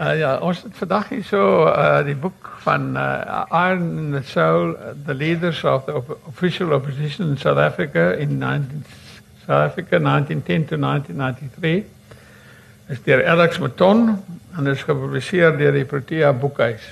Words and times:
Uh, 0.00 0.18
ja, 0.18 0.34
ons 0.44 0.58
het 0.60 0.74
vandag 0.76 1.06
hier 1.08 1.22
so 1.24 1.40
uh, 1.64 2.02
die 2.04 2.14
boek 2.20 2.50
van 2.66 2.98
uh, 3.00 3.46
Iron 3.48 3.94
in 3.98 4.10
the 4.12 4.20
Soul, 4.28 4.74
the 5.06 5.14
leaders 5.14 5.62
of 5.64 5.86
the 5.86 5.94
op 5.96 6.10
official 6.28 6.74
opposition 6.76 7.30
in 7.30 7.38
South 7.38 7.56
Africa 7.56 8.10
in 8.12 8.36
19, 8.38 8.84
South 9.46 9.70
Africa 9.70 9.98
1910 9.98 10.66
to 10.68 10.76
1993. 10.76 11.88
Is 12.92 13.00
deur 13.08 13.24
Alex 13.24 13.58
Maton 13.58 14.20
en 14.56 14.66
is 14.66 14.84
gepubliseer 14.84 15.56
deur 15.56 15.72
die 15.72 15.88
Protea 15.88 16.32
Boekhuis. 16.32 16.84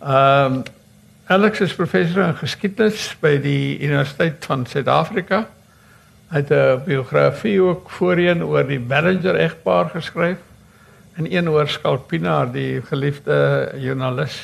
Um, 0.00 0.62
Alex 1.26 1.60
is 1.60 1.76
professor 1.76 2.24
in 2.24 2.40
geskiedenis 2.40 3.12
by 3.20 3.36
die 3.36 3.76
Universiteit 3.84 4.48
van 4.48 4.64
Suid-Afrika. 4.64 5.44
Hy 6.32 6.40
het 6.40 6.56
'n 6.56 6.84
biografie 6.88 7.60
ook 7.60 7.90
voorheen 7.90 8.44
oor 8.44 8.64
die 8.64 8.80
Bellinger 8.80 9.36
egpaar 9.36 9.92
geskryf 9.92 10.47
en 11.18 11.26
een 11.34 11.50
oor 11.50 11.68
Skalpina, 11.68 12.46
die 12.46 12.82
geliefde 12.82 13.68
joernalis. 13.76 14.38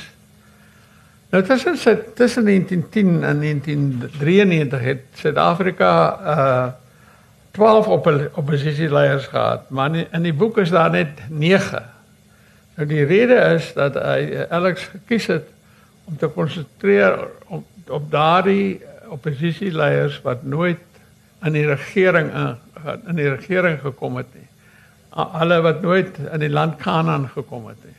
Nou 1.31 1.45
tussen 1.45 1.75
tussen 2.15 2.45
1910 2.45 3.25
en 3.25 3.41
1993 3.41 4.81
het 4.81 5.03
Suid-Afrika 5.15 5.93
uh 6.25 6.67
12 7.55 7.87
op 7.87 8.31
oppositieleiers 8.35 9.27
gehad, 9.27 9.71
maar 9.71 9.95
in, 9.95 10.07
in 10.11 10.23
die 10.23 10.35
boek 10.35 10.59
is 10.59 10.71
daar 10.71 10.91
net 10.91 11.09
9. 11.29 11.83
Nou 12.75 12.89
die 12.89 13.05
rede 13.05 13.35
is 13.55 13.73
dat 13.73 13.95
hy 13.95 14.47
Alex 14.51 14.89
gekies 14.91 15.27
het 15.27 15.47
om 16.05 16.17
te 16.17 16.27
konsentreer 16.27 17.19
op 17.47 17.63
op 17.89 18.11
daardie 18.11 18.81
oppositieleiers 19.09 20.21
wat 20.23 20.43
nooit 20.43 20.81
in 21.45 21.53
die 21.53 21.67
regering 21.67 22.33
in, 22.33 22.57
in 23.07 23.15
die 23.15 23.29
regering 23.29 23.81
gekom 23.81 24.17
het 24.17 24.35
nie. 24.35 24.49
Hulle 25.15 25.61
wat 25.63 25.83
nooit 25.83 26.17
in 26.33 26.43
die 26.43 26.51
land 26.51 26.81
Kanaan 26.83 27.29
gekom 27.31 27.69
het 27.71 27.83
nie. 27.85 27.99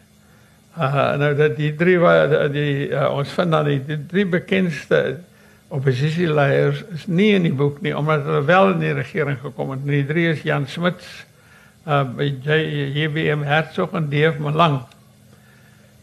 Uh 0.76 1.14
nou 1.22 1.32
dat 1.36 1.56
die 1.56 1.72
drie 1.76 1.96
wat 2.00 2.34
die 2.52 2.90
uh, 2.90 3.08
ons 3.16 3.32
vind 3.32 3.52
dan 3.56 3.70
die, 3.70 3.80
die 3.88 4.02
drie 4.12 4.26
bekendste 4.28 5.22
oppositieleiers 5.72 6.82
is 6.94 7.06
nie 7.08 7.32
in 7.38 7.48
die 7.48 7.54
boek 7.56 7.80
nie 7.82 7.94
omdat 7.96 8.28
hulle 8.28 8.44
wel 8.46 8.74
in 8.74 8.84
die 8.84 8.94
regering 8.98 9.40
gekom 9.40 9.72
het. 9.72 9.86
Die 9.88 10.04
drie 10.06 10.28
is 10.34 10.44
Jan 10.44 10.68
Smuts, 10.68 11.08
uh 11.88 12.04
JBM 12.20 13.46
Hertzog 13.48 13.96
en 13.96 14.10
Dave 14.12 14.42
Malang. 14.44 14.82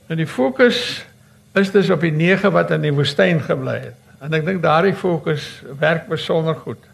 En 0.09 0.17
die 0.17 0.27
fokus 0.27 1.05
is 1.53 1.71
dus 1.71 1.91
op 1.91 2.01
die 2.01 2.13
nege 2.13 2.51
wat 2.51 2.73
in 2.73 2.89
die 2.89 2.95
woestyn 2.95 3.41
gebly 3.45 3.77
het. 3.91 3.99
En 4.25 4.33
ek 4.33 4.45
dink 4.47 4.63
daardie 4.65 4.97
fokus 4.97 5.45
werk 5.81 6.09
besonder 6.09 6.57
goed. 6.57 6.92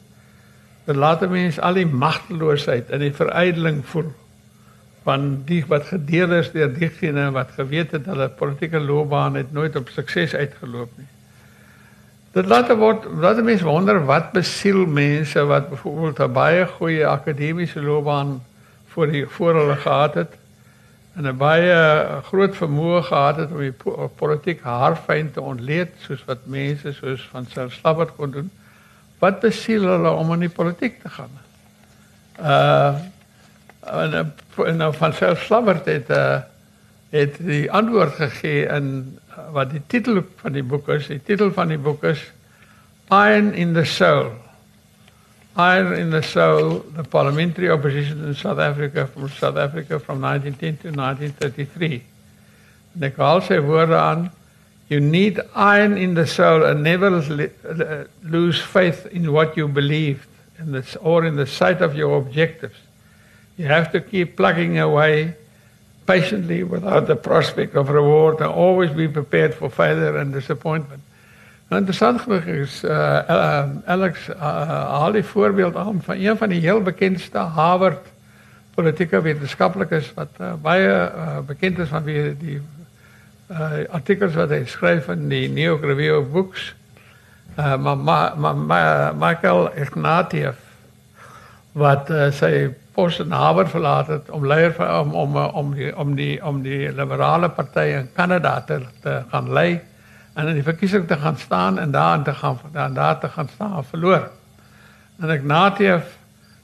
Dit 0.88 0.96
laat 0.96 1.20
mense 1.28 1.60
al 1.60 1.76
die 1.76 1.86
magteloosheid 1.86 2.88
en 2.96 3.02
die 3.04 3.12
verydeling 3.12 3.82
voel 3.90 4.08
van 5.04 5.28
die 5.48 5.60
wat 5.68 5.90
gedeel 5.90 6.32
is 6.38 6.48
deur 6.54 6.70
diegene 6.72 7.26
wat 7.36 7.52
geweet 7.56 7.92
het 7.96 8.08
hulle 8.08 8.28
politieke 8.38 8.80
loopbaan 8.80 9.36
het 9.36 9.52
nooit 9.52 9.76
op 9.76 9.92
sukses 9.92 10.34
uitgeloop 10.34 10.90
nie. 10.96 11.08
Dit 12.32 12.48
laat 12.48 12.72
word 12.80 13.04
laat 13.20 13.42
mense 13.44 13.68
wonder 13.68 14.00
wat 14.08 14.32
besiel 14.32 14.86
mense 14.86 15.44
wat 15.50 15.68
byvoorbeeld 15.70 16.20
'n 16.24 16.32
baie 16.32 16.66
goeie 16.66 17.06
akademiese 17.06 17.82
loopbaan 17.82 18.38
voor 18.94 19.12
die 19.12 19.26
voor 19.26 19.54
hulle 19.60 19.76
gehad 19.76 20.14
het 20.14 20.36
en 21.16 21.28
'n 21.28 21.36
baie 21.36 21.76
groot 22.30 22.56
vermoë 22.56 23.02
gehad 23.02 23.36
het 23.36 23.50
om 23.52 23.58
die 23.58 23.76
politiek 24.16 24.60
haarfyn 24.62 25.32
te 25.32 25.40
ontleed 25.40 25.92
soos 25.98 26.24
wat 26.24 26.46
mense 26.46 26.92
soos 26.92 27.28
van 27.32 27.46
Sir 27.46 27.70
Slabbert 27.70 28.16
kon 28.16 28.30
doen. 28.30 28.50
Wat 29.18 29.40
besiel 29.40 29.86
hulle 29.88 30.10
om 30.10 30.32
in 30.36 30.46
die 30.46 30.52
politiek 30.52 31.00
te 31.02 31.10
gaan? 31.10 31.34
Uh 32.38 32.94
en, 33.88 34.34
en 34.66 34.94
van 34.94 35.12
Sir 35.16 35.36
Slabbert 35.36 35.86
het 35.88 36.10
uh 36.10 36.40
het 37.10 37.38
die 37.40 37.70
antwoord 37.72 38.18
gegee 38.20 38.66
in 38.68 39.18
wat 39.54 39.70
die 39.70 39.82
titel 39.86 40.20
van 40.42 40.52
die 40.52 40.62
boek 40.62 40.88
is. 40.92 41.06
Die 41.08 41.22
titel 41.24 41.52
van 41.52 41.72
die 41.72 41.78
boek 41.80 42.04
is 42.04 42.20
Iron 43.08 43.54
in 43.54 43.72
the 43.72 43.84
Soul. 43.84 44.32
Iron 45.56 45.94
in 45.94 46.10
the 46.10 46.22
Soul, 46.22 46.84
the 46.94 47.02
parliamentary 47.02 47.70
opposition 47.70 48.24
in 48.24 48.34
South 48.34 48.58
Africa 48.58 49.06
from 49.06 49.28
South 49.28 49.56
Africa 49.56 49.98
from 49.98 50.20
1910 50.20 50.76
to 50.82 50.96
1933. 50.96 52.02
En 52.94 53.08
ek 53.08 53.16
haal 53.16 53.40
sy 53.46 53.58
woorde 53.64 53.96
aan. 53.96 54.28
You 54.88 55.00
need 55.00 55.40
iron 55.54 55.98
in 55.98 56.14
the 56.14 56.26
soul 56.26 56.64
and 56.64 56.82
never 56.82 57.10
lose 58.22 58.60
faith 58.60 59.06
in 59.06 59.32
what 59.32 59.56
you 59.56 59.68
believed 59.68 60.26
in 60.58 60.72
this 60.72 60.96
or 60.96 61.26
in 61.26 61.36
the 61.36 61.46
sight 61.46 61.82
of 61.82 61.94
your 61.94 62.16
objectives. 62.16 62.76
You 63.56 63.66
have 63.66 63.92
to 63.92 64.00
keep 64.00 64.36
plugging 64.36 64.78
away 64.78 65.34
patiently 66.06 66.62
without 66.64 67.06
the 67.06 67.16
prospect 67.16 67.76
of 67.76 67.90
reward 67.90 68.40
and 68.40 68.50
always 68.50 68.90
be 68.90 69.08
prepared 69.08 69.54
for 69.54 69.68
failure 69.68 70.16
and 70.16 70.32
disappointment. 70.32 71.02
Nou 71.68 71.76
interessant 71.82 72.22
genoeg 72.24 72.46
is 72.48 72.78
uh, 72.84 72.88
uh 73.28 73.92
Alex 73.92 74.30
uh, 74.32 74.36
haal 74.40 75.12
die 75.12 75.24
voorbeeld 75.24 75.76
aan 75.76 76.00
van 76.02 76.16
een 76.16 76.36
van 76.40 76.48
die 76.48 76.62
heel 76.64 76.80
bekendste 76.80 77.38
Harvard 77.38 78.06
politieke 78.72 79.20
wetenskaplikes 79.20 80.08
wat 80.16 80.40
uh, 80.40 80.54
baie 80.62 80.88
uh, 80.88 81.42
bekend 81.44 81.78
is 81.84 81.92
van 81.92 82.06
wie 82.08 82.32
die 82.40 82.56
uh 83.48 83.84
artikels 83.96 84.34
wat 84.36 84.50
hy 84.52 84.64
skryf 84.68 85.08
in 85.08 85.28
die 85.28 85.46
New 85.48 85.64
York 85.64 85.84
Review 85.84 86.18
of 86.20 86.30
Books. 86.32 86.74
Uh 87.56 87.76
maar 87.76 87.96
maar 87.96 88.34
ma, 88.36 88.52
ma, 88.52 89.12
Michael 89.12 89.70
Ignatieff 89.74 90.64
wat 91.78 92.10
uh, 92.10 92.30
sy 92.34 92.68
pos 92.96 93.20
in 93.22 93.30
Harvard 93.30 93.70
verlaat 93.70 94.08
het 94.10 94.30
om 94.34 94.46
leier 94.46 94.72
van 94.74 95.14
om 95.14 95.14
om 95.14 95.36
om 95.36 95.74
die 95.74 95.92
om 95.96 96.14
die 96.18 96.34
om 96.44 96.62
die 96.62 96.92
liberale 96.92 97.48
party 97.48 97.86
in 98.00 98.08
Kanada 98.14 98.60
te, 98.66 98.80
te 99.02 99.22
gaan 99.30 99.52
lei 99.52 99.80
en 100.34 100.46
in 100.46 100.58
die 100.58 100.66
verkiesing 100.66 101.06
te 101.06 101.16
gaan 101.16 101.36
staan 101.36 101.78
en 101.78 101.90
daar 101.90 102.22
te 102.22 102.34
gaan 102.34 102.58
daar, 102.72 102.92
daar 102.92 103.18
te 103.18 103.28
gaan 103.28 103.48
staan 103.54 103.84
verloor. 103.84 104.28
En 105.18 105.30
ek 105.30 105.42
Natief 105.42 106.16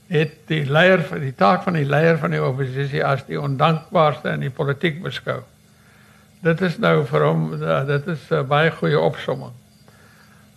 het 0.06 0.36
die 0.46 0.64
leier 0.66 1.02
van 1.02 1.22
die 1.22 1.34
taak 1.34 1.62
van 1.62 1.78
die 1.78 1.86
leier 1.86 2.18
van 2.18 2.30
die 2.30 2.42
oppositie 2.42 3.04
as 3.04 3.24
die 3.26 3.40
ondankbaarste 3.40 4.34
in 4.34 4.46
die 4.46 4.52
politiek 4.52 5.02
beskou. 5.02 5.40
Dit 6.44 6.60
is 6.60 6.78
nou 6.78 6.98
vir 7.08 7.22
hom 7.24 7.44
dit 7.88 8.08
is 8.12 8.24
'n 8.30 8.46
baie 8.48 8.70
goeie 8.70 9.00
opsomming. 9.00 9.52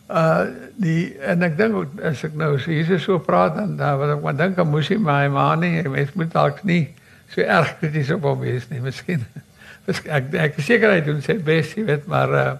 Uh 0.07 0.45
die 0.75 1.15
en 1.19 1.43
ek 1.43 1.57
dink 1.57 1.99
as 2.03 2.23
ek 2.23 2.35
nou 2.35 2.57
so 2.59 2.71
hier 2.71 2.99
so 2.99 3.19
praat 3.19 3.55
dan 3.55 3.77
dan 3.77 3.97
wat 3.99 4.17
ek 4.17 4.21
maar 4.23 4.35
dink 4.35 4.59
aan 4.59 4.69
Musi 4.71 4.97
my 4.97 5.27
ma 5.27 5.55
nie, 5.55 5.83
mens 5.83 6.13
moet 6.13 6.31
dalk 6.31 6.63
nie 6.63 6.93
so 7.29 7.41
erg 7.41 7.77
krities 7.79 8.11
op 8.11 8.23
hom 8.23 8.39
wees 8.39 8.69
nie, 8.69 8.79
miskien. 8.79 9.25
Ek 9.87 10.33
ek 10.35 10.57
seker 10.59 10.91
hy 10.91 11.01
doen 11.01 11.21
sy 11.23 11.37
bes, 11.39 11.69
jy 11.75 11.85
weet, 11.87 12.07
maar 12.11 12.33
uh 12.35 12.53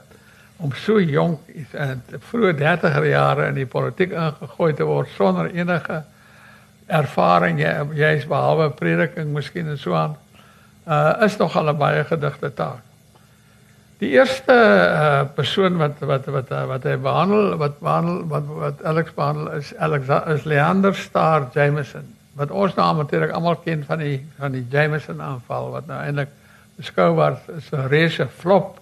om 0.58 0.72
so 0.74 0.98
jonk 1.00 1.44
en 1.78 2.02
vroeë 2.32 2.56
30er 2.58 3.06
jare 3.12 3.50
in 3.52 3.59
die 3.59 3.68
politiek 3.70 4.16
ingegooi 4.16 4.72
te 4.74 4.88
word 4.88 5.12
sonder 5.14 5.52
enige 5.54 6.00
ervaring 6.88 7.59
jy 7.62 7.74
jy's 8.00 8.26
behalwe 8.26 8.72
prediking 8.80 9.36
miskien 9.36 9.70
en 9.70 9.78
so 9.78 9.94
aan 9.94 10.16
uh 10.88 11.14
is 11.28 11.38
nog 11.38 11.56
al 11.56 11.70
'n 11.70 11.78
baie 11.78 12.04
gedigte 12.04 12.54
taak. 12.54 12.87
Die 13.97 14.09
eerste 14.13 14.53
uh 14.53 15.24
persoon 15.35 15.78
wat 15.78 16.00
wat 16.00 16.25
wat 16.25 16.50
wat 16.72 16.84
hy 16.84 16.97
behandel 17.02 17.58
wat 17.58 17.80
behandel 17.80 18.19
wat 18.34 18.50
wat 18.63 18.84
Alex 18.84 19.13
behandel 19.13 19.52
is 19.58 19.74
Alex 19.78 20.12
is 20.35 20.44
Leander 20.46 20.96
Star 20.96 21.50
Jameson 21.53 22.13
wat 22.38 22.52
ons 22.52 22.75
nou 22.78 22.96
natuurlik 22.97 23.34
almal 23.34 23.58
ken 23.63 23.85
van 23.85 24.03
die 24.03 24.19
van 24.38 24.52
die 24.53 24.66
Jameson 24.69 25.22
aanval 25.22 25.72
wat 25.72 25.88
nou 25.90 25.97
eintlik 26.02 26.30
beskou 26.78 27.16
word 27.18 27.50
as 27.58 27.72
'n 27.74 27.88
reuse 27.90 28.28
flop 28.28 28.78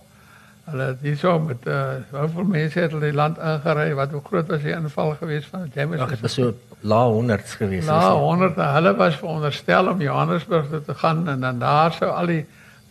Hulle 0.66 0.86
het 0.90 1.02
hierso 1.06 1.40
met 1.40 1.68
uh 1.70 1.82
hoeveel 2.10 2.48
mense 2.50 2.80
het 2.80 2.94
hulle 2.96 3.12
die 3.12 3.18
land 3.18 3.38
ingery 3.38 3.92
wat 3.94 4.14
hoe 4.18 4.22
groot 4.26 4.48
was 4.50 4.64
die 4.66 4.74
inval 4.74 5.12
geweest 5.20 5.52
van 5.54 5.68
James? 5.74 6.00
Ag, 6.02 6.16
dit 6.16 6.24
was 6.26 6.34
so 6.34 6.54
lae 6.82 7.12
honderds 7.14 7.54
geweest. 7.60 7.88
Lae 7.88 8.16
honderde. 8.18 8.66
Hulle 8.74 8.96
was 8.98 9.20
veronderstel 9.22 9.92
om 9.92 10.02
Johannesburg 10.02 10.72
toe 10.72 10.82
te 10.88 10.96
gaan 11.04 11.28
en 11.30 11.46
dan 11.46 11.60
daar 11.62 11.94
sou 11.94 12.10
al 12.10 12.34
die 12.34 12.46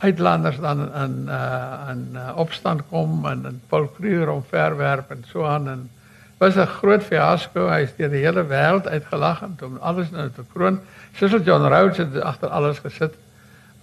uitlanders 0.05 0.61
dan 0.61 0.85
in 1.05 1.17
uh 1.29 1.91
in 1.91 2.05
uh, 2.13 2.31
opstand 2.37 2.83
kom 2.91 3.27
en 3.27 3.45
in 3.51 3.61
Paul 3.69 3.89
Kruger 3.97 4.31
omverwerp 4.31 5.11
en 5.11 5.25
so 5.33 5.45
aan 5.45 5.69
en 5.69 5.91
was 6.39 6.57
'n 6.57 6.67
groot 6.67 7.03
fiasco. 7.03 7.69
Hy 7.69 7.81
het 7.81 7.97
die 7.97 8.25
hele 8.25 8.45
wêreld 8.47 8.89
uitgelag 8.89 9.43
en 9.43 9.57
om 9.65 9.77
alles 9.81 10.11
nou 10.11 10.29
te 10.31 10.43
kroon. 10.53 10.81
Cecil 11.17 11.43
John 11.43 11.67
Rhodes 11.67 11.97
het 11.97 12.21
agter 12.21 12.49
alles 12.49 12.79
gesit 12.79 13.15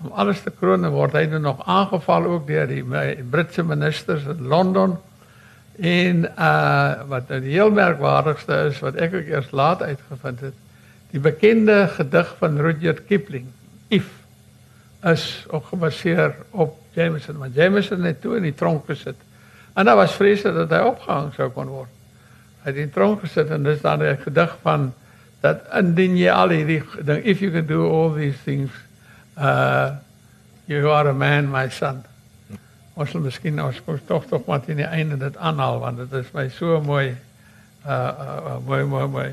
om 0.02 0.12
alles 0.12 0.42
te 0.42 0.52
kroon 0.60 0.88
word 0.90 1.16
hy 1.18 1.26
nou 1.30 1.42
nog 1.42 1.62
aangeval 1.70 2.26
ook 2.26 2.48
deur 2.48 2.68
die 2.68 2.84
Britse 3.30 3.64
ministers 3.64 4.26
in 4.26 4.48
Londen 4.48 4.98
en 5.82 6.26
uh 6.26 7.08
wat 7.10 7.30
nou 7.30 7.40
die 7.42 7.54
heel 7.56 7.72
merkwaardigste 7.72 8.58
is 8.70 8.82
wat 8.84 8.98
ek 9.02 9.16
ook 9.18 9.30
eers 9.30 9.52
laat 9.56 9.82
uitgevind 9.82 10.44
het 10.48 10.58
die 11.14 11.22
bekende 11.22 11.86
gedig 11.96 12.36
van 12.40 12.58
Rudyard 12.58 13.06
Kipling 13.06 13.48
If 13.92 14.21
is 15.04 15.46
ook 15.50 15.66
gebaseer 15.66 16.36
op 16.52 16.78
Jameson 16.94 17.38
want 17.38 17.56
Jameson 17.56 18.04
het 18.04 18.22
toe 18.22 18.36
in 18.38 18.44
die 18.44 18.56
tronk 18.56 18.86
gesit 18.86 19.18
en 19.74 19.86
daar 19.86 19.96
was 19.96 20.16
vrese 20.16 20.54
dat 20.54 20.70
hy 20.70 20.84
opgehang 20.86 21.34
sou 21.34 21.50
kon 21.50 21.68
word 21.68 21.90
hy 22.62 22.70
het 22.70 22.76
in 22.76 22.92
die 22.92 22.94
tronk 22.94 23.24
gesit 23.26 23.50
en 23.50 23.64
dis 23.64 23.82
dan 23.82 24.04
'n 24.04 24.18
gedig 24.22 24.58
van 24.62 24.94
dat 25.42 25.66
indien 25.74 26.18
jy 26.18 26.30
al 26.30 26.48
ding 26.48 27.26
if 27.26 27.40
you 27.40 27.52
can 27.52 27.66
do 27.66 27.90
all 27.90 28.14
these 28.14 28.38
things 28.44 28.72
uh 29.38 29.98
You 30.72 30.90
are 30.90 31.10
a 31.10 31.14
man, 31.14 31.50
my 31.52 31.68
son. 31.68 31.98
Ons 32.96 33.12
sal 33.12 33.24
miskien 33.26 33.58
ons 33.60 33.80
kom 33.84 33.98
tog 34.08 34.46
maar 34.48 34.62
teen 34.64 34.78
die 34.80 34.88
einde 34.88 35.32
aanhaal 35.36 35.82
want 35.82 35.98
dit 36.00 36.14
is 36.22 36.30
my 36.36 36.46
so 36.54 36.78
mooi. 36.86 37.10
Uh, 37.84 37.92
uh, 37.92 38.54
mooi 38.68 38.86
mooi 38.88 39.08
mooi. 39.12 39.26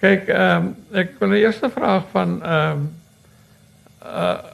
Kyk, 0.00 0.30
ehm 0.32 0.70
um, 0.70 0.70
ek 0.96 1.18
wil 1.20 1.34
die 1.34 1.42
eerste 1.42 1.68
vraag 1.74 2.06
van 2.14 2.38
ehm 2.40 2.86
uh 4.06 4.49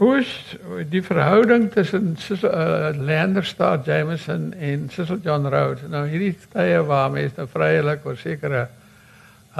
hoe 0.00 0.18
is 0.18 0.56
die 0.88 1.02
verhouding 1.04 1.66
tussen 1.72 2.16
uh, 2.42 2.88
Landerstaat 2.96 3.84
Jameson 3.84 4.54
en 4.56 4.88
Cecil 4.88 5.18
John 5.22 5.44
Rhodes? 5.44 5.84
Nou 5.92 6.06
hierdie 6.08 6.32
tye 6.54 6.78
waar 6.88 7.10
mense 7.12 7.36
nou 7.36 7.48
vrylik 7.52 8.06
oor 8.08 8.16
sekere 8.16 8.68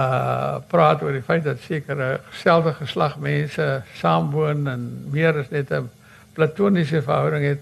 uh 0.01 0.55
praat 0.71 1.03
oor 1.03 1.13
die 1.13 1.21
feit 1.21 1.43
dat 1.45 1.59
sekere 1.61 2.07
geselde 2.31 2.73
geslag 2.79 3.19
mense 3.21 3.65
saamwoon 3.99 4.63
en 4.71 4.87
meer 5.13 5.37
as 5.43 5.51
net 5.51 5.69
'n 5.69 5.89
platoniese 6.33 7.01
verhouding 7.01 7.45
het. 7.45 7.59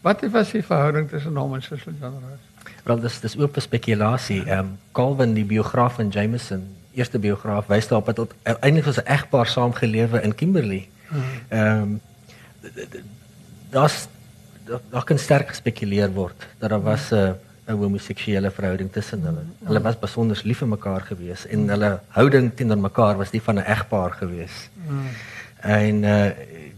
Wat 0.00 0.24
was 0.30 0.54
die 0.56 0.62
verhouding 0.64 1.08
tussen 1.10 1.36
hom 1.36 1.54
en 1.54 1.62
Cecil 1.62 1.92
John 2.00 2.16
Rhodes? 2.22 2.72
Wel 2.84 3.00
dis 3.00 3.20
dis 3.20 3.36
oop 3.36 3.60
spekulasie. 3.60 4.44
Ehm 4.46 4.58
um, 4.58 4.78
Calvin 4.92 5.34
die 5.34 5.44
biograaf 5.44 5.94
van 6.00 6.08
Jameson, 6.08 6.64
eerste 6.94 7.18
biograaf, 7.18 7.66
wys 7.66 7.88
daarop 7.88 8.16
dat 8.16 8.34
eintlik 8.60 8.84
was 8.84 9.02
'n 9.02 9.06
egpaar 9.06 9.46
saam 9.46 9.72
gelewe 9.72 10.22
in 10.22 10.34
Kimberley. 10.34 10.88
Hmm. 11.08 11.22
Ehm 11.48 11.82
um, 11.82 12.00
daar's 13.70 14.08
daar 14.90 15.04
kan 15.04 15.18
sterk 15.18 15.48
gespekuleer 15.48 16.12
word 16.14 16.46
dat 16.58 16.70
daar 16.70 16.82
was 16.82 17.10
'n 17.12 17.34
'n 17.66 17.78
homoseksuele 17.78 18.50
verhouding 18.50 18.92
tussen 18.92 19.22
hulle. 19.22 19.44
Hulle 19.64 19.80
was 19.80 19.98
besonder 19.98 20.40
lief 20.44 20.58
vir 20.58 20.68
mekaar 20.68 21.00
gewees 21.00 21.46
en 21.46 21.68
hulle 21.68 22.00
houding 22.08 22.50
teenoor 22.54 22.78
mekaar 22.78 23.16
was 23.16 23.30
die 23.30 23.42
van 23.42 23.58
'n 23.58 23.66
egpaar 23.74 24.12
gewees. 24.12 24.68
En 25.60 26.04
uh 26.04 26.30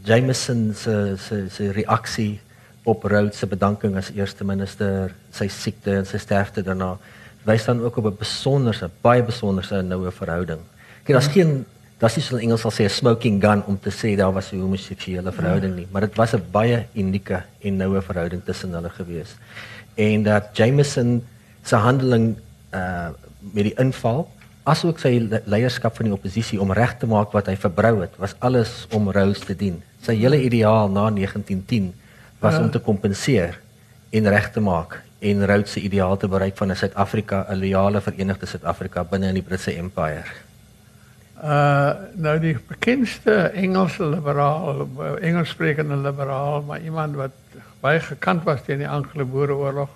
Jameson 0.04 0.74
se 0.74 1.14
se 1.16 1.48
se 1.48 1.70
reaksie 1.72 2.40
op 2.84 3.04
Rhodes 3.04 3.38
se 3.38 3.46
bedanking 3.46 3.96
as 3.96 4.10
eerste 4.10 4.44
minister, 4.44 5.14
sy 5.32 5.48
siekte 5.48 5.90
en 5.90 6.06
sy 6.06 6.18
sterfte 6.18 6.62
daarna 6.62 6.98
wys 7.44 7.64
dan 7.64 7.80
ook 7.80 7.96
op 7.96 8.04
'n 8.04 8.16
besonderse, 8.18 8.90
baie 9.00 9.22
besonderse 9.22 9.82
noue 9.82 10.10
verhouding. 10.10 10.60
Kyk, 11.04 11.14
daar's 11.14 11.32
geen 11.32 11.64
Das 12.04 12.18
is 12.20 12.26
in 12.36 12.42
Engels 12.44 12.60
sal 12.60 12.72
sê 12.76 12.84
'n 12.84 12.92
smoking 12.92 13.40
gun 13.40 13.60
om 13.64 13.76
te 13.80 13.90
sê 13.90 14.10
daar 14.20 14.32
was 14.36 14.52
'n 14.52 14.60
homoseksuele 14.60 15.32
verhouding 15.32 15.74
nie, 15.74 15.86
maar 15.90 16.02
dit 16.02 16.16
was 16.16 16.34
'n 16.34 16.42
baie 16.52 16.86
unieke 16.92 17.38
en 17.60 17.76
noue 17.76 18.00
verhouding 18.02 18.44
tussen 18.44 18.74
hulle 18.76 18.90
gewees. 18.90 19.30
En 19.94 20.22
dat 20.22 20.44
Jameson 20.52 21.24
se 21.62 21.76
handeling 21.76 22.36
uh 22.74 23.08
met 23.54 23.64
die 23.64 23.74
inval 23.76 24.28
asook 24.64 24.98
sy 24.98 25.28
leierskap 25.44 25.96
van 25.96 26.06
die 26.06 26.14
oppositie 26.14 26.60
om 26.60 26.72
reg 26.72 26.98
te 26.98 27.06
maak 27.06 27.32
wat 27.32 27.46
hy 27.46 27.56
verbrou 27.56 28.00
het, 28.00 28.12
was 28.16 28.34
alles 28.38 28.86
om 28.90 29.10
Rose 29.10 29.44
te 29.44 29.56
dien. 29.56 29.82
Sy 30.00 30.14
hele 30.14 30.42
ideaal 30.44 30.88
na 30.88 31.10
1910 31.10 31.92
was 32.40 32.54
ja. 32.54 32.60
om 32.60 32.70
te 32.70 32.78
kompenseer 32.78 33.60
en 34.10 34.28
reg 34.28 34.52
te 34.52 34.60
maak 34.60 35.02
en 35.20 35.46
Rose 35.46 35.72
se 35.72 35.80
ideaal 35.80 36.16
te 36.16 36.28
bereik 36.28 36.56
van 36.56 36.70
'n 36.70 36.76
Suid-Afrika, 36.76 37.46
'n 37.48 37.58
loyale 37.58 38.00
Verenigde 38.00 38.46
Suid-Afrika 38.46 39.04
binne 39.04 39.28
in 39.28 39.34
die 39.34 39.48
Britse 39.48 39.72
Empire. 39.72 40.24
Uh 41.44 41.92
nou 42.24 42.38
die 42.40 42.54
bekendste 42.68 43.50
Engelse 43.52 44.06
liberaal, 44.08 44.86
Engelssprekende 45.20 45.98
liberaal, 46.00 46.62
maar 46.64 46.80
iemand 46.80 47.18
wat 47.20 47.34
baie 47.84 48.00
gekant 48.00 48.46
was 48.48 48.62
teen 48.64 48.80
die 48.80 48.88
Anglo-Boereoorlog, 48.88 49.90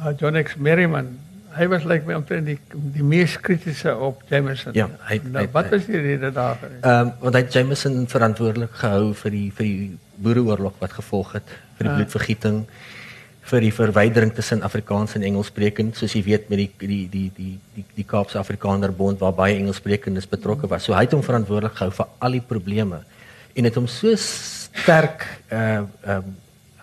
uh, 0.00 0.10
John 0.18 0.38
X 0.40 0.56
Merriman. 0.56 1.12
Hy 1.54 1.68
was 1.70 1.86
like 1.86 2.06
my 2.06 2.16
omtrent 2.18 2.50
die 2.50 2.58
die 2.96 3.06
mees 3.06 3.36
kritiese 3.40 3.94
op 3.94 4.24
Jameson. 4.30 4.74
Ja, 4.74 4.88
hy, 5.06 5.20
nou, 5.22 5.44
hy, 5.44 5.48
wat 5.54 5.70
was 5.74 5.86
die 5.86 6.02
rede 6.02 6.32
daarvoor? 6.34 6.74
Ehm 6.80 7.06
um, 7.06 7.14
want 7.22 7.38
hy 7.38 7.44
Jameson 7.54 8.02
verantwoordelik 8.10 8.74
gehou 8.82 9.14
vir 9.22 9.36
die 9.36 9.48
vir 9.54 9.68
die 9.68 9.88
Boereoorlog 10.26 10.82
wat 10.82 10.98
gevolg 10.98 11.36
het, 11.38 11.54
vir 11.78 11.86
die 11.86 11.92
uh, 11.92 11.98
bloedvergieting 12.00 12.64
vir 13.48 13.64
die 13.64 13.72
verwydering 13.72 14.34
tussen 14.36 14.62
Afrikaans 14.66 15.14
en 15.16 15.24
Engelssprekend, 15.24 15.96
soos 15.96 16.14
jy 16.16 16.22
weet 16.26 16.50
met 16.52 16.60
die 16.60 16.70
die 16.80 17.04
die 17.12 17.28
die 17.36 17.54
die 17.76 17.84
die 17.96 18.04
Kaapse 18.08 18.38
Afrikaner 18.40 18.92
Bond 18.92 19.22
waar 19.22 19.32
baie 19.36 19.56
Engelssprekendes 19.56 20.28
betrokke 20.28 20.68
was. 20.68 20.84
So 20.84 20.96
hy 20.96 21.06
het 21.06 21.16
hom 21.16 21.24
verantwoordelik 21.24 21.78
gehou 21.78 21.94
vir 22.00 22.10
al 22.18 22.36
die 22.36 22.44
probleme 22.44 23.02
en 23.58 23.66
het 23.66 23.78
hom 23.78 23.88
so 23.90 24.12
sterk 24.20 25.24
uh 25.52 25.86
um, 26.04 26.36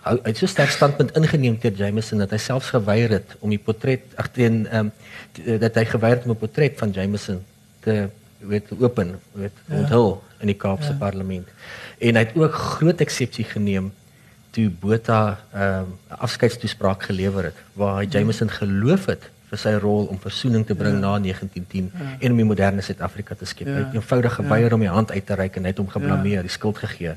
hy 0.05 0.19
het 0.27 0.37
so 0.37 0.45
sterk 0.49 0.69
standpunt 0.69 1.15
ingeneem 1.17 1.55
teen 1.57 1.77
Jameson 1.79 2.21
dat 2.21 2.33
hy 2.35 2.37
selfs 2.41 2.69
geweier 2.75 3.15
het 3.15 3.31
om 3.39 3.49
die 3.49 3.61
portret 3.61 4.11
agtereen 4.21 4.65
ehm 4.67 4.91
um, 4.91 5.59
dat 5.61 5.79
hy 5.81 5.85
geweier 5.89 6.19
het 6.19 6.27
om 6.27 6.35
'n 6.35 6.41
portret 6.43 6.77
van 6.77 6.93
Jameson 6.93 7.41
te 7.81 8.07
weet 8.39 8.69
open, 8.79 9.19
weet 9.33 9.51
ja. 9.65 9.77
onthul 9.79 10.23
in 10.39 10.51
die 10.51 10.57
Kaapse 10.57 10.93
ja. 10.93 10.99
parlement. 10.99 11.47
En 11.97 12.15
hy 12.15 12.23
het 12.25 12.35
ook 12.37 12.53
groot 12.53 13.01
eksepsie 13.01 13.45
geneem 13.49 13.91
toe 14.55 14.69
Botha 14.69 15.37
'n 15.53 15.61
um, 15.61 15.95
afskeidstoespraak 16.07 17.03
gelewer 17.09 17.51
het 17.51 17.59
waar 17.73 17.99
hy 17.99 18.07
Jameson 18.09 18.49
geloof 18.49 19.05
het 19.11 19.29
vir 19.49 19.61
sy 19.61 19.73
rol 19.81 20.07
om 20.11 20.19
versoening 20.19 20.65
te 20.65 20.75
bring 20.75 20.97
ja. 20.97 21.03
na 21.03 21.13
1910 21.19 21.91
ja. 21.91 22.17
en 22.19 22.31
om 22.31 22.41
die 22.41 22.47
moderne 22.47 22.81
Suid-Afrika 22.81 23.35
te 23.35 23.45
skep. 23.45 23.67
Ja. 23.67 23.73
Hy 23.73 23.83
het 23.83 23.97
eenvoudig 23.99 24.37
geweier 24.39 24.69
ja. 24.69 24.75
om 24.77 24.83
die 24.85 24.93
hand 24.97 25.11
uit 25.11 25.25
te 25.25 25.37
reik 25.37 25.59
en 25.59 25.67
net 25.67 25.79
om 25.79 25.89
geblameer, 25.91 26.39
ja. 26.39 26.45
die 26.47 26.53
skuld 26.53 26.79
gegee 26.81 27.15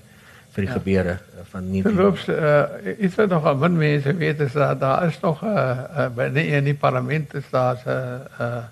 vir 0.55 0.65
die 0.65 0.71
ja. 0.71 0.79
gebeure 0.81 1.15
uh, 1.19 1.45
van 1.53 1.71
19 1.71 1.95
Geloof 1.95 2.27
uh, 2.29 2.95
iets 2.99 3.15
wat 3.21 3.31
nog 3.35 3.47
aan 3.47 3.63
min 3.63 3.79
mense 3.79 4.15
weet 4.17 4.41
is 4.41 4.53
dat 4.53 4.81
daar 4.81 5.07
is 5.07 5.21
nog 5.21 5.43
'n 5.43 5.47
uh, 5.47 5.79
uh, 5.99 6.09
by 6.17 6.29
die, 6.35 6.47
in 6.59 6.65
die 6.65 6.75
parlement 6.75 7.35
is 7.35 7.49
daar 7.51 7.79
'n 7.85 8.27
uh, 8.41 8.65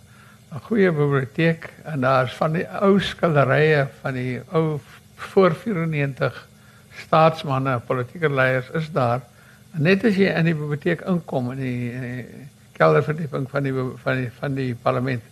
'n 0.57 0.61
goeie 0.69 0.91
biblioteek 0.93 1.71
en 1.85 2.01
daar's 2.01 2.35
van 2.35 2.53
die 2.53 2.67
ou 2.69 3.01
skilderye 3.01 3.87
van 4.01 4.15
die 4.15 4.41
ou 4.53 4.81
voor 5.17 5.55
94 5.55 6.47
staatsmanne, 7.05 7.81
politieke 7.87 8.31
leiers 8.33 8.69
is 8.75 8.91
daar. 8.93 9.21
En 9.75 9.83
net 9.83 10.05
as 10.05 10.17
jy 10.17 10.33
in 10.33 10.49
die 10.49 10.57
biblioteek 10.57 11.05
inkom 11.09 11.51
in 11.53 11.63
die, 11.63 11.93
die 12.01 12.47
kelderverdieping 12.77 13.49
van 13.51 13.63
die 13.67 13.75
van 14.03 14.21
die 14.23 14.31
van 14.41 14.55
die 14.55 14.75
parlement, 14.75 15.23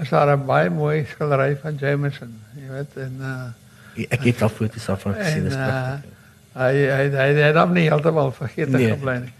is 0.00 0.12
daar 0.12 0.36
'n 0.36 0.46
baie 0.46 0.70
mooi 0.70 1.04
skildery 1.04 1.56
van 1.62 1.76
Jameson, 1.80 2.34
jy 2.54 2.68
weet 2.72 2.96
en 2.96 3.16
uh, 3.20 4.06
ek 4.08 4.20
het 4.20 4.42
al 4.42 4.48
foto's 4.48 4.88
af 4.88 5.02
van 5.02 5.14
gesien, 5.14 5.44
dis 5.44 5.54
pragtig. 5.54 6.04
Uh, 6.04 6.14
hy 6.60 6.72
hy 6.74 7.04
hy 7.10 7.28
hy 7.32 7.48
het 7.48 7.56
hom 7.56 7.72
nie 7.72 7.88
heeltemal 7.88 8.32
vergeet 8.32 8.68
nee. 8.68 8.90
gebly 8.92 9.18
nie. 9.24 9.32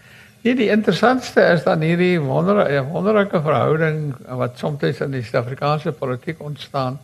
Nee, 0.46 0.54
die 0.54 0.68
interessantste 0.70 1.42
is 1.56 1.64
dan 1.64 1.80
hierdie 1.82 2.20
wonder 2.20 2.60
wonderlike 2.86 3.40
verhouding 3.42 4.14
wat 4.40 4.58
soms 4.58 5.00
in 5.00 5.10
die 5.10 5.22
Suid-Afrikaanse 5.22 5.92
politiek 5.92 6.40
ontstaan. 6.40 7.00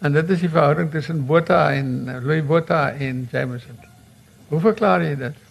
En 0.00 0.12
dit 0.12 0.30
is 0.30 0.40
die 0.40 0.48
verhouding 0.48 0.90
tussen 0.90 1.26
Botha 1.26 1.72
en 1.72 2.08
Louis 2.22 2.46
Botha 2.46 2.90
en 2.90 3.28
Jameson. 3.32 3.87
Hoe 4.48 4.60
verklaar 4.60 5.04
jy 5.04 5.14
dit? 5.20 5.44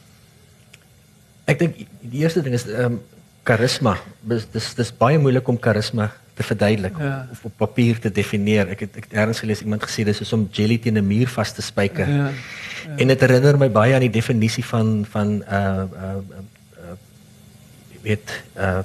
Ek 1.47 1.59
dink 1.61 1.77
die 2.01 2.23
eerste 2.23 2.43
ding 2.45 2.57
is 2.57 2.67
ehm 2.67 2.97
um, 2.97 3.01
karisma. 3.47 3.93
Dis 4.27 4.47
dis 4.51 4.73
dis 4.75 4.89
baie 4.91 5.19
moeilik 5.21 5.47
om 5.47 5.59
karisma 5.59 6.09
te 6.35 6.43
verduidelik 6.43 6.97
ja. 6.99 7.27
of 7.31 7.45
op 7.47 7.53
papier 7.57 7.99
te 8.03 8.11
definieer. 8.11 8.73
Ek 8.75 8.83
het 8.85 8.97
ek 8.99 9.07
het 9.07 9.15
ergens 9.21 9.39
gelees 9.43 9.63
iemand 9.63 9.85
gesê 9.85 10.03
dis 10.03 10.19
soos 10.19 10.33
om 10.35 10.47
jelly 10.51 10.77
teen 10.83 10.99
'n 10.99 11.07
muur 11.07 11.31
vas 11.31 11.53
te 11.53 11.61
spyker. 11.61 12.09
Ja. 12.09 12.27
ja. 12.27 12.97
En 12.97 13.07
dit 13.07 13.21
herinner 13.21 13.57
my 13.57 13.69
baie 13.71 13.95
aan 13.95 14.05
die 14.05 14.17
definisie 14.19 14.65
van 14.65 15.05
van 15.09 15.41
uh 15.47 15.87
uh, 16.07 16.19
uh 16.83 16.97
weet 18.03 18.43
uh 18.57 18.83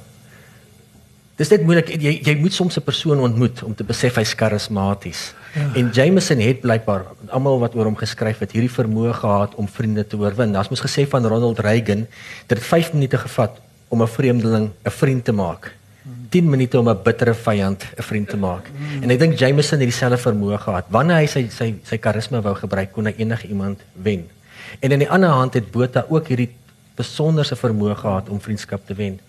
Dis 1.39 1.49
net 1.49 1.63
moeilik 1.65 1.87
jy 1.97 2.19
jy 2.21 2.35
moet 2.37 2.53
soms 2.53 2.77
'n 2.77 2.85
persoon 2.85 3.19
ontmoet 3.19 3.63
om 3.63 3.73
te 3.75 3.83
besef 3.83 4.15
hy's 4.15 4.35
karismaties. 4.35 5.33
Ja. 5.55 5.69
En 5.75 5.89
Jameson 5.89 6.39
het 6.39 6.61
blykbaar 6.61 7.05
almal 7.29 7.59
wat 7.59 7.75
oor 7.75 7.85
hom 7.85 7.95
geskryf 7.95 8.39
het, 8.39 8.51
hierdie 8.51 8.69
vermoë 8.69 9.13
gehad 9.13 9.55
om 9.55 9.67
vriende 9.67 10.07
te 10.07 10.17
oorwin. 10.17 10.51
Daar's 10.51 10.69
mos 10.69 10.81
gesê 10.81 11.07
van 11.09 11.25
Ronald 11.25 11.59
Reagan 11.59 12.07
dat 12.47 12.57
dit 12.57 12.65
5 12.65 12.93
minute 12.93 13.17
gevat 13.17 13.61
om 13.89 14.01
'n 14.01 14.07
vreemdeling 14.07 14.69
'n 14.85 14.89
vriend 14.89 15.25
te 15.25 15.31
maak. 15.31 15.73
10 16.29 16.49
minute 16.49 16.79
om 16.79 16.89
'n 16.89 17.03
bittere 17.03 17.33
vyand 17.33 17.83
'n 17.97 18.01
vriend 18.01 18.29
te 18.29 18.37
maak. 18.37 18.69
En 19.01 19.09
ek 19.09 19.19
dink 19.19 19.37
Jameson 19.37 19.79
het 19.79 19.89
dieselfde 19.89 20.17
vermoë 20.17 20.57
gehad. 20.57 20.85
Wanneer 20.89 21.15
hy 21.15 21.25
sy 21.25 21.47
sy 21.49 21.75
sy 21.83 21.97
karisma 21.97 22.41
wou 22.41 22.55
gebruik, 22.55 22.91
kon 22.91 23.05
hy 23.05 23.13
enige 23.17 23.47
iemand 23.47 23.79
wen. 23.93 24.29
En 24.79 24.91
aan 24.91 24.99
die 24.99 25.09
ander 25.09 25.29
hand 25.29 25.53
het 25.53 25.71
Botha 25.71 26.05
ook 26.09 26.27
hierdie 26.27 26.49
besonderse 26.95 27.55
vermoë 27.55 27.95
gehad 27.95 28.29
om 28.29 28.41
vriendskap 28.41 28.85
te 28.85 28.93
wen. 28.93 29.19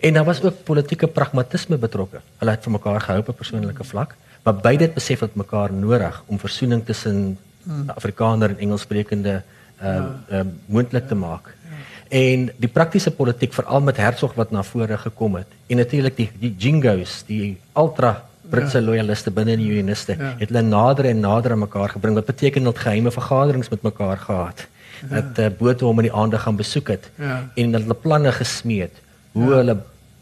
En 0.00 0.14
daar 0.14 0.24
was 0.24 0.42
ook 0.42 0.64
politieke 0.64 1.06
pragmatisme 1.06 1.76
betrokke. 1.76 2.20
Hulle 2.38 2.50
het 2.50 2.62
vir 2.62 2.72
mekaar 2.72 3.00
gehou 3.00 3.20
op 3.20 3.28
'n 3.28 3.34
persoonlike 3.34 3.84
vlak 3.84 4.14
maar 4.48 4.54
beide 4.54 4.84
het 4.88 4.94
besef 4.94 5.18
dat 5.24 5.34
mekaar 5.34 5.72
nodig 5.72 6.22
om 6.26 6.38
versoening 6.38 6.84
tussen 6.84 7.38
hmm. 7.62 7.90
Afrikaner 7.94 8.54
en 8.54 8.58
Engelssprekende 8.58 9.42
uh, 9.82 9.84
ja. 9.84 10.18
uh 10.32 10.40
moontlik 10.66 11.02
ja. 11.02 11.08
te 11.08 11.14
maak. 11.14 11.50
Ja. 11.68 11.80
En 12.20 12.48
die 12.56 12.70
praktiese 12.72 13.10
politiek 13.10 13.52
veral 13.52 13.80
met 13.80 13.96
Hertzog 13.96 14.34
wat 14.34 14.50
na 14.50 14.62
vore 14.62 14.98
gekom 14.98 15.36
het 15.36 15.52
en 15.66 15.76
natuurlik 15.76 16.16
die 16.16 16.30
die 16.40 16.54
Jingos, 16.58 17.22
die 17.26 17.58
ultra 17.76 18.14
Britse 18.48 18.80
ja. 18.80 18.84
loyaliste 18.84 19.30
binne 19.30 19.58
die 19.60 19.68
Unioniste, 19.68 20.16
ja. 20.16 20.32
het 20.38 20.48
hulle 20.48 20.62
nader 20.64 21.10
en 21.10 21.20
nader 21.20 21.52
aan 21.52 21.66
mekaar 21.66 21.92
gebring 21.92 22.16
wat 22.16 22.30
beteken 22.30 22.64
dat 22.64 22.78
geheime 22.78 23.12
vergaderings 23.12 23.68
met 23.68 23.82
mekaar 23.82 24.16
gehad. 24.16 24.64
Ja. 25.02 25.20
Dat 25.20 25.38
uh, 25.38 25.50
bote 25.58 25.84
hom 25.84 26.00
in 26.00 26.08
die 26.08 26.16
aande 26.16 26.38
gaan 26.38 26.56
besoek 26.56 26.88
het 26.88 27.10
ja. 27.20 27.42
en 27.54 27.76
hulle 27.76 27.94
planne 27.94 28.32
gesmeed 28.32 29.04
hoe 29.38 29.50
ja. 29.52 29.60
hulle 29.62 29.76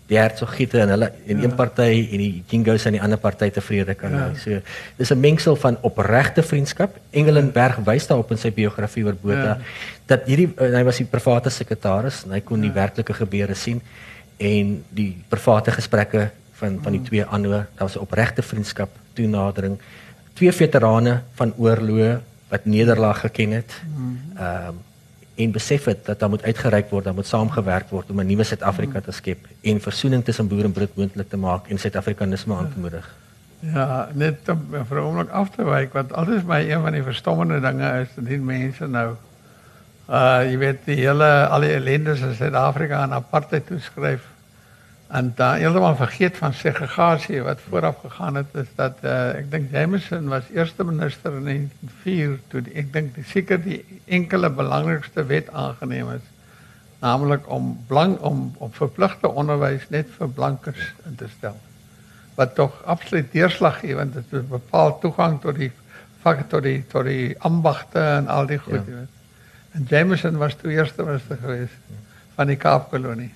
die 0.07 0.19
hertsogiete 0.19 0.79
en 0.85 0.93
hulle 0.95 1.09
in 1.27 1.43
een 1.43 1.55
party 1.59 1.89
en 2.15 2.21
die 2.23 2.45
Jingos 2.47 2.87
aan 2.87 2.95
die 2.95 3.03
ander 3.03 3.19
party 3.19 3.49
tevrede 3.51 3.97
kan. 3.99 4.15
Ja. 4.15 4.29
So 4.39 4.61
dis 4.99 5.11
'n 5.11 5.21
mengsel 5.21 5.57
van 5.57 5.79
opregte 5.83 6.43
vriendskap. 6.43 6.99
Engelenberg 7.11 7.81
wys 7.85 8.07
daarop 8.07 8.31
in 8.31 8.39
sy 8.39 8.53
biografie 8.53 9.05
oor 9.05 9.17
Botha 9.23 9.43
ja. 9.43 9.59
dat 10.07 10.27
hierdie 10.27 10.49
hy 10.59 10.85
was 10.85 10.97
die 10.97 11.11
private 11.11 11.51
sekretaris 11.51 12.25
en 12.25 12.33
hy 12.33 12.41
kon 12.41 12.63
ja. 12.63 12.69
die 12.69 12.75
werklike 12.75 13.15
gebeure 13.15 13.55
sien 13.55 13.83
en 14.39 14.85
die 14.91 15.17
private 15.29 15.71
gesprekke 15.71 16.31
van 16.53 16.79
van 16.83 16.93
die 16.93 17.03
twee 17.03 17.25
aanhou. 17.25 17.51
Daar 17.51 17.89
was 17.89 17.97
'n 17.97 18.07
opregte 18.07 18.43
vriendskap, 18.43 18.91
toenadering. 19.13 19.79
Twee 20.35 20.53
veterane 20.53 21.23
van 21.35 21.53
oorloë 21.57 22.21
wat 22.49 22.65
nederlaag 22.65 23.21
geken 23.21 23.51
het. 23.51 23.71
Ehm 24.37 24.69
um, 24.69 24.85
en 25.37 25.53
besef 25.53 25.85
het 25.85 26.05
dat 26.05 26.19
daar 26.19 26.29
moet 26.29 26.43
uitgereik 26.43 26.91
word, 26.91 27.05
daar 27.05 27.15
moet 27.15 27.27
saamgewerk 27.27 27.91
word 27.91 28.11
om 28.11 28.21
'n 28.21 28.27
nuwe 28.27 28.45
Suid-Afrika 28.45 29.01
te 29.01 29.13
skep 29.13 29.47
en 29.61 29.81
versoening 29.81 30.25
tussen 30.25 30.49
boer 30.49 30.65
en 30.65 30.73
brit 30.73 30.97
moontlik 30.97 31.29
te 31.29 31.37
maak 31.37 31.69
en 31.69 31.79
Suid-Afrikanisme 31.79 32.55
aan 32.55 32.73
te 32.73 32.79
moedig. 32.79 33.15
Ja, 33.61 34.09
net 34.13 34.49
om 34.49 34.67
vir 34.89 34.99
oomblik 35.01 35.31
af 35.31 35.51
te 35.51 35.65
wyk 35.65 35.93
want 35.93 36.13
alles 36.13 36.43
my 36.43 36.61
een 36.71 36.83
van 36.83 36.93
die 36.93 37.03
verstommende 37.03 37.61
dinge 37.61 38.01
is 38.01 38.09
dat 38.15 38.27
die 38.27 38.39
mense 38.39 38.87
nou 38.87 39.15
uh 40.09 40.41
jy 40.47 40.59
weet 40.59 40.85
die 40.85 40.97
hele 40.97 41.47
al 41.47 41.61
die 41.61 41.73
ellendes 41.75 42.21
in 42.21 42.35
Suid-Afrika 42.35 42.97
aan 43.03 43.13
apartheid 43.13 43.67
toeskryf 43.67 44.23
En 45.07 45.33
daar 45.35 45.57
heeltemal 45.57 45.97
vergeet 45.97 46.37
van 46.37 46.55
segregasie 46.55 47.43
wat 47.43 47.61
vooraf 47.69 47.99
gegaan 48.01 48.35
het 48.35 48.47
is 48.53 48.67
dat 48.75 48.99
uh, 49.03 49.29
ek 49.39 49.51
dink 49.51 49.71
Jameson 49.71 50.29
was 50.29 50.49
eerste 50.55 50.85
minister 50.85 51.37
in 51.37 51.45
1904 51.45 52.41
toe 52.51 52.63
die, 52.67 52.75
ek 52.83 52.91
dink 52.93 53.21
seker 53.31 53.63
die 53.63 53.85
enkele 54.05 54.51
belangrikste 54.51 55.23
wet 55.31 55.53
aangeneem 55.55 56.11
is 56.17 56.27
naamlik 56.99 57.47
om 57.53 57.77
blank 57.87 58.23
om 58.25 58.51
op 58.59 58.75
verpligte 58.75 59.31
onderwys 59.31 59.87
net 59.95 60.11
vir 60.19 60.35
blankes 60.41 60.91
in 61.07 61.15
te 61.15 61.31
stel. 61.37 61.55
Wat 62.35 62.55
tog 62.59 62.83
absoluut 62.85 63.31
deurslaggewend 63.33 64.17
is 64.17 64.29
dit 64.31 64.51
bepaal 64.51 64.99
toegang 64.99 65.39
tot 65.41 65.61
die 65.61 65.71
vakke 66.27 66.51
tot 66.51 66.67
die 66.67 66.81
tot 66.91 67.07
die 67.07 67.37
ambagte 67.47 68.03
en 68.03 68.27
al 68.27 68.51
die 68.51 68.59
goed. 68.59 68.83
Ja. 68.91 69.07
En 69.79 69.87
Jameson 69.87 70.43
was 70.43 70.59
toe 70.59 70.75
eerste 70.75 71.07
minister 71.07 71.39
geweest 71.39 71.99
van 72.35 72.51
die 72.51 72.59
Kaapkolonie 72.59 73.31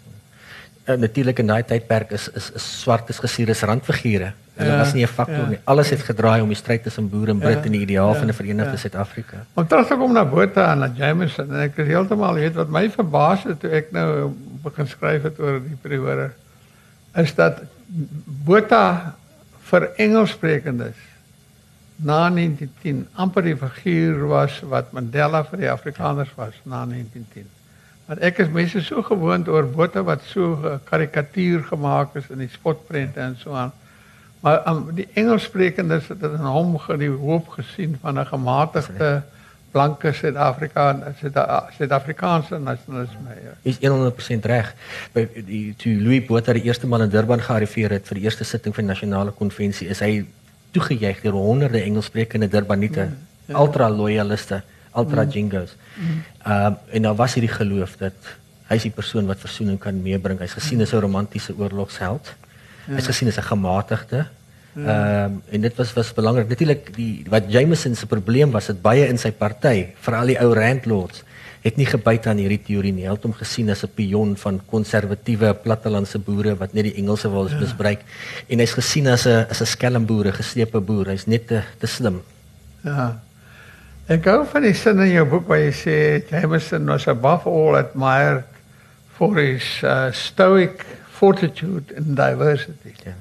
uh, 0.92 0.99
natuurlik 0.99 1.38
in 1.42 1.50
daai 1.50 1.62
tydperk 1.66 2.12
is 2.16 2.28
is 2.28 2.50
is 2.59 2.68
swart 2.82 3.11
is 3.11 3.18
gesien 3.23 3.50
as 3.50 3.62
randfigure. 3.62 4.32
Dit 4.61 4.68
ja, 4.68 4.78
was 4.78 4.92
nie 4.92 5.04
'n 5.04 5.09
faktor 5.09 5.44
ja, 5.44 5.49
nie. 5.49 5.59
Alles 5.64 5.90
het 5.90 6.02
gedraai 6.02 6.40
om 6.42 6.49
die 6.49 6.56
stryd 6.56 6.82
tussen 6.82 7.09
boere 7.09 7.30
en 7.30 7.38
Brit 7.38 7.56
ja, 7.56 7.64
en 7.64 7.73
die 7.73 7.80
ideaal 7.80 8.12
ja, 8.12 8.18
van 8.18 8.28
'n 8.28 8.32
verenigde 8.32 8.70
ja. 8.70 8.76
Suid-Afrika. 8.76 9.37
Om 9.54 9.66
terug 9.66 9.87
te 9.87 9.97
kom 9.97 10.12
na 10.12 10.25
Botha 10.25 10.73
en 10.73 10.78
na 10.78 10.92
Jameson 10.94 11.54
en 11.54 11.61
ek 11.61 11.76
is 11.76 11.87
heeltemal 11.87 12.35
weet 12.35 12.54
wat 12.54 12.68
my 12.68 12.90
verbaas 12.90 13.44
het 13.44 13.61
toe 13.61 13.70
ek 13.70 13.92
nou 13.92 14.35
begin 14.62 14.87
skryf 14.87 15.23
het 15.23 15.38
oor 15.40 15.61
die 15.61 15.78
periode 15.80 16.30
is 17.16 17.35
dat 17.35 17.62
Botha 18.44 19.14
vir 19.70 19.90
Engelssprekendes 19.97 20.97
na 21.97 22.28
1910 22.28 23.09
amper 23.14 23.42
die 23.42 23.56
figuur 23.56 24.26
was 24.28 24.61
wat 24.61 24.92
Mandela 24.92 25.44
vir 25.44 25.59
die 25.64 25.70
Afrikaners 25.70 26.32
was 26.37 26.54
na 26.64 26.85
1910. 26.85 27.60
Want 28.11 28.25
ek 28.26 28.40
is 28.43 28.49
mense 28.50 28.81
so 28.83 29.05
gewoond 29.07 29.49
oor 29.49 29.69
botte 29.71 30.02
wat 30.02 30.25
so 30.26 30.57
karikatuur 30.88 31.62
gemaak 31.69 32.17
is 32.19 32.26
in 32.35 32.40
die 32.43 32.50
spotprente 32.50 33.21
en 33.23 33.37
so 33.38 33.55
aan. 33.55 33.71
Maar 34.43 34.64
um, 34.67 34.88
die 34.97 35.07
Engelssprekendes 35.21 36.09
het 36.11 36.25
in 36.26 36.49
hom 36.49 36.73
die 36.99 37.11
hoop 37.12 37.52
gesien 37.55 37.95
van 38.02 38.19
'n 38.19 38.26
gematigde 38.26 39.23
blanke 39.71 40.12
Suid-Afrika 40.12 40.88
en 40.90 41.14
Suid-Afrikaanse 41.76 42.59
nasionalisme. 42.59 43.37
Ja. 43.45 43.55
Is 43.62 43.79
100% 43.79 44.45
reg. 44.45 44.75
By 45.12 45.29
die 45.47 45.75
toe 45.79 45.95
Louis 46.00 46.26
Botha 46.26 46.52
die 46.52 46.67
eerste 46.67 46.90
maal 46.90 47.07
in 47.07 47.14
Durban 47.14 47.40
gearriveer 47.40 47.90
het 47.90 48.11
vir 48.11 48.19
die 48.19 48.25
eerste 48.26 48.45
sitting 48.45 48.75
van 48.75 48.85
die 48.85 48.93
nasionale 48.93 49.31
konvensie, 49.31 49.87
is 49.88 50.02
hy 50.02 50.25
toegejuig 50.75 51.23
deur 51.23 51.38
honderde 51.38 51.83
Engelssprekende 51.83 52.49
Durbanite, 52.49 53.07
mm, 53.07 53.17
ja. 53.47 53.59
ultra 53.61 53.88
loyaliste 53.88 54.62
ultra 55.00 55.25
mm. 55.25 55.30
jingos. 55.37 55.76
Ehm 55.97 56.11
mm. 56.11 56.21
uh, 56.47 56.95
en 56.95 57.09
daar 57.09 57.19
was 57.23 57.35
hierdie 57.35 57.54
geloof 57.54 57.97
dat 58.00 58.19
hy 58.71 58.78
is 58.78 58.87
die 58.87 58.95
persoon 58.95 59.26
wat 59.26 59.40
versoening 59.42 59.78
kan 59.83 59.97
meebring. 60.02 60.38
Hy's 60.38 60.54
gesien 60.59 60.83
as 60.83 60.92
'n 60.95 61.02
romantiese 61.02 61.57
oorlogsheld. 61.59 62.35
Ja. 62.87 62.95
Hy's 62.99 63.11
gesien 63.11 63.28
as 63.28 63.38
'n 63.38 63.49
gematigde. 63.54 64.26
Ehm 64.76 64.87
um, 64.87 65.42
en 65.50 65.61
dit 65.61 65.75
was 65.76 65.92
was 65.92 66.12
belangrik. 66.14 66.49
Natuurlik 66.49 66.95
die 66.95 67.25
wat 67.28 67.50
Jameson 67.50 67.95
se 67.95 68.07
probleem 68.07 68.50
was, 68.50 68.66
dit 68.66 68.83
baie 68.83 69.09
in 69.09 69.19
sy 69.19 69.33
party, 69.33 69.88
veral 69.99 70.30
die 70.30 70.38
ou 70.38 70.52
Randlords, 70.54 71.25
het 71.64 71.76
nie 71.76 71.87
gebyt 71.87 72.26
aan 72.30 72.38
hierdie 72.38 72.61
teorie 72.62 72.92
nie. 72.95 73.04
Hy 73.09 73.16
het 73.16 73.26
hom 73.26 73.35
gesien 73.35 73.71
as 73.71 73.83
'n 73.85 73.90
pion 73.95 74.37
van 74.37 74.61
konservatiewe 74.71 75.54
plattelandse 75.54 76.19
boere 76.19 76.54
wat 76.57 76.73
net 76.73 76.85
die 76.85 76.97
Engelse 77.02 77.28
wil 77.28 77.49
ja. 77.49 77.59
misbruik 77.59 78.00
en 78.49 78.59
hy's 78.59 78.73
gesien 78.73 79.09
as 79.09 79.26
'n 79.26 79.47
as 79.50 79.61
'n 79.61 79.66
skelmboer, 79.66 80.26
'n 80.26 80.38
geslepe 80.38 80.80
boer. 80.80 81.07
Hy's 81.07 81.26
net 81.26 81.47
te 81.47 81.62
te 81.78 81.87
slim. 81.87 82.23
Ja. 82.85 83.21
Ek 84.11 84.25
gou 84.26 84.40
van 84.50 84.64
die 84.67 84.75
sin 84.75 84.99
in 85.05 85.12
jou 85.12 85.23
boek 85.31 85.45
waar 85.47 85.61
jy 85.61 85.75
sê 85.79 85.97
Jameson 86.26 86.88
was 86.90 87.05
above 87.07 87.47
all 87.47 87.76
admired 87.79 88.43
for 89.14 89.37
his 89.38 89.62
uh, 89.87 90.09
stoic 90.11 90.83
fortitude 91.14 91.95
and 91.95 92.17
diversity. 92.19 92.97
Ja. 93.07 93.14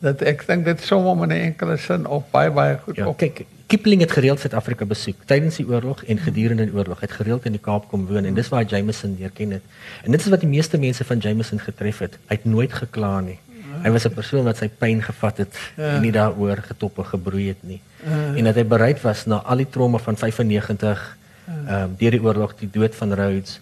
Dat 0.00 0.24
ek 0.24 0.46
dink 0.48 0.64
dit 0.64 0.80
som 0.80 1.04
hom 1.04 1.26
in 1.26 1.34
'n 1.36 1.42
enkele 1.50 1.76
sin 1.76 2.06
op 2.08 2.30
baie 2.32 2.48
baie 2.48 2.78
goed 2.80 2.96
ja, 2.96 3.10
op. 3.12 3.18
Kyk, 3.20 3.44
Kipling 3.68 4.00
het 4.00 4.16
gereeld 4.16 4.40
Suid-Afrika 4.40 4.88
besoek 4.88 5.20
tydens 5.28 5.60
die 5.60 5.68
oorlog 5.68 6.00
en 6.04 6.18
gedurende 6.18 6.64
die 6.64 6.74
oorlog. 6.74 7.04
Hy 7.04 7.06
het 7.06 7.20
gereeld 7.20 7.44
in 7.44 7.52
die 7.52 7.60
Kaap 7.60 7.90
kom 7.92 8.06
woon 8.08 8.24
en 8.24 8.34
dis 8.34 8.48
waar 8.48 8.64
Jameson 8.64 9.18
leer 9.18 9.30
ken 9.36 9.50
het. 9.50 9.62
En 10.02 10.16
dit 10.16 10.20
is 10.20 10.32
wat 10.32 10.40
die 10.40 10.48
meeste 10.48 10.78
mense 10.78 11.04
van 11.04 11.18
Jameson 11.18 11.60
getref 11.60 11.98
het. 11.98 12.16
Hy 12.26 12.40
het 12.40 12.48
nooit 12.48 12.72
gekla 12.72 13.20
nie. 13.20 13.38
Hy 13.82 13.90
was 13.90 14.06
'n 14.06 14.14
persoon 14.14 14.44
wat 14.44 14.56
sy 14.56 14.68
pyn 14.68 15.02
gevat 15.02 15.36
het 15.38 15.54
ja. 15.76 15.94
en 15.94 16.02
nie 16.02 16.12
daaroor 16.12 16.62
getop 16.68 16.98
en 16.98 17.04
gebroei 17.04 17.48
het 17.48 17.62
nie. 17.62 17.80
Ja. 18.04 18.34
En 18.36 18.44
dat 18.44 18.54
hy 18.54 18.64
bereid 18.64 19.00
was 19.02 19.26
na 19.26 19.42
al 19.44 19.56
die 19.56 19.68
trauma 19.70 19.98
van 19.98 20.16
95 20.16 21.16
ehm 21.46 21.66
ja. 21.66 21.82
um, 21.82 21.94
deur 21.98 22.10
die 22.10 22.22
oorlog, 22.22 22.54
die 22.58 22.70
dood 22.70 22.94
van 22.94 23.12
Rhodes. 23.12 23.60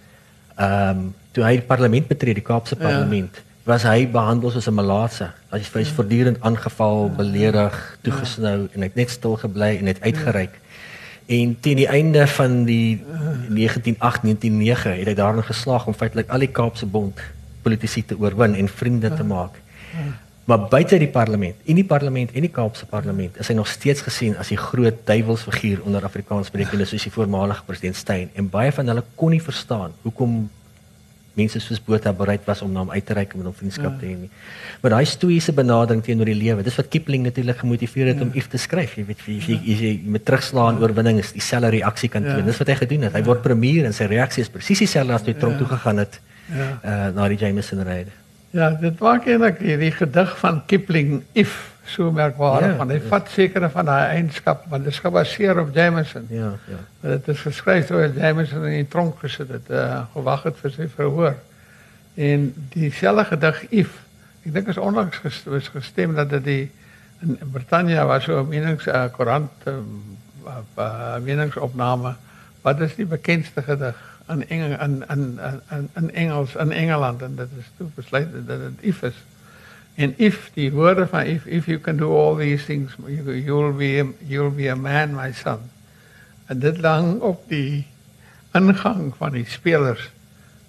Ehm 0.56 0.88
um, 0.88 1.14
toe 1.32 1.44
hy 1.44 1.52
die 1.60 1.66
parlement 1.66 2.08
betree, 2.08 2.34
die 2.34 2.42
Kaapse 2.42 2.76
ja. 2.78 2.82
parlement, 2.82 3.34
ja. 3.34 3.42
was 3.64 3.82
hy 3.82 4.08
behandel 4.08 4.50
soos 4.50 4.66
'n 4.66 4.75
malaatse. 4.75 5.30
Hy 5.50 5.58
is 5.58 5.70
ja. 5.72 5.94
voortdurend 5.94 6.40
aangeval, 6.40 7.04
ja. 7.04 7.14
beledig, 7.16 7.98
toegesnou 8.02 8.58
ja. 8.62 8.68
en 8.72 8.80
hy 8.80 8.87
het 8.87 8.94
net 8.94 9.10
stil 9.10 9.37
gebly 9.37 9.76
en 9.78 9.87
het 9.87 10.00
uitgereik. 10.00 10.52
Ja. 10.52 10.66
En 11.28 11.56
teen 11.60 11.76
die 11.76 11.87
einde 11.87 12.26
van 12.26 12.64
die 12.64 13.04
1989 13.52 14.84
het 14.96 15.06
hy 15.10 15.14
daarin 15.14 15.44
geslaag 15.44 15.87
om 15.87 15.94
feitelik 15.94 16.30
al 16.32 16.40
die 16.40 16.48
Kaapse 16.48 16.87
bond 16.88 17.20
politici 17.62 18.00
te 18.00 18.16
oorwin 18.16 18.54
en 18.56 18.68
vriende 18.68 19.10
te 19.12 19.26
maak. 19.28 19.58
Maar 20.49 20.62
buite 20.73 20.97
die 20.99 21.11
parlement, 21.12 21.57
in 21.68 21.76
die 21.76 21.85
parlement 21.85 22.30
en 22.33 22.45
die 22.47 22.52
Kaapse 22.52 22.87
parlement, 22.88 23.37
is 23.37 23.50
hy 23.50 23.54
nog 23.59 23.68
steeds 23.68 24.00
gesien 24.00 24.37
as 24.40 24.49
die 24.49 24.57
groot 24.57 25.02
duiwelsfiguur 25.04 25.83
onder 25.85 26.07
Afrikaanssprekende 26.09 26.87
soos 26.88 27.04
die 27.04 27.12
voormalige 27.12 27.66
president 27.66 27.99
Steyn 28.00 28.30
en 28.33 28.49
baie 28.49 28.73
van 28.73 28.88
hulle 28.88 29.04
kon 29.21 29.35
nie 29.37 29.42
verstaan 29.45 29.92
hoekom 30.07 30.47
mense 31.38 31.61
soos 31.62 31.80
Botha 31.85 32.12
bereid 32.16 32.47
was 32.49 32.62
om 32.64 32.73
na 32.73 32.83
hom 32.83 32.92
uit 32.95 33.04
te 33.07 33.14
reik 33.16 33.35
om 33.37 33.45
'n 33.47 33.54
vriendskap 33.61 33.92
ja. 33.92 33.99
te 34.00 34.07
hê 34.07 34.14
nie. 34.25 34.30
Maar 34.83 34.97
daai 34.97 35.07
stoïese 35.07 35.52
benadering 35.54 36.02
teenoor 36.04 36.30
die 36.33 36.38
lewe, 36.38 36.62
dis 36.66 36.78
wat 36.80 36.88
Kipling 36.88 37.23
natuurlik 37.28 37.59
gemotiveer 37.62 38.07
het 38.12 38.18
ja. 38.18 38.26
om 38.26 38.30
iets 38.35 38.49
te 38.49 38.59
skryf. 38.59 38.97
Jy 38.97 39.04
weet, 39.11 39.21
jy, 39.26 39.37
jy, 39.47 39.59
jy, 39.64 39.76
jy 39.83 39.92
met 40.16 40.25
terugslaan 40.25 40.78
ja. 40.78 40.87
oorwinning 40.87 41.21
is 41.23 41.33
dieselfde 41.33 41.71
reaksie 41.76 42.09
kan 42.09 42.25
toon. 42.25 42.42
Ja. 42.42 42.49
Dis 42.50 42.62
wat 42.62 42.73
hy 42.73 42.78
gedoen 42.80 43.02
het. 43.07 43.12
Hy 43.12 43.23
ja. 43.23 43.28
word 43.30 43.42
premier 43.42 43.85
en 43.85 43.92
sy 43.92 44.09
reaksie 44.11 44.42
is 44.42 44.49
presies 44.49 44.78
dieselfde 44.87 45.14
as 45.14 45.23
toe 45.28 45.37
tronk 45.37 45.59
ja. 45.59 45.64
toe 45.64 45.68
gegaan 45.76 45.99
het. 46.04 46.21
Ja. 46.49 46.68
Uh, 46.80 47.09
na 47.14 47.28
die 47.28 47.38
Jameson 47.38 47.85
ride. 47.85 48.14
Ja, 48.50 48.71
dit 48.71 49.00
maak 49.05 49.26
eintlik 49.28 49.59
hierdie 49.61 49.93
gedig 49.93 50.31
van 50.38 50.62
Kipling 50.67 51.23
if 51.33 51.76
so 51.88 52.12
merkwaardig, 52.12 52.75
ja, 52.75 52.76
want 52.76 52.93
hy 52.93 52.99
ja. 53.00 53.09
vat 53.09 53.28
sekere 53.33 53.69
van 53.73 53.88
daai 53.88 54.14
eienskappe, 54.19 54.69
want 54.73 54.85
dit 54.85 54.93
is 54.93 55.00
gebaseer 55.05 55.61
op 55.61 55.75
Jameson. 55.75 56.26
Ja, 56.33 56.55
ja. 56.69 56.81
Dit 57.00 57.28
is 57.33 57.45
geskryf 57.45 57.87
toe 57.88 58.02
Jameson 58.17 58.67
in 58.69 58.83
die 58.83 58.88
tronk 58.88 59.21
gesit 59.25 59.52
het, 59.52 59.71
uh, 59.73 60.02
gewag 60.12 60.45
het 60.49 60.61
vir 60.61 60.75
sy 60.75 60.88
verhoor. 60.97 61.38
En 62.14 62.50
dieselfde 62.75 63.25
gedig 63.31 63.62
if, 63.85 63.95
ek 64.45 64.52
dink 64.57 64.69
is 64.73 64.81
onlangs 64.81 65.21
gestem, 65.25 65.61
gestem 65.76 66.17
dat 66.17 66.33
dit 66.37 66.45
die 66.45 66.64
in 67.25 67.38
Britannia 67.52 68.07
was 68.07 68.25
so 68.25 68.40
'n 68.40 68.49
menings 68.49 68.87
uh, 68.87 69.09
koerant 69.12 69.50
uh, 69.67 69.75
uh, 70.78 71.17
meningsopname. 71.25 72.14
Wat 72.62 72.81
is 72.81 72.95
die 72.95 73.07
bekendste 73.07 73.62
gedig? 73.62 73.97
In 74.28 74.49
Engel 74.49 74.80
in 74.80 75.04
in 75.08 75.40
in 75.94 76.11
Engels 76.14 76.54
in 76.54 76.73
Engeland 76.73 77.23
en 77.23 77.35
dit 77.37 77.49
is 77.58 77.70
toe 77.76 77.88
besluit 77.94 78.28
dat 78.47 78.58
dit 78.61 78.73
if 78.80 79.02
is. 79.02 79.14
En 79.94 80.14
if 80.16 80.50
die 80.54 80.73
woorde 80.73 81.06
van 81.06 81.25
if 81.25 81.47
if 81.47 81.66
you 81.66 81.80
can 81.80 81.97
do 81.97 82.11
all 82.16 82.37
these 82.37 82.64
things 82.64 82.94
you 83.06 83.35
you'll 83.35 83.73
be 83.73 84.14
you'll 84.26 84.54
be 84.54 84.70
a 84.70 84.76
man 84.76 85.14
my 85.14 85.32
son. 85.32 85.58
En 86.47 86.58
dit 86.58 86.78
lang 86.78 87.20
op 87.20 87.49
die 87.49 87.87
ingang 88.52 89.12
van 89.16 89.32
die 89.32 89.47
spelers 89.47 90.11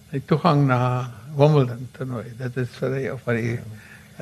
die 0.10 0.22
toegang 0.26 0.66
na 0.68 1.12
Wimbledon 1.36 1.88
toernooi. 1.92 2.26
Dit 2.38 2.58
is 2.58 2.70
vir 2.82 2.96
die 2.96 3.12
vir 3.26 3.40
die 3.40 3.60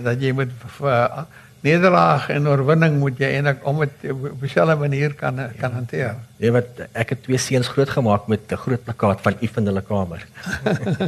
dat 0.03 0.21
jy 0.21 0.31
moet 0.37 0.51
vir, 0.77 1.25
nederlaag 1.65 2.29
en 2.29 2.47
oorwinning 2.47 2.99
moet 3.01 3.17
jy 3.21 3.29
eintlik 3.37 3.63
om 3.67 3.79
dit 3.83 4.11
op 4.11 4.41
dieselfde 4.41 4.75
manier 4.75 5.13
kan 5.17 5.39
kan 5.59 5.73
hanteer. 5.73 6.15
Jy 6.37 6.51
weet 6.51 6.83
ek 6.93 7.15
het 7.15 7.23
twee 7.23 7.39
seuns 7.41 7.71
grootgemaak 7.73 8.27
met 8.27 8.51
'n 8.51 8.61
groot 8.65 8.83
plakkaat 8.83 9.21
van 9.21 9.35
U 9.41 9.49
in 9.55 9.65
hulle 9.65 9.81
kamer. 9.81 10.27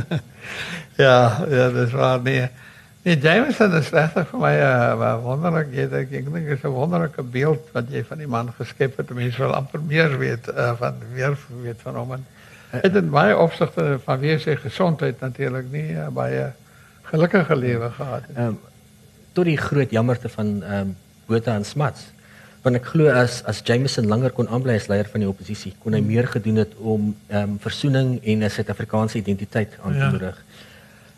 ja, 1.05 1.45
ja, 1.49 1.69
dis 1.69 1.91
waar 1.91 2.21
nee. 2.21 2.49
Nee, 3.01 3.15
Jameson 3.15 3.73
is 3.73 3.89
regtig 3.89 4.27
vir 4.27 4.39
my 4.39 4.55
'n 4.55 5.01
uh, 5.01 5.23
wonderlik, 5.23 5.69
jy 5.71 5.87
dink 5.87 6.11
ek 6.11 6.33
dink 6.33 6.47
is 6.47 6.63
'n 6.63 6.73
wonderlike 6.75 7.23
beeld 7.23 7.69
wat 7.71 7.85
jy 7.89 8.03
van 8.03 8.17
die 8.17 8.27
man 8.27 8.51
geskep 8.57 8.97
het. 8.97 9.09
Mense 9.09 9.39
wil 9.39 9.53
amper 9.53 9.81
meer 9.81 10.17
weet 10.17 10.47
uh, 10.47 10.73
van 10.75 10.95
weer 11.13 11.37
weet 11.63 11.79
van 11.81 11.95
hom. 11.95 12.25
Het 12.69 12.95
in 12.95 13.09
baie 13.09 13.37
opsigte 13.37 13.99
van 14.03 14.19
wie 14.19 14.37
sy 14.39 14.55
gesondheid 14.55 15.19
natuurlik 15.19 15.71
nie 15.71 15.95
uh, 15.95 16.07
baie 16.07 16.51
gelukkige 17.01 17.55
lewe 17.55 17.89
gehad 17.89 18.27
het. 18.27 18.37
Um, 18.37 18.59
tot 19.33 19.45
die 19.45 19.57
groot 19.57 19.91
jammerte 19.91 20.29
van 20.29 20.63
ehm 20.63 20.79
um, 20.79 20.95
Botha 21.29 21.53
en 21.55 21.65
Smuts. 21.65 22.07
Want 22.63 22.75
ek 22.75 22.87
glo 22.91 23.11
as 23.13 23.43
as 23.47 23.61
Jameson 23.63 24.07
langer 24.09 24.33
kon 24.35 24.49
aanbly 24.49 24.75
as 24.75 24.87
leier 24.89 25.07
van 25.11 25.21
die 25.23 25.29
oppositie, 25.29 25.73
kon 25.83 25.93
hy 25.93 26.01
meer 26.01 26.27
gedoen 26.27 26.63
het 26.63 26.75
om 26.79 27.13
ehm 27.27 27.43
um, 27.43 27.57
versoening 27.59 28.17
en 28.23 28.43
'n 28.43 28.49
Suid-Afrikaanse 28.49 29.17
identiteit 29.17 29.77
aan 29.83 29.93
te 29.93 30.09
moedig. 30.09 30.37
Ja. 30.37 30.47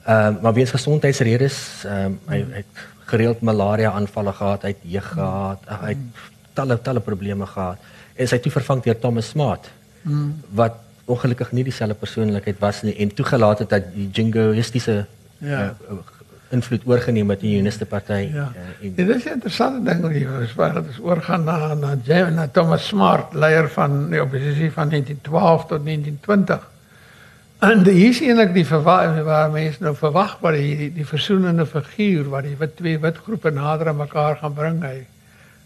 Ehm 0.01 0.35
uh, 0.35 0.41
maar 0.41 0.53
weens 0.53 0.71
gesondheidsredes, 0.71 1.57
ehm 1.85 2.05
um, 2.05 2.19
hy, 2.27 2.43
hy 2.51 2.63
het 2.63 2.85
gereeld 3.11 3.41
malaria 3.41 3.91
aanvalle 3.91 4.33
gehad, 4.33 4.61
hy 4.61 4.71
het 4.75 4.83
jeug 4.83 5.07
gehad, 5.07 5.59
hy 5.81 5.95
het 5.95 6.21
talle 6.53 6.77
talle 6.81 6.99
probleme 6.99 7.45
gehad. 7.45 7.77
En 8.15 8.27
sy 8.27 8.39
toe 8.39 8.51
vervang 8.51 8.83
deur 8.83 8.99
Thomas 8.99 9.29
Smart. 9.33 9.69
Mm. 10.03 10.33
Wat 10.55 10.79
ongelukkig 11.05 11.51
nie 11.51 11.63
dieselfde 11.67 11.97
persoonlikheid 11.97 12.59
was 12.59 12.81
nie 12.87 12.95
en 13.03 13.13
toegelaat 13.13 13.63
het 13.63 13.69
dat 13.69 13.89
die 13.95 14.07
jingoïstiese 14.13 15.05
ja. 15.37 15.61
uh, 15.89 15.97
invloed 16.51 16.81
oorgeneem 16.85 17.29
het 17.29 17.41
in 17.41 17.47
die 17.47 17.55
Unioniste 17.55 17.85
party. 17.85 18.29
Ja. 18.33 18.51
Uh, 18.55 18.87
en 18.87 18.93
dit 18.95 19.09
is 19.15 19.25
'n 19.25 19.37
interessante 19.37 19.89
ding 19.89 20.01
wat 20.01 20.11
hier 20.11 20.41
is, 20.41 20.53
waar 20.55 20.73
dit 20.73 20.99
oorgaan 21.01 21.43
na 21.43 21.73
na, 21.73 21.95
na 22.29 22.47
Thomas 22.47 22.87
Smart, 22.87 23.33
leier 23.33 23.69
van 23.69 24.09
die 24.09 24.21
oppositie 24.21 24.71
van 24.71 24.89
1912 24.89 25.65
tot 25.65 25.85
1920. 25.85 26.69
En 27.61 27.83
hier 27.85 28.09
is 28.09 28.21
eintlik 28.21 28.53
die 28.53 28.65
verwag 28.65 29.19
waar 29.23 29.51
mense 29.53 29.83
nou 29.83 29.95
verwag 29.95 30.37
wat 30.41 30.53
die, 30.53 30.77
die 30.77 30.93
die 30.93 31.05
versoenende 31.05 31.65
figuur 31.65 32.29
wat 32.29 32.43
die 32.43 32.55
wat 32.57 32.75
twee 32.75 32.97
wit 32.99 33.17
groepe 33.17 33.51
nader 33.53 33.87
aan 33.87 33.99
mekaar 33.99 34.39
gaan 34.39 34.53
bring 34.53 34.79
hy. 34.81 35.05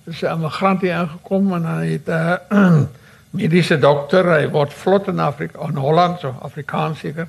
Dis 0.04 0.22
'n 0.22 0.34
immigrant 0.34 0.82
hier 0.82 0.94
aangekom 0.94 1.54
en 1.54 1.66
hy 1.66 1.86
het 1.92 2.08
'n 2.08 2.12
uh, 2.52 2.82
mediese 3.40 3.80
dokter, 3.80 4.28
hy 4.28 4.50
word 4.52 4.74
vlot 4.74 5.08
in 5.08 5.20
Afrika 5.20 5.68
in 5.70 5.76
Holland 5.76 6.20
so 6.20 6.36
Afrikaans 6.42 7.00
seker. 7.00 7.28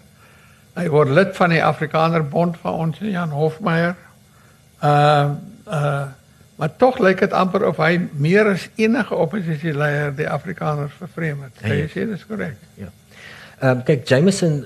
Hy 0.76 0.87
word 0.92 1.09
lid 1.16 1.33
van 1.38 1.54
die 1.54 1.62
Afrikaner 1.64 2.25
Bond 2.28 2.59
van 2.61 2.75
ons 2.85 3.00
Jan 3.00 3.33
Hofmeyer. 3.33 3.97
Uh 4.85 5.30
uh 5.64 6.06
maar 6.56 6.71
tog 6.80 6.97
lyk 7.04 7.18
dit 7.21 7.33
amper 7.37 7.66
of 7.68 7.76
hy 7.76 7.99
meer 8.16 8.49
as 8.49 8.62
enige 8.80 9.12
oppositieleier 9.12 10.14
die 10.16 10.25
Afrikaners 10.25 10.95
vervreem 10.97 11.42
het. 11.45 11.59
Jy 11.61 11.83
sê 11.92 12.06
dit 12.09 12.14
is 12.16 12.25
korrek. 12.25 12.56
Ja. 12.80 12.88
Ehm 13.59 13.75
um, 13.75 13.83
kyk 13.85 14.06
Jameson 14.09 14.62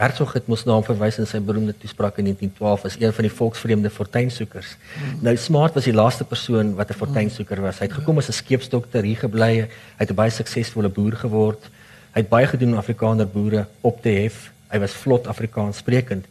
Herzog 0.00 0.32
het 0.36 0.48
mos 0.48 0.64
na 0.64 0.74
hom 0.76 0.84
verwys 0.84 1.16
in 1.20 1.28
sy 1.28 1.40
beroemde 1.40 1.74
toespraak 1.76 2.18
in 2.20 2.30
1912 2.30 2.86
as 2.88 2.96
een 3.00 3.12
van 3.18 3.28
die 3.28 3.32
volksvreemde 3.32 3.92
fortuinsoekers. 3.92 4.74
Mm. 4.76 5.20
Nou 5.28 5.36
Smart 5.40 5.76
was 5.76 5.88
die 5.88 5.96
laaste 5.96 6.24
persoon 6.24 6.74
wat 6.76 6.90
'n 6.90 7.00
fortuinsoeker 7.00 7.60
was. 7.60 7.78
Hy 7.80 7.88
het 7.88 7.98
gekom 8.00 8.18
as 8.18 8.28
'n 8.28 8.40
skeepsdokter 8.40 9.02
hier 9.02 9.20
gebly. 9.20 9.52
Hy 9.60 9.68
het 10.04 10.10
'n 10.10 10.14
baie 10.14 10.30
suksesvolle 10.30 10.88
boer 10.88 11.16
geword. 11.16 11.68
Hy 12.12 12.20
het 12.20 12.28
baie 12.28 12.46
gedoen 12.46 12.72
om 12.72 12.78
Afrikaner 12.78 13.28
boere 13.28 13.66
op 13.80 14.02
te 14.02 14.08
hef. 14.08 14.52
Hy 14.72 14.78
was 14.82 14.92
vlot 14.92 15.26
Afrikaans 15.26 15.82
sprekend. 15.82 16.26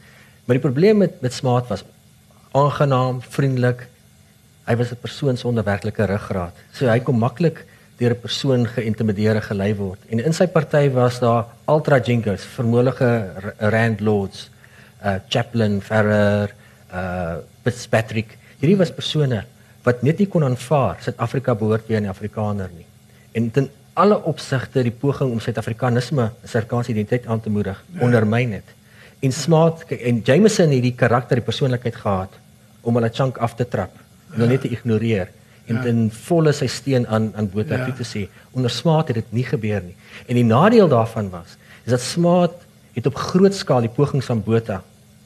Maar 0.46 0.60
die 0.60 0.66
probleem 0.66 0.98
met 0.98 1.22
met 1.22 1.34
Smart 1.34 1.68
was 1.68 1.84
aangenaam, 2.52 3.22
vriendelik. 3.22 3.88
Hy 4.66 4.76
was 4.76 4.92
'n 4.92 5.02
persoon 5.02 5.38
sonder 5.38 5.64
werklike 5.64 6.06
ruggraat. 6.06 6.56
So 6.72 6.88
hy 6.88 7.00
kom 7.00 7.20
maklik 7.20 7.66
deur 7.98 8.12
'n 8.12 8.20
persoon 8.20 8.68
geïntimideer 8.68 9.42
gelei 9.42 9.76
word. 9.76 10.00
En 10.10 10.20
in 10.20 10.34
sy 10.34 10.48
party 10.48 10.90
was 10.90 11.20
daar 11.20 11.46
ultra 11.68 12.00
jinkers, 12.00 12.44
vermoëlige 12.44 13.10
rand 13.60 14.00
lords, 14.00 14.50
uh 15.04 15.20
Chaplin, 15.30 15.82
Ferrer, 15.82 16.54
uh 16.94 17.38
Fitzpatrick. 17.64 18.38
Hierdie 18.60 18.78
was 18.78 18.92
persone 18.92 19.44
wat 19.84 20.02
net 20.04 20.20
nie 20.20 20.28
kon 20.28 20.44
aanvaar 20.44 20.98
Suid-Afrika 21.00 21.56
behoort 21.56 21.88
weer 21.88 21.98
aan 21.98 22.08
die 22.10 22.10
Afrikaner 22.10 22.70
nie. 22.76 22.86
En 23.32 23.52
ten 23.52 23.70
alle 23.96 24.18
opsigte 24.28 24.84
die 24.84 24.92
poging 24.92 25.32
om 25.32 25.40
Suid-Afrikanisme, 25.40 26.30
Suid-Afrikaanse 26.44 26.92
identiteit 26.92 27.28
aan 27.32 27.42
te 27.42 27.50
moedig, 27.50 27.78
ja. 27.94 28.02
ondermyn 28.04 28.58
het. 28.58 28.74
En 29.24 29.32
Smart 29.32 29.86
en 29.96 30.20
Jameson 30.24 30.74
het 30.76 30.84
die 30.84 30.96
karakter, 30.96 31.40
die 31.40 31.46
persoonlikheid 31.46 31.96
gehad 31.96 32.36
om 32.86 33.00
hulle 33.00 33.10
chunk 33.10 33.40
af 33.42 33.56
te 33.56 33.68
trap 33.68 33.94
en 34.36 34.44
ja. 34.44 34.50
net 34.52 34.66
te 34.66 34.72
ignoreer 34.76 35.32
en 35.66 35.80
ja. 35.80 35.86
in 35.90 36.10
volle 36.28 36.54
sy 36.54 36.68
steen 36.70 37.08
aan 37.08 37.32
aan 37.40 37.48
Botha 37.50 37.80
ja. 37.80 37.88
toe 37.88 37.96
te 38.02 38.06
sê 38.06 38.26
onder 38.54 38.74
Smaat 38.74 39.10
het 39.10 39.22
dit 39.24 39.32
nie 39.40 39.46
gebeur 39.48 39.82
nie. 39.82 39.96
En 40.28 40.38
die 40.38 40.46
nadeel 40.46 40.92
daarvan 40.92 41.32
was 41.34 41.56
is 41.86 41.96
dat 41.96 42.04
Smaat 42.04 42.62
het 42.96 43.08
op 43.10 43.18
groot 43.32 43.56
skaal 43.56 43.88
die 43.88 43.94
pogings 43.96 44.30
van 44.30 44.44
Botha 44.44 44.82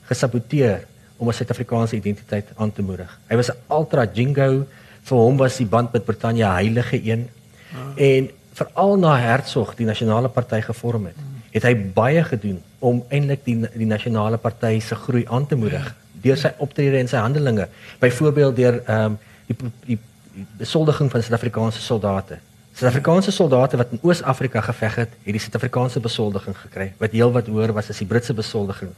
gesaboteer 0.08 0.86
om 1.18 1.28
'n 1.28 1.34
Suid-Afrikaanse 1.34 1.96
identiteit 1.96 2.48
aan 2.56 2.72
te 2.72 2.82
moedig. 2.82 3.12
Hy 3.28 3.36
was 3.36 3.52
'n 3.52 3.60
ultra 3.70 4.08
jingo 4.14 4.66
vir 5.04 5.18
hom 5.18 5.38
was 5.38 5.58
die 5.58 5.66
band 5.66 5.94
met 5.94 6.06
Brittanje 6.06 6.46
heilige 6.46 7.04
een. 7.04 7.30
Ah. 7.74 8.02
En 8.02 8.30
veral 8.60 8.98
na 9.00 9.16
Hertzog 9.20 9.76
die 9.80 9.88
nasionale 9.88 10.30
party 10.30 10.62
gevorm 10.68 11.10
het, 11.10 11.24
het 11.54 11.66
hy 11.66 11.74
baie 11.96 12.24
gedoen 12.24 12.60
om 12.80 13.02
eintlik 13.10 13.46
die 13.48 13.58
die 13.74 13.90
nasionale 13.90 14.38
party 14.38 14.80
se 14.84 14.96
groei 14.96 15.26
aan 15.28 15.48
te 15.48 15.58
moedig 15.60 15.90
deur 16.24 16.38
sy 16.38 16.52
optrede 16.64 17.00
en 17.00 17.08
sy 17.08 17.20
handelinge. 17.24 17.70
Byvoorbeeld 18.00 18.56
deur 18.56 18.82
ehm 18.86 19.06
um, 19.06 19.18
die 19.48 19.58
die 19.88 19.98
die 20.40 20.46
besoldiging 20.60 21.10
van 21.12 21.24
Suid-Afrikaanse 21.26 21.82
soldate. 21.82 22.38
Suid-Afrikaanse 22.78 23.32
soldate 23.36 23.78
wat 23.78 23.92
in 23.92 24.00
Oos-Afrika 24.08 24.62
geveg 24.62 24.96
het, 24.96 25.16
het 25.24 25.36
die 25.36 25.42
Suid-Afrikaanse 25.44 26.00
besoldiging 26.00 26.56
gekry 26.58 26.92
wat 27.00 27.16
heelwat 27.16 27.50
hoër 27.52 27.74
was 27.76 27.90
as 27.90 28.00
die 28.00 28.08
Britse 28.08 28.34
besoldiging. 28.34 28.92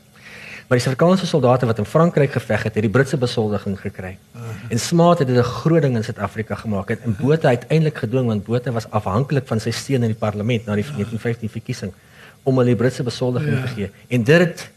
Maar 0.72 0.80
die 0.80 0.88
Suid-Afrikaanse 0.88 1.28
soldate 1.28 1.66
wat 1.68 1.80
in 1.84 1.86
Frankryk 1.86 2.32
geveg 2.32 2.62
het, 2.64 2.78
het 2.78 2.84
die 2.86 2.90
Britse 2.90 3.18
besoldiging 3.20 3.74
gekry. 3.80 4.14
En 4.72 4.80
Smaat 4.80 5.20
het 5.20 5.28
dit 5.28 5.38
'n 5.38 5.44
groot 5.44 5.82
ding 5.82 5.96
in 5.96 6.04
Suid-Afrika 6.04 6.56
gemaak 6.56 6.88
het 6.90 7.00
en 7.04 7.16
Botha 7.20 7.48
uiteindelik 7.48 7.98
gedwing 7.98 8.28
want 8.28 8.44
Botha 8.46 8.72
was 8.72 8.90
afhanklik 8.90 9.48
van 9.48 9.60
sy 9.60 9.72
steun 9.72 10.04
in 10.04 10.14
die 10.16 10.20
parlement 10.20 10.66
na 10.66 10.76
die 10.76 10.84
1915 10.84 11.50
verkiesing 11.50 11.92
om 12.44 12.58
hulle 12.58 12.68
die 12.68 12.76
Britse 12.76 13.04
besoldiging 13.04 13.56
ja. 13.56 13.62
te 13.62 13.68
gee. 13.68 13.90
En 14.08 14.24
dit 14.24 14.40
het 14.40 14.70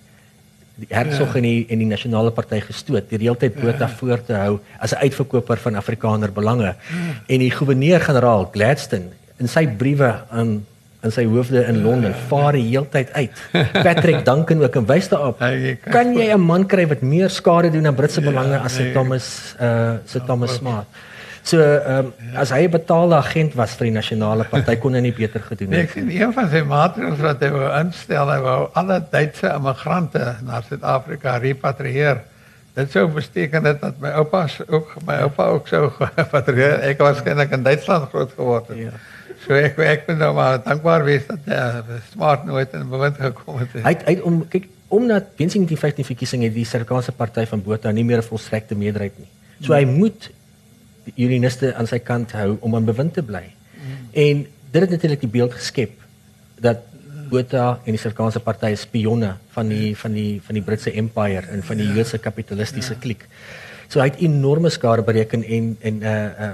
die 0.75 0.87
Hertzog 0.91 1.29
ja. 1.29 1.35
en 1.35 1.43
die 1.43 1.67
en 1.69 1.79
die 1.79 1.87
nasionale 1.87 2.31
party 2.31 2.61
gestoot 2.61 3.11
deur 3.11 3.21
heeltyd 3.21 3.55
Botha 3.55 3.87
ja. 3.87 3.97
voor 3.97 4.25
te 4.25 4.33
hou 4.33 4.59
as 4.79 4.93
'n 4.93 4.97
uitverkoper 4.97 5.57
van 5.57 5.75
Afrikaner 5.75 6.33
belange. 6.33 6.75
Ja. 6.75 6.77
En 7.27 7.39
die 7.39 7.51
goewerneur-generaal 7.51 8.51
Gladstone 8.53 9.09
in 9.37 9.49
sy 9.49 9.67
briewe 9.67 10.25
aan 10.31 10.67
in 11.05 11.13
sy 11.13 11.25
hoofde 11.29 11.65
in 11.69 11.83
Londen 11.85 12.15
ja. 12.15 12.27
vaar 12.29 12.57
die 12.57 12.65
heeltyd 12.69 13.13
uit. 13.13 13.41
Patrick 13.73 14.25
Duncan 14.25 14.63
ook 14.65 14.77
en 14.81 14.87
wys 14.89 15.09
daarop. 15.13 15.43
Kan 15.93 16.15
jy 16.17 16.33
'n 16.33 16.41
man 16.41 16.67
kry 16.67 16.87
wat 16.89 17.03
meer 17.03 17.31
skade 17.31 17.71
doen 17.71 17.87
aan 17.87 17.95
Britse 17.95 18.21
belange 18.21 18.57
ja, 18.57 18.65
as 18.65 18.79
nee. 18.79 18.93
Thomas 18.93 19.55
uh 19.61 19.97
se 20.05 20.25
Thomas 20.25 20.55
Smart? 20.55 20.87
So 21.45 21.61
ehm 21.61 22.07
um, 22.07 22.13
ja. 22.33 22.41
as 22.41 22.51
hy 22.51 22.65
'n 22.65 22.71
betaalde 22.71 23.17
agent 23.17 23.55
was 23.55 23.77
vir 23.77 23.91
die 23.91 23.97
nasionale 24.01 24.45
party 24.49 24.77
kon 24.81 24.95
hy 24.95 25.01
nie 25.01 25.13
beter 25.13 25.41
gedoen 25.41 25.69
het. 25.69 25.77
Nee, 25.77 25.85
ek 25.85 25.91
sien 25.91 26.11
een 26.11 26.33
van 26.33 26.49
sy 26.49 26.63
maatreëls 26.65 27.21
wat 27.21 27.43
hy 27.45 27.51
wou 27.53 27.67
instel, 27.81 28.31
hy 28.33 28.41
wou 28.41 28.61
alle 28.73 29.03
Duitse 29.11 29.51
immigrante 29.53 30.37
na 30.41 30.63
Suid-Afrika 30.65 31.37
repatrieer. 31.37 32.23
Dit 32.75 32.91
sou 32.91 33.05
beteken 33.13 33.63
dit 33.63 33.81
dat 33.81 34.01
my 34.01 34.15
oupa 34.19 34.47
ook 34.67 34.97
my 35.07 35.19
oupa 35.27 35.51
ook 35.53 35.69
sou 35.69 35.93
repatrieer. 36.17 36.81
Ek 36.91 36.99
was 36.99 37.21
kennelik 37.23 37.53
in 37.53 37.63
Duitsland 37.63 38.09
groot 38.09 38.33
geword 38.33 38.73
het. 38.73 38.79
Ja. 38.79 38.97
So 39.45 39.57
ek 39.59 39.79
ek 39.85 40.07
ben 40.09 40.21
nou 40.23 40.31
maar 40.37 40.63
dankbaar 40.65 41.05
wees 41.05 41.27
dat 41.29 41.49
hy 41.49 41.59
uh, 41.59 41.99
smart 42.13 42.47
nooit 42.49 42.73
in 42.77 42.89
bewind 42.89 43.19
gekom 43.21 43.61
het. 43.61 43.77
Hy 43.85 43.95
hy 44.07 44.15
om 44.25 44.41
kyk 44.49 44.71
omdat 44.95 45.35
wensing 45.41 45.67
die 45.69 45.79
15 45.81 46.07
verkiesing 46.07 46.45
het 46.47 46.55
die 46.55 46.65
Suid-Afrikaanse 46.65 47.13
party 47.19 47.45
van 47.51 47.63
Botha 47.65 47.93
nie 47.93 48.05
meer 48.07 48.23
'n 48.23 48.29
volstrekte 48.29 48.79
meerderheid 48.79 49.19
nie. 49.19 49.29
So 49.61 49.75
hy 49.75 49.85
moet 49.85 50.31
die 51.05 51.27
unioniste 51.27 51.75
aan 51.75 51.87
sy 51.87 51.99
kant 51.99 52.33
hou 52.33 52.57
om 52.61 52.75
aan 52.75 52.85
bewind 52.85 53.13
te 53.15 53.23
bly. 53.23 53.45
Mm. 53.45 54.09
En 54.13 54.47
dit 54.47 54.81
het 54.81 54.91
natuurlik 54.91 55.21
die 55.21 55.35
beeld 55.37 55.53
geskep 55.53 55.93
dat 56.61 56.81
Botha 57.29 57.81
en 57.85 57.93
die 57.93 58.01
Suid-Afrikaanse 58.01 58.41
party 58.41 58.75
spionne 58.79 59.37
van 59.57 59.69
die 59.69 59.97
van 59.97 60.13
die 60.13 60.41
van 60.47 60.55
die 60.55 60.63
Britse 60.63 60.93
Empire 60.93 61.47
en 61.51 61.63
van 61.63 61.77
die 61.77 61.89
ja. 61.89 61.95
Joodse 61.99 62.19
kapitalistiese 62.19 62.95
ja. 62.95 63.01
kliek. 63.01 63.29
So 63.89 64.01
hy 64.01 64.09
het 64.09 64.23
enorme 64.25 64.71
skade 64.71 65.03
bereken 65.03 65.45
en 65.45 65.77
en 65.81 65.99
'n 65.99 66.03
uh, 66.03 66.49
uh, 66.49 66.53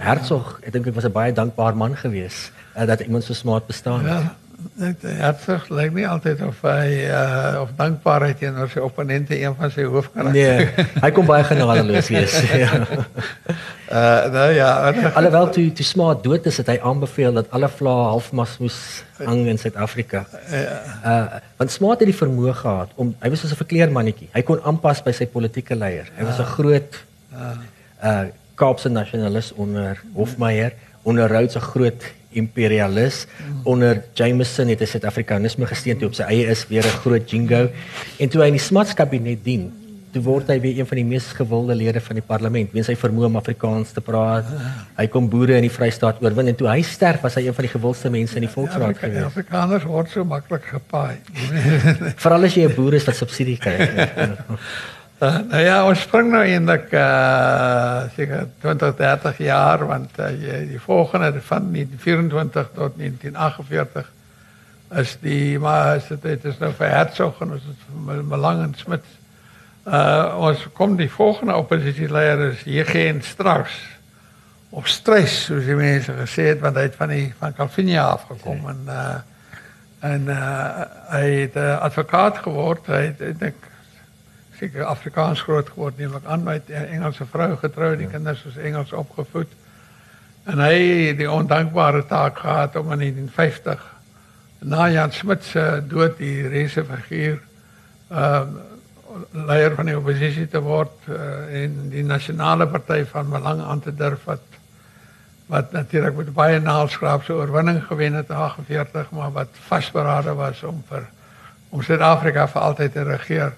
Herzog, 0.00 0.58
ek 0.64 0.72
dink 0.72 0.86
hy 0.88 0.92
was 0.96 1.04
'n 1.04 1.12
baie 1.12 1.32
dankbaar 1.32 1.76
man 1.76 1.96
gewees 1.96 2.50
uh, 2.76 2.86
dat 2.86 3.00
iemand 3.00 3.24
so 3.24 3.34
smaak 3.34 3.66
bestaan 3.66 4.06
het. 4.06 4.22
Ja. 4.22 4.36
Ek 4.80 5.02
herzog 5.02 5.68
lyk 5.72 5.92
nie 5.96 6.04
altyd 6.08 6.40
of 6.44 6.58
hy 6.64 7.08
uh 7.08 7.60
of 7.62 7.70
dankbaarheid 7.78 8.38
teenoor 8.40 8.68
sy 8.68 8.82
opponente 8.84 9.36
een 9.36 9.54
van 9.56 9.72
sy 9.72 9.86
hoofkarakters. 9.88 10.36
Nee, 10.36 10.88
hy 11.04 11.10
kom 11.16 11.28
baie 11.28 11.44
genadeloos 11.48 12.10
wees. 12.12 12.34
ja. 12.64 12.70
Uh 13.88 14.28
nou 14.34 14.48
ja, 14.56 14.68
alhoewel 15.18 15.48
toe 15.56 15.66
toe 15.76 15.86
smaak 15.86 16.24
dood 16.24 16.48
is, 16.48 16.60
het 16.60 16.72
hy 16.74 16.76
aanbeveel 16.92 17.40
dat 17.40 17.48
alle 17.56 17.68
vlae 17.72 18.04
halfmas 18.12 18.58
moes 18.60 18.80
hang 19.20 19.46
in 19.52 19.60
Suid-Afrika. 19.60 20.26
Ja. 20.52 20.76
Uh 21.12 21.40
want 21.60 21.72
smaak 21.76 22.04
het 22.04 22.12
die 22.12 22.20
vermoë 22.20 22.56
gehad 22.60 22.92
om 23.00 23.14
hy 23.20 23.32
was 23.32 23.44
so 23.44 23.48
'n 23.48 23.62
verkleermannetjie. 23.64 24.28
Hy 24.36 24.44
kon 24.44 24.60
aanpas 24.64 25.00
by 25.04 25.16
sy 25.16 25.28
politieke 25.28 25.76
leier. 25.76 26.12
Hy 26.16 26.28
was 26.28 26.40
'n 26.40 26.52
groot 26.56 27.00
uh 27.32 28.28
Kaapse 28.60 28.92
nasionalis 28.92 29.52
onder 29.56 30.00
Hofmeyer, 30.14 30.76
onder 31.02 31.28
Rhodes 31.32 31.56
'n 31.56 31.68
groot 31.72 32.04
imperialis 32.32 33.26
onder 33.64 34.04
Jameson 34.14 34.68
het 34.70 34.80
hy 34.80 34.86
Suid-Afrikanisme 34.86 35.66
gesteun 35.66 35.98
toe 35.98 36.08
op 36.08 36.14
sy 36.14 36.28
eie 36.30 36.46
is 36.46 36.62
weer 36.68 36.86
'n 36.86 37.00
groot 37.02 37.30
jingo 37.30 37.68
en 38.18 38.28
toe 38.28 38.42
hy 38.42 38.46
in 38.46 38.58
die 38.58 38.66
Smuts 38.68 38.94
kabinet 38.94 39.42
dien 39.44 39.72
toe 40.14 40.22
word 40.26 40.48
hy 40.50 40.58
weer 40.62 40.80
een 40.80 40.88
van 40.88 40.98
die 40.98 41.06
mees 41.06 41.26
gewilde 41.38 41.74
lede 41.78 42.00
van 42.02 42.18
die 42.18 42.24
parlement, 42.26 42.72
weens 42.74 42.88
sy 42.90 42.96
vermoë 42.98 43.28
om 43.28 43.38
Afrikaans 43.40 43.92
te 43.94 44.02
praat. 44.04 44.48
Hy 44.98 45.06
kom 45.12 45.28
boere 45.30 45.58
in 45.60 45.66
die 45.66 45.72
Vrystaat 45.72 46.22
oorwin 46.24 46.50
en 46.50 46.58
toe 46.58 46.68
hy 46.70 46.80
sterf 46.86 47.22
was 47.22 47.38
hy 47.38 47.46
een 47.46 47.54
van 47.54 47.68
die 47.68 47.72
gewildste 47.74 48.10
mense 48.10 48.38
in 48.40 48.46
die 48.46 48.52
volksraad 48.52 48.88
Afrika, 48.90 49.06
gewees. 49.06 49.28
Afrikaners 49.30 49.86
word 49.90 50.10
so 50.10 50.24
maklik 50.24 50.66
gepaai. 50.72 51.20
Veral 52.24 52.48
as 52.48 52.58
jy 52.58 52.66
'n 52.66 52.74
boer 52.74 52.98
is 52.98 53.06
wat 53.06 53.20
subsidie 53.22 53.58
kry. 53.58 53.76
Uh, 55.20 55.34
nou 55.50 55.60
ja, 55.60 55.74
ons 55.84 56.00
spring 56.00 56.30
nou 56.32 56.40
eintlik 56.40 56.94
uh 56.96 58.06
seker 58.14 58.46
20, 58.62 58.94
30 58.96 59.42
jaar 59.44 59.82
want 59.84 60.16
uh, 60.16 60.30
jy, 60.32 60.62
die 60.70 60.80
volgende 60.80 61.42
van 61.44 61.66
1924 61.74 62.70
tot 62.72 62.96
1948 62.96 64.08
is 65.02 65.12
die 65.20 65.58
maar 65.60 65.98
is 65.98 66.08
dit 66.08 66.24
dit 66.24 66.48
is 66.48 66.56
nou 66.64 66.72
vir 66.78 66.94
Hertzog 66.94 67.44
en 67.44 67.52
ons 67.58 67.68
is 67.68 67.84
vir 67.84 68.24
Malang 68.32 68.64
en 68.64 68.74
Smit. 68.80 69.04
Uh 69.84 70.40
ons 70.48 70.64
kom 70.72 70.96
die 70.96 71.12
volgende 71.12 71.60
oppositieleier 71.60 72.46
is 72.48 72.64
Eugene 72.64 73.20
Strauss 73.20 73.76
of 74.72 74.88
Stress 74.88 75.50
soos 75.50 75.68
die 75.68 75.76
mense 75.76 76.16
gesê 76.16 76.54
het 76.54 76.64
want 76.64 76.80
hy 76.80 76.88
het 76.88 76.96
van 76.96 77.12
die 77.12 77.26
van 77.42 77.52
Calvinia 77.60 78.08
afgekom 78.16 78.70
en 78.72 78.86
uh 78.88 79.18
en 80.00 80.32
uh 80.32 80.86
hy 81.12 81.26
het 81.42 81.60
'n 81.60 81.74
uh, 81.74 81.80
advokaat 81.90 82.40
geword. 82.48 82.88
Hy 82.88 83.10
het 83.12 83.20
ek 83.20 83.42
dink 83.44 83.68
seker 84.60 84.84
Afrikaans 84.84 85.42
groot 85.46 85.68
geword 85.72 85.98
neem 85.98 86.14
ek 86.18 86.28
aan 86.28 86.44
met 86.44 86.68
'n 86.68 86.88
Engelse 86.96 87.26
vrou 87.26 87.56
getrou, 87.56 87.96
die 87.96 88.06
ja. 88.06 88.12
kinders 88.16 88.44
is 88.44 88.56
Engels 88.56 88.92
opgevoed. 88.92 89.52
En 90.44 90.58
hy 90.58 91.06
het 91.08 91.18
die 91.18 91.30
ondankbare 91.30 92.06
taak 92.06 92.38
gehad 92.38 92.76
om 92.76 92.92
in 92.92 92.98
1950 92.98 93.86
na 94.60 94.88
Jan 94.90 95.12
Smit 95.12 95.44
se 95.44 95.82
dood 95.88 96.18
die 96.18 96.48
reëse 96.48 96.84
figuur 96.84 97.40
ehm 98.10 98.56
uh, 98.56 98.68
leier 99.34 99.74
van 99.74 99.88
die 99.88 99.96
oppositie 99.98 100.46
te 100.48 100.60
word 100.62 101.08
uh, 101.10 101.16
en 101.62 101.88
die 101.90 102.04
nasionale 102.06 102.66
party 102.70 103.00
van 103.10 103.30
belang 103.30 103.58
aan 103.62 103.80
te 103.82 103.94
durf 103.94 104.24
wat 104.24 104.44
wat 105.50 105.72
natuurlik 105.74 106.14
met 106.16 106.34
baie 106.34 106.60
naalskraapse 106.62 107.34
oorwinning 107.34 107.80
gewen 107.86 108.14
het 108.14 108.28
in 108.30 108.36
48 108.36 109.10
maar 109.10 109.32
wat 109.32 109.58
vasberade 109.66 110.34
was 110.38 110.62
om 110.62 110.78
vir 110.88 111.08
om 111.70 111.82
Suid-Afrika 111.82 112.46
vir 112.50 112.62
altyd 112.66 112.92
te 112.92 113.02
regeer. 113.06 113.52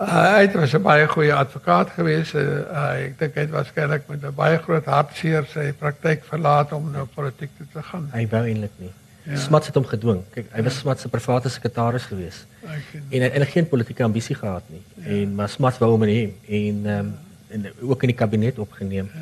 Uh, 0.00 0.36
hy 0.36 0.50
was 0.52 0.74
'n 0.74 0.82
baie 0.82 1.06
goeie 1.08 1.34
advokaat 1.34 1.90
geweest. 1.90 2.34
Uh, 2.34 2.42
uh, 2.42 3.04
ek 3.06 3.18
dink 3.18 3.34
hy 3.34 3.40
het 3.46 3.50
waarskynlik 3.50 4.08
met 4.08 4.24
'n 4.24 4.34
baie 4.34 4.58
groot 4.58 4.84
hartseer 4.84 5.46
sy 5.46 5.72
praktyk 5.72 6.24
verlaat 6.24 6.72
om 6.72 6.90
nou 6.90 7.06
politiek 7.14 7.50
toe 7.56 7.66
te 7.72 7.82
gaan. 7.82 8.08
Hy 8.12 8.26
wou 8.28 8.42
eintlik 8.46 8.74
nie. 8.78 8.90
Ja. 9.22 9.36
Smuts 9.36 9.66
het 9.66 9.74
hom 9.74 9.86
gedwing. 9.86 10.24
Kyk, 10.34 10.50
hy 10.52 10.62
was 10.62 10.78
Smuts 10.78 11.02
se 11.02 11.08
private 11.08 11.48
sekretaris 11.48 12.04
geweest. 12.10 12.46
En 12.64 13.20
hy 13.20 13.22
het 13.22 13.32
eintlik 13.32 13.54
geen 13.54 13.68
politieke 13.68 14.02
ambisie 14.02 14.34
gehad 14.36 14.62
nie. 14.68 14.82
Ja. 14.94 15.04
En 15.14 15.34
maar 15.34 15.48
Smuts 15.48 15.78
wou 15.78 15.90
hom 15.90 16.02
hê 16.02 16.32
en 16.48 16.86
ehm 16.86 16.98
um, 16.98 17.14
en 17.54 17.66
ook 17.80 18.02
in 18.02 18.10
die 18.10 18.16
kabinet 18.16 18.58
opgeneem. 18.58 19.10
Ja. 19.14 19.20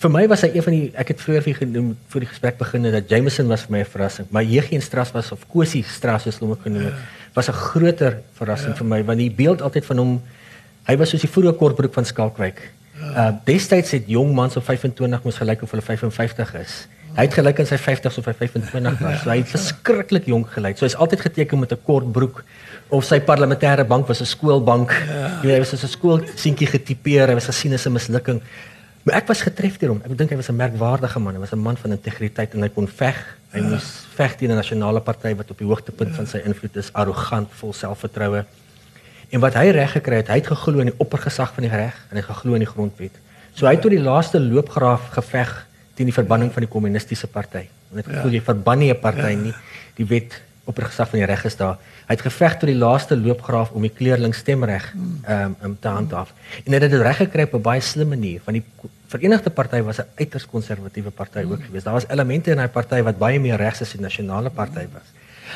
Vir 0.00 0.10
my 0.10 0.22
was 0.28 0.42
hy 0.44 0.50
een 0.54 0.62
van 0.62 0.72
die 0.72 0.86
ek 1.00 1.12
het 1.12 1.20
vroeër 1.20 1.42
vir 1.42 1.54
genoem 1.58 1.90
voor 2.08 2.24
die 2.24 2.28
gesprek 2.30 2.56
begin 2.58 2.88
dat 2.92 3.10
Jameson 3.12 3.46
was 3.48 3.66
vir 3.66 3.76
my 3.76 3.80
'n 3.80 3.90
verrassing, 3.92 4.26
maar 4.30 4.44
Jegie 4.44 4.80
Stras 4.80 5.12
was 5.12 5.32
of 5.32 5.46
Kosie 5.48 5.84
Stras 5.84 6.22
soos 6.22 6.38
hulle 6.38 6.54
hom 6.54 6.62
genoem 6.62 6.84
het, 6.84 6.94
ja. 6.94 7.23
Was 7.34 7.48
'n 7.48 7.52
groter 7.52 8.22
verrassing 8.38 8.72
ja. 8.72 8.76
vir 8.76 8.86
my 8.86 9.04
want 9.04 9.18
die 9.18 9.30
beeld 9.30 9.62
altyd 9.62 9.84
van 9.84 9.98
hom 9.98 10.22
hy 10.88 10.96
was 10.96 11.10
soos 11.10 11.20
die 11.20 11.30
vroeë 11.30 11.56
kortbroek 11.56 11.94
van 11.94 12.04
Skalkwyk. 12.04 12.60
Ja. 13.00 13.28
Uh 13.28 13.32
destyds 13.44 13.90
het 13.90 14.04
jong 14.06 14.34
mans 14.34 14.56
op 14.56 14.64
25 14.64 15.22
moes 15.24 15.36
gelyk 15.36 15.62
of 15.62 15.70
hulle 15.70 15.82
55 15.82 16.54
is. 16.54 16.88
Hy 17.14 17.28
het 17.28 17.34
gelyk 17.36 17.60
in 17.62 17.66
sy 17.66 17.76
50s 17.78 18.18
of 18.18 18.26
hy 18.26 18.32
25 18.34 18.98
was. 18.98 19.20
So 19.22 19.30
hy 19.30 19.36
het 19.38 19.50
verskriklik 19.52 20.26
jonk 20.26 20.50
gelyk. 20.56 20.78
So 20.78 20.86
hy's 20.86 20.96
altyd 20.98 21.20
geteken 21.28 21.60
met 21.62 21.72
'n 21.72 21.78
kort 21.86 22.10
broek 22.12 22.44
of 22.90 23.04
sy 23.04 23.20
parlementêre 23.20 23.86
bank 23.86 24.08
was 24.08 24.20
'n 24.20 24.26
skoolbank. 24.26 24.90
Ja. 24.90 25.40
Jy 25.42 25.46
weet, 25.46 25.54
hy 25.54 25.58
was 25.58 25.74
as 25.74 25.84
'n 25.84 25.94
skoolseentjie 25.96 26.66
getipeer. 26.66 27.28
Hy 27.28 27.34
was 27.34 27.46
gesien 27.46 27.72
as 27.72 27.86
'n 27.86 27.92
mislukking. 27.92 28.42
Maar 29.04 29.20
ek 29.20 29.26
was 29.28 29.42
getref 29.44 29.76
deur 29.80 29.92
hom. 29.92 30.00
Ek 30.04 30.16
dink 30.16 30.30
hy 30.32 30.36
was 30.40 30.48
'n 30.48 30.56
merkwaardige 30.56 31.20
man. 31.20 31.34
Hy 31.34 31.40
was 31.40 31.52
'n 31.52 31.60
man 31.60 31.76
van 31.76 31.90
integriteit 31.92 32.54
en 32.54 32.62
hy 32.62 32.68
kon 32.68 32.88
veg. 32.88 33.18
Hy 33.52 33.60
ja. 33.60 33.68
moes 33.68 34.06
veg 34.16 34.36
teen 34.36 34.50
'n 34.50 34.56
nasionale 34.56 35.00
party 35.00 35.34
wat 35.36 35.50
op 35.50 35.58
die 35.58 35.66
hoogtepunt 35.66 36.10
ja. 36.10 36.16
van 36.16 36.26
sy 36.26 36.40
invloed 36.44 36.76
is, 36.76 36.92
arrogant, 36.92 37.48
vol 37.52 37.72
selfvertroue. 37.72 38.44
En 39.30 39.40
wat 39.40 39.54
hy 39.54 39.70
reg 39.70 39.92
gekry 39.92 40.16
het, 40.16 40.28
hy 40.28 40.38
het 40.40 40.46
geglo 40.46 40.80
in 40.80 40.86
die 40.86 40.98
oppergesag 40.98 41.52
van 41.54 41.62
die 41.62 41.72
reg 41.72 41.94
en 42.10 42.16
hy 42.16 42.22
geglo 42.22 42.54
in 42.54 42.64
die 42.64 42.70
grondwet. 42.70 43.12
So 43.54 43.66
hy 43.66 43.72
het 43.76 43.82
tot 43.82 43.90
die 43.90 44.00
laaste 44.00 44.40
loopgraaf 44.40 45.10
geveg 45.10 45.66
teen 45.94 46.06
die 46.06 46.14
verbanning 46.14 46.52
van 46.52 46.62
die 46.62 46.70
kommunistiese 46.70 47.26
party. 47.26 47.68
En 47.90 48.00
dit 48.00 48.06
gevoel 48.06 48.32
ja. 48.32 48.38
jy 48.38 48.42
verban 48.42 48.78
nie 48.78 48.90
'n 48.90 49.00
party 49.00 49.30
ja. 49.30 49.36
nie. 49.36 49.54
Die 49.96 50.06
wet 50.06 50.40
op 50.64 50.78
gesag 50.78 51.08
van 51.10 51.18
die 51.18 51.26
reg 51.26 51.44
is 51.44 51.56
daar. 51.56 51.76
Hy 52.04 52.16
het 52.16 52.24
geveg 52.26 52.58
tot 52.60 52.68
die 52.68 52.76
laaste 52.76 53.16
loopgraaf 53.16 53.70
om 53.72 53.82
die 53.82 53.92
kleerling 53.92 54.34
stemreg 54.36 54.90
ehm 54.92 55.54
um, 55.62 55.76
te 55.80 55.88
handhaaf. 55.88 56.34
En 56.64 56.72
hy 56.72 56.80
het 56.80 56.90
dit 56.90 57.00
reg 57.00 57.16
gekry 57.16 57.46
op 57.48 57.54
'n 57.54 57.62
baie 57.62 57.80
slim 57.80 58.08
manier 58.08 58.40
want 58.44 58.58
die 58.58 58.90
Verenigde 59.14 59.50
Party 59.50 59.80
was 59.82 60.00
'n 60.00 60.08
uiters 60.18 60.46
konservatiewe 60.46 61.10
party 61.10 61.44
ook 61.50 61.62
geweest. 61.64 61.84
Daar 61.84 61.94
was 61.94 62.08
elemente 62.08 62.50
in 62.50 62.56
daai 62.56 62.68
party 62.68 63.02
wat 63.02 63.18
baie 63.18 63.40
meer 63.40 63.56
regs 63.56 63.80
as 63.80 63.92
die 63.92 64.00
nasionale 64.00 64.50
party 64.50 64.86
was. 64.92 65.08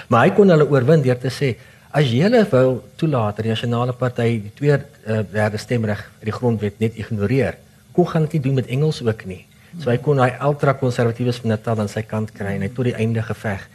Maar 0.06 0.24
hy 0.24 0.30
kon 0.30 0.48
hulle 0.48 0.70
oorwin 0.70 1.02
deur 1.02 1.18
te 1.18 1.30
sê 1.30 1.56
as 1.90 2.04
jy 2.04 2.22
hulle 2.22 2.46
wil 2.50 2.84
toelaat 2.96 3.36
dat 3.36 3.44
die 3.44 3.52
nasionale 3.52 3.92
party 3.92 4.28
die 4.42 4.52
twee 4.54 4.76
uh, 4.76 5.20
derde 5.32 5.56
stemreg 5.56 5.98
uit 5.98 6.24
die 6.24 6.32
grondwet 6.32 6.78
net 6.78 6.94
ignoreer, 6.94 7.56
kon 7.92 8.06
gaan 8.06 8.22
dit 8.22 8.32
nie 8.32 8.40
doen 8.40 8.54
met 8.54 8.66
Engels 8.66 9.02
ook 9.02 9.24
nie. 9.24 9.46
So 9.76 9.90
hy 9.90 9.98
kon 9.98 10.16
daai 10.16 10.38
ultra 10.44 10.72
konservatiewes 10.72 11.40
van 11.42 11.48
Natal 11.48 11.80
aan 11.80 11.88
sy 11.88 12.02
kant 12.02 12.32
kry 12.32 12.54
en 12.56 12.64
hy 12.64 12.68
tot 12.68 12.84
die 12.88 12.94
einde 12.94 13.22
geveg. 13.22 13.68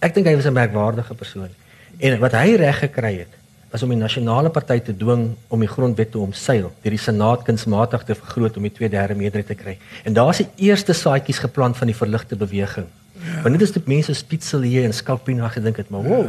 Ek 0.00 0.14
dink 0.14 0.26
hy 0.26 0.34
was 0.36 0.46
'n 0.46 0.52
merkwaardige 0.52 1.14
persoon. 1.14 1.50
En 1.98 2.18
wat 2.20 2.32
hy 2.36 2.56
reg 2.60 2.78
gekry 2.78 3.12
het, 3.18 3.32
was 3.70 3.82
om 3.82 3.92
die 3.92 3.98
nasionale 3.98 4.50
party 4.50 4.78
te 4.80 4.94
dwing 4.96 5.34
om 5.52 5.60
die 5.60 5.68
grondwet 5.68 6.10
te 6.14 6.20
omseil, 6.22 6.70
deur 6.82 6.94
die 6.94 7.02
senaat 7.02 7.42
kunsmatig 7.48 8.06
te 8.08 8.14
vergroot 8.14 8.56
om 8.56 8.68
die 8.68 8.72
2/3 8.72 9.16
meerderheid 9.16 9.46
te 9.46 9.54
kry. 9.54 9.78
En 10.04 10.12
daar's 10.12 10.42
die 10.44 10.48
eerste 10.68 10.92
saadjies 10.92 11.38
geplant 11.38 11.76
van 11.76 11.86
die 11.86 11.96
verligte 11.96 12.36
beweging. 12.36 12.86
Ja. 13.12 13.42
Want 13.42 13.58
dit 13.58 13.62
is 13.62 13.72
dit 13.72 13.86
mense 13.86 14.14
Spitzel 14.14 14.60
hier 14.60 14.84
en 14.84 14.94
Skalpina 14.94 15.48
gedink 15.48 15.76
het, 15.76 15.88
maar 15.88 16.02
wow. 16.02 16.26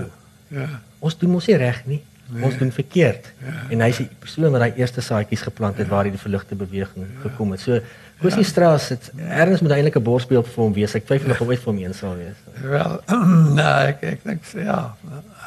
Ja. 0.50 0.62
ja. 0.62 0.82
Ons 1.00 1.18
doen 1.18 1.30
mos 1.30 1.48
nie 1.48 1.56
reg 1.56 1.86
nie. 1.86 2.02
Nee. 2.30 2.44
Ons 2.44 2.58
doen 2.58 2.72
verkeerd. 2.72 3.30
Ja. 3.44 3.54
En 3.70 3.82
hy's 3.86 4.02
die 4.02 4.10
persoon 4.20 4.52
wat 4.52 4.60
daai 4.66 4.80
eerste 4.82 5.02
saadjies 5.02 5.46
geplant 5.48 5.78
het 5.78 5.88
ja. 5.88 5.94
waar 5.94 6.10
die 6.10 6.20
verligte 6.20 6.56
beweging 6.56 7.06
ja. 7.06 7.30
gekom 7.30 7.52
het. 7.52 7.64
So 7.64 7.80
Kusie 8.18 8.42
ja. 8.42 8.50
Strauss 8.50 8.90
het 8.90 9.12
ergens 9.30 9.62
met 9.62 9.72
eintlik 9.72 9.98
'n 10.00 10.04
borsbeeld 10.04 10.48
vir 10.48 10.64
hom 10.64 10.74
wees. 10.74 10.96
Ek 10.96 11.06
twyfel 11.06 11.32
of 11.32 11.40
hy 11.40 11.46
ooit 11.46 11.60
vir 11.60 11.74
hom 11.74 11.82
een 11.84 11.94
sal 11.94 12.16
wees. 12.18 12.40
Wel, 12.62 13.02
nee, 13.60 13.76
ek 13.92 14.02
ek 14.02 14.24
dink 14.24 14.48
ja. 14.54 14.96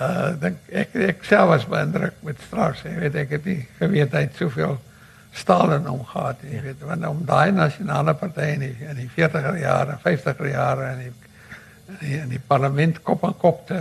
Uh 0.01 0.31
dink 0.41 0.57
ek 0.69 0.95
ek 0.95 1.25
self 1.25 1.49
was 1.49 1.67
beïndruk 1.67 2.15
met 2.23 2.37
Strauss. 2.47 2.85
Ek 2.85 2.99
weet 2.99 3.15
ek 3.15 3.31
het 3.31 3.45
nie 3.45 3.67
geweet 3.79 4.15
hy 4.15 4.23
het 4.29 4.39
soveel 4.39 4.79
staal 5.33 5.73
in 5.73 5.85
hom 5.91 6.05
gehad 6.05 6.43
nie. 6.43 6.55
Jy 6.55 6.63
weet, 6.63 6.87
want 6.87 7.07
om 7.07 7.25
daai 7.27 7.51
nasionale 7.55 8.15
party 8.15 8.53
in 8.55 8.65
die, 8.67 8.77
in 8.87 8.97
die 8.97 9.11
40er 9.17 9.59
jare, 9.59 9.99
50er 10.07 10.51
jare 10.51 10.87
en 10.95 11.03
die 11.05 11.13
in 11.99 12.31
die 12.31 12.41
parlement 12.47 13.03
kop 13.03 13.25
aan 13.27 13.35
kop 13.39 13.67
te 13.67 13.79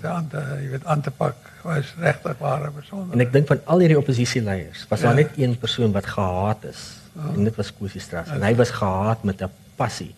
te 0.00 0.08
aan 0.08 0.28
te 0.28 0.42
jy 0.60 0.70
weet 0.74 0.84
aan 0.84 1.00
te 1.00 1.10
pak 1.10 1.36
was 1.64 1.94
regtig 1.98 2.36
ware 2.38 2.70
besonder. 2.70 3.16
En 3.16 3.24
ek 3.24 3.32
dink 3.32 3.48
van 3.48 3.64
al 3.64 3.82
hierdie 3.82 3.98
oppositieleiers 3.98 4.84
was 4.90 5.00
daar 5.00 5.16
ja. 5.16 5.24
net 5.24 5.40
een 5.40 5.56
persoon 5.58 5.92
wat 5.96 6.06
gehaat 6.06 6.68
is. 6.68 6.84
En 7.16 7.44
dit 7.44 7.56
was 7.56 7.72
Kosie 7.72 8.00
Stras. 8.00 8.28
En 8.28 8.42
hy 8.42 8.54
was 8.54 8.70
gehaat 8.70 9.24
met 9.24 9.42
'n 9.42 9.50
passie. 9.76 10.14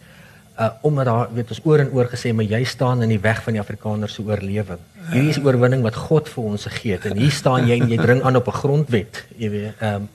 Uh 0.58 0.70
omdat 0.82 1.04
daar 1.04 1.28
weet 1.34 1.48
ons 1.48 1.60
oor 1.64 1.78
en 1.78 1.90
oor 1.90 2.08
gesê 2.10 2.34
maar 2.34 2.44
jy 2.44 2.64
staan 2.64 3.02
in 3.02 3.08
die 3.08 3.20
weg 3.20 3.42
van 3.42 3.52
die 3.52 3.60
Afrikaners 3.60 4.14
se 4.14 4.22
oorlewing. 4.22 4.78
Hierdie 5.10 5.30
is 5.30 5.38
oorwinning 5.38 5.82
wat 5.82 5.94
God 5.94 6.28
vir 6.28 6.44
ons 6.44 6.64
gegee 6.64 6.92
het 6.92 7.04
en 7.04 7.16
hier 7.16 7.30
staan 7.30 7.66
jy 7.66 7.80
en 7.80 7.88
jy 7.88 7.96
dring 7.96 8.22
aan 8.22 8.36
op 8.36 8.48
'n 8.48 8.60
grondwet, 8.62 9.24
jy 9.36 9.50
weet. 9.50 9.74
Ehm 9.80 9.94
um, 9.94 10.08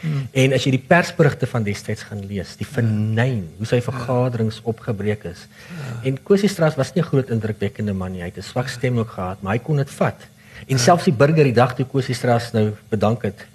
Hmm. 0.00 0.28
En 0.32 0.54
as 0.56 0.64
jy 0.64 0.72
die 0.78 0.86
persberigte 0.88 1.44
van 1.50 1.64
destyds 1.64 2.06
gaan 2.08 2.22
lees, 2.24 2.54
die 2.56 2.66
vernyn, 2.68 3.42
hoe 3.58 3.68
sy 3.68 3.82
vergaderings 3.84 4.62
opgebreek 4.68 5.26
is. 5.28 5.44
En 6.08 6.16
Kosie 6.24 6.48
Stras 6.48 6.78
was 6.80 6.94
nie 6.94 7.02
'n 7.02 7.10
groot 7.10 7.28
indrukwekkende 7.28 7.92
man 7.92 8.12
nie. 8.12 8.22
Hy 8.22 8.32
het 8.32 8.38
'n 8.38 8.42
swak 8.42 8.68
stem 8.68 8.98
ook 8.98 9.10
gehad, 9.10 9.42
maar 9.42 9.52
hy 9.52 9.58
kon 9.58 9.76
dit 9.76 9.90
vat. 9.90 10.16
En 10.66 10.78
selfs 10.78 11.04
die 11.04 11.12
burger 11.12 11.44
die 11.44 11.52
dag 11.52 11.74
toe 11.74 11.84
Kosie 11.84 12.14
Stras 12.14 12.52
nou 12.52 12.72
bedank 12.88 13.22
het 13.22 13.46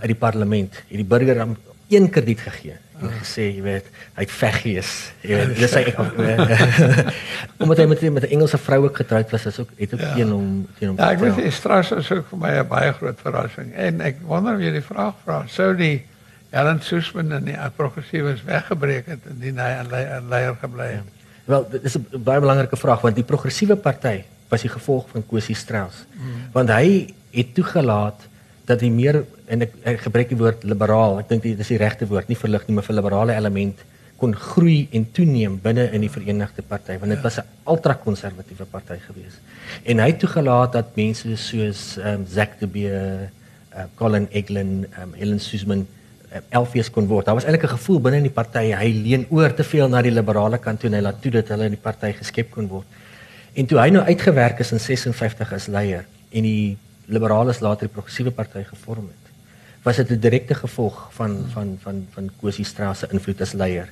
uit 0.00 0.12
die 0.12 0.14
parlement, 0.14 0.74
het 0.74 0.96
die 0.96 1.04
burger 1.04 1.56
een 1.88 2.10
krediet 2.10 2.40
gegee. 2.40 2.76
En 2.96 3.12
gesê 3.12 3.44
jy 3.52 3.62
weet 3.62 3.88
hy 4.16 4.24
het 4.24 4.32
veggees. 4.32 4.90
Jy 5.20 5.36
weet 5.36 5.58
dis 5.60 5.74
hy 5.76 5.82
omdat 7.62 7.80
hy 7.82 7.86
met 7.90 8.04
met 8.16 8.24
'n 8.24 8.32
Engelse 8.36 8.58
vrou 8.58 8.84
ook 8.84 8.96
getroud 8.96 9.30
was 9.30 9.46
is 9.46 9.58
ook 9.60 9.70
het 9.76 9.94
ook 9.94 10.00
ja. 10.00 10.16
een 10.16 10.32
om 10.32 10.66
teen 10.78 10.88
hom 10.88 10.96
ja 10.96 11.10
ek 11.12 11.18
weet 11.20 11.52
stres 11.52 11.90
is 11.92 12.10
ook 12.12 12.28
vir 12.30 12.38
my 12.38 12.52
'n 12.58 12.68
baie 12.68 12.92
groot 12.92 13.20
verrassing. 13.20 13.74
En 13.74 14.00
ek 14.00 14.16
wonder 14.24 14.54
of 14.54 14.60
jy 14.60 14.70
die 14.70 14.82
vraag 14.82 15.14
vra 15.24 15.44
sou 15.46 15.76
die 15.76 16.06
Helen 16.50 16.80
Suzman 16.80 17.32
en 17.32 17.44
die 17.44 17.58
progressiewes 17.76 18.42
weggebreek 18.44 19.06
het 19.06 19.26
en 19.28 19.38
die 19.40 19.52
hy 19.52 19.72
'n 19.82 20.28
leier 20.28 20.56
gebly 20.60 20.86
het? 20.86 21.04
Ja. 21.04 21.12
wel 21.44 21.68
dit 21.70 21.84
is 21.84 21.98
'n 21.98 22.22
baie 22.22 22.40
belangrike 22.40 22.76
vraag 22.76 23.00
want 23.00 23.14
die 23.14 23.24
progressiewe 23.24 23.76
party 23.76 24.24
was 24.48 24.62
die 24.62 24.70
gevolg 24.70 25.08
van 25.10 25.26
Kosie 25.26 25.54
Strauss. 25.54 26.04
Hmm. 26.12 26.48
want 26.52 26.68
hy 26.68 27.12
het 27.30 27.54
toegelaat 27.54 28.28
dat 28.66 28.80
die 28.82 28.90
meer 28.90 29.24
en 29.46 29.62
ek, 29.62 29.74
ek 29.84 30.00
gebruik 30.08 30.28
die 30.28 30.38
woord 30.38 30.64
liberaal, 30.64 31.20
ek 31.22 31.28
dink 31.28 31.42
dit 31.42 31.60
is 31.60 31.68
die 31.68 31.78
regte 31.78 32.08
woord, 32.10 32.28
nie 32.28 32.38
verlig 32.38 32.66
nie, 32.66 32.74
maar 32.74 32.86
vir 32.86 32.98
liberale 32.98 33.36
element 33.36 33.84
kon 34.20 34.32
groei 34.32 34.86
en 34.96 35.04
toeneem 35.12 35.58
binne 35.62 35.90
in 35.92 36.04
die 36.04 36.10
Verenigde 36.12 36.64
Party 36.64 36.96
want 37.00 37.12
dit 37.12 37.22
was 37.24 37.38
'n 37.38 37.44
ultra-konservatiewe 37.72 38.64
party 38.64 38.96
geweest. 39.08 39.40
En 39.84 39.98
hy 39.98 40.06
het 40.06 40.18
toegelaat 40.18 40.72
dat 40.72 40.96
mense 40.96 41.36
soos 41.36 41.98
ehm 41.98 42.20
um, 42.20 42.26
Zack 42.26 42.58
de 42.58 42.66
Beer, 42.66 43.30
uh, 43.74 43.84
Colin 43.94 44.26
Eglin, 44.30 44.86
um, 45.02 45.12
Helen 45.14 45.40
Suzman 45.40 45.86
uh, 46.32 46.38
Elfies 46.48 46.90
kon 46.90 47.06
word. 47.06 47.26
Daar 47.26 47.34
was 47.34 47.44
eintlik 47.44 47.64
'n 47.64 47.76
gevoel 47.76 48.00
binne 48.00 48.16
in 48.16 48.30
die 48.30 48.38
party 48.40 48.72
hy 48.72 48.90
leen 49.04 49.26
oor 49.28 49.54
te 49.54 49.64
veel 49.64 49.88
na 49.88 50.02
die 50.02 50.10
liberale 50.10 50.58
kant 50.58 50.80
toe 50.80 50.88
en 50.88 50.96
hy 50.96 51.02
laat 51.02 51.22
toe 51.22 51.30
dat 51.30 51.48
hulle 51.48 51.64
in 51.64 51.76
die 51.76 51.82
party 51.82 52.12
geskep 52.12 52.50
kon 52.50 52.68
word. 52.68 52.86
En 53.52 53.66
toe 53.66 53.78
hy 53.78 53.90
nou 53.90 54.04
uitgewerk 54.04 54.58
is 54.58 54.72
in 54.72 54.80
56 54.80 55.52
as 55.52 55.66
leier 55.66 56.04
en 56.30 56.42
die 56.42 56.76
liberales 57.06 57.60
later 57.60 57.86
die 57.86 57.94
progressiewe 57.94 58.30
party 58.30 58.64
gevorm 58.64 59.10
het, 59.10 59.32
was 59.82 59.96
dit 59.96 60.10
'n 60.10 60.20
direkte 60.20 60.54
gevolg 60.54 61.08
van 61.12 61.46
van 61.52 61.78
van 61.82 62.06
van 62.14 62.30
Kosie 62.40 62.64
Strauss 62.64 63.00
se 63.00 63.08
invloed 63.10 63.40
as 63.40 63.52
leier. 63.52 63.88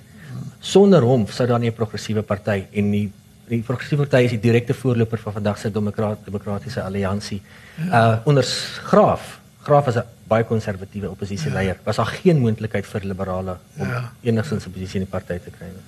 Sonder 0.61 1.03
hom 1.03 1.27
sou 1.27 1.47
daar 1.47 1.61
nie 1.61 1.71
'n 1.71 1.75
progressiewe 1.75 2.23
party 2.23 2.67
en 2.73 2.91
die 2.91 3.13
die 3.49 3.63
progressiewe 3.63 4.07
party 4.07 4.25
is 4.25 4.31
die 4.31 4.41
direkte 4.41 4.75
voorloper 4.75 5.19
van 5.19 5.33
vandag 5.33 5.59
se 5.59 5.71
demokrat, 5.71 6.19
demokratiese 6.25 6.83
alliansie. 6.83 7.43
Uh 7.79 8.17
onder 8.25 8.45
Graaf. 8.85 9.41
Graaf 9.63 9.85
was 9.85 9.97
'n 9.97 10.05
baie 10.29 10.45
konservatiewe 10.45 11.11
oppositieleier. 11.11 11.77
Was 11.85 11.97
daar 11.97 12.07
geen 12.07 12.39
moontlikheid 12.39 12.87
vir 12.87 13.01
liberale 13.05 13.57
om 13.77 13.89
ja. 13.89 14.13
enigsins 14.23 14.67
'n 14.67 14.71
posisie 14.71 15.01
in 15.01 15.07
die 15.07 15.11
party 15.11 15.39
te 15.39 15.51
kry 15.51 15.67
nie. 15.67 15.85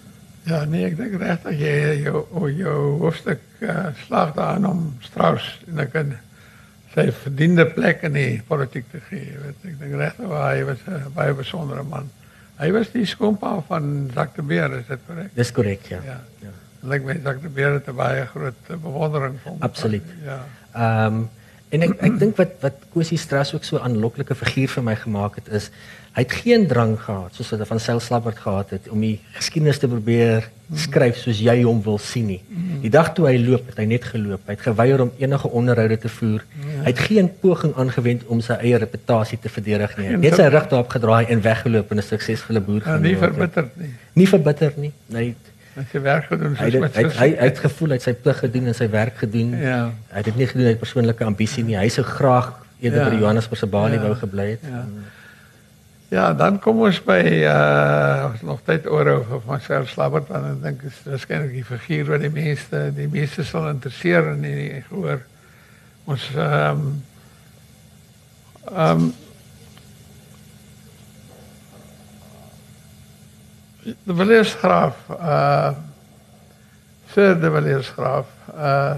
Ja, 0.47 0.65
nee, 0.65 0.85
ek 0.87 0.97
dink 0.97 1.15
regtig 1.19 1.59
jy 1.59 2.03
jou 2.03 2.51
jou 2.55 2.99
hoofstuk 2.99 3.41
uh, 3.61 3.87
slag 4.07 4.35
daarin 4.35 4.67
om 4.67 4.97
Strauss 5.01 5.59
en 5.67 5.79
ek 5.79 5.93
kan 5.93 6.13
sy 6.97 7.11
verdiende 7.13 7.67
plek 7.69 8.05
in 8.09 8.15
die 8.17 8.43
politiek 8.49 8.87
te 8.91 9.03
gee. 9.11 9.37
Weet 9.43 9.65
ek 9.69 9.81
dink 9.83 9.97
regtig 10.01 10.33
hy 10.33 10.63
was 10.71 10.85
'n 10.89 11.13
baie 11.17 11.35
besondere 11.37 11.85
man. 11.85 12.11
Hy 12.57 12.71
was 12.73 12.93
die 12.93 13.05
skoonpa 13.05 13.61
van 13.69 14.11
Jacques 14.15 14.37
de 14.37 14.43
Beer, 14.43 14.73
is 14.79 14.87
dit 14.89 15.01
korrek? 15.07 15.35
Dis 15.37 15.53
korrek, 15.53 15.83
ja. 15.93 16.01
Ja. 16.05 16.21
ja. 16.41 16.53
Lyk 16.89 17.05
my 17.05 17.17
Jacques 17.19 17.43
de 17.43 17.53
Beer 17.53 17.75
het 17.77 17.89
'n 17.89 17.97
baie 17.97 18.25
groot 18.27 18.63
bewondering 18.69 19.37
vir 19.43 19.53
hom. 19.53 19.61
Absoluut. 19.61 20.15
Ja. 20.25 20.45
Ehm 20.73 21.15
um, 21.15 21.29
en 21.75 21.83
ek 21.83 21.97
ek 22.01 22.19
dink 22.19 22.37
wat 22.37 22.53
wat 22.63 22.75
Kosie 22.95 23.19
Strauss 23.19 23.53
ook 23.55 23.65
so 23.65 23.77
'n 23.77 23.85
aanloklike 23.91 24.35
figuur 24.35 24.69
vir 24.69 24.83
my 24.83 24.97
gemaak 24.97 25.35
het 25.35 25.49
is 25.49 25.71
hy 26.17 26.25
het 26.25 26.33
geen 26.33 26.67
drang 26.67 26.95
gehad 27.01 27.35
soos 27.37 27.51
wat 27.53 27.61
hy 27.61 27.69
van 27.69 27.81
Sel 27.81 28.01
Slabbert 28.01 28.39
gehad 28.41 28.71
het 28.73 28.89
om 28.89 29.03
die 29.05 29.19
geskiedenis 29.37 29.81
te 29.83 29.89
probeer 29.89 30.47
skryf 30.75 31.19
soos 31.21 31.39
jy 31.45 31.55
hom 31.63 31.83
wil 31.85 31.99
sien 32.03 32.27
nie. 32.27 32.39
Die 32.83 32.91
dag 32.91 33.13
toe 33.15 33.29
hy 33.29 33.37
loop, 33.39 33.69
het 33.71 33.77
hy 33.79 33.85
net 33.91 34.07
geloop. 34.09 34.43
Hy 34.49 34.57
het 34.57 34.65
geweier 34.65 35.03
om 35.05 35.13
enige 35.21 35.51
onderhoude 35.61 35.99
te 36.03 36.11
voer. 36.11 36.43
Hy 36.65 36.89
het 36.89 37.03
geen 37.07 37.29
poging 37.43 37.75
aangewend 37.79 38.25
om 38.33 38.41
sy 38.43 38.57
eie 38.65 38.81
reputasie 38.83 39.39
te 39.43 39.53
verdedig 39.53 39.95
nie. 40.01 40.09
Hy 40.17 40.23
het 40.25 40.39
sy 40.41 40.49
rug 40.51 40.67
daarop 40.73 40.91
gedraai 40.97 41.27
en 41.31 41.45
weggeloop 41.45 41.93
en 41.93 42.03
'n 42.03 42.07
suksesvolle 42.09 42.61
boer 42.61 42.81
geword. 42.81 43.05
Ja, 43.05 43.09
nie 43.09 43.17
verbitterd 43.17 43.77
nie. 43.77 43.93
Nie 44.13 44.29
verbitterd 44.29 44.77
nie. 44.77 44.93
Nee. 45.07 45.37
Hy 45.77 45.83
het 45.83 45.91
sy 45.93 46.01
werk 46.01 46.25
gedoen 46.25 46.57
soos 46.57 46.59
hy 46.59 46.65
het, 46.65 46.95
hy, 46.97 47.03
het, 47.03 47.17
hy, 47.21 47.29
hy 47.37 47.49
het 47.51 47.59
gevoel 47.59 47.89
hy 47.89 47.97
het 47.99 48.03
sy 48.03 48.15
plig 48.15 48.39
gedoen 48.39 48.67
en 48.67 48.75
sy 48.75 48.89
werk 48.91 49.19
gedoen. 49.21 49.51
Ja. 49.61 49.81
Hy 50.11 50.17
het 50.17 50.25
dit 50.25 50.37
nie 50.37 50.47
gedoen 50.47 50.67
uit 50.67 50.79
persoonlike 50.79 51.25
ambisie 51.25 51.65
nie. 51.65 51.77
Hy 51.77 51.89
sou 51.89 52.05
graag 52.05 52.55
eerder 52.81 53.03
ja. 53.03 53.11
by 53.11 53.21
Johannesburg 53.21 53.61
se 53.61 53.67
Bali 53.67 53.95
ja. 53.95 54.03
wou 54.03 54.15
gebly 54.15 54.51
het. 54.51 54.65
Ja. 54.65 54.85
Ja, 56.09 56.33
dan 56.33 56.59
kom 56.63 56.85
ons 56.87 57.01
by 57.03 57.19
uh 57.43 58.43
nog 58.47 58.61
tyd 58.63 58.85
oor 58.87 59.09
over 59.11 59.41
van 59.43 59.61
Sel 59.61 59.87
Slabbert 59.91 60.29
en 60.31 60.45
ek 60.53 60.61
dink 60.63 60.85
is 60.87 61.01
waarskynlik 61.03 61.57
die 61.57 61.65
figuur 61.67 62.13
wat 62.13 62.23
die 62.23 62.31
meeste 62.31 62.83
die 62.95 63.09
meeste 63.11 63.43
sal 63.47 63.67
interesseer 63.73 64.29
en 64.31 64.45
nie 64.45 64.85
hoor 64.91 65.25
ons 66.07 66.29
ehm 66.37 66.85
um, 66.85 66.87
ehm 68.71 69.03
um, 69.03 69.11
de 73.83 74.19
Valeersgraaf 74.23 75.03
uh 75.19 75.75
Sir 77.11 77.35
de 77.41 77.51
Valeersgraaf 77.51 78.31
uh 78.55 78.95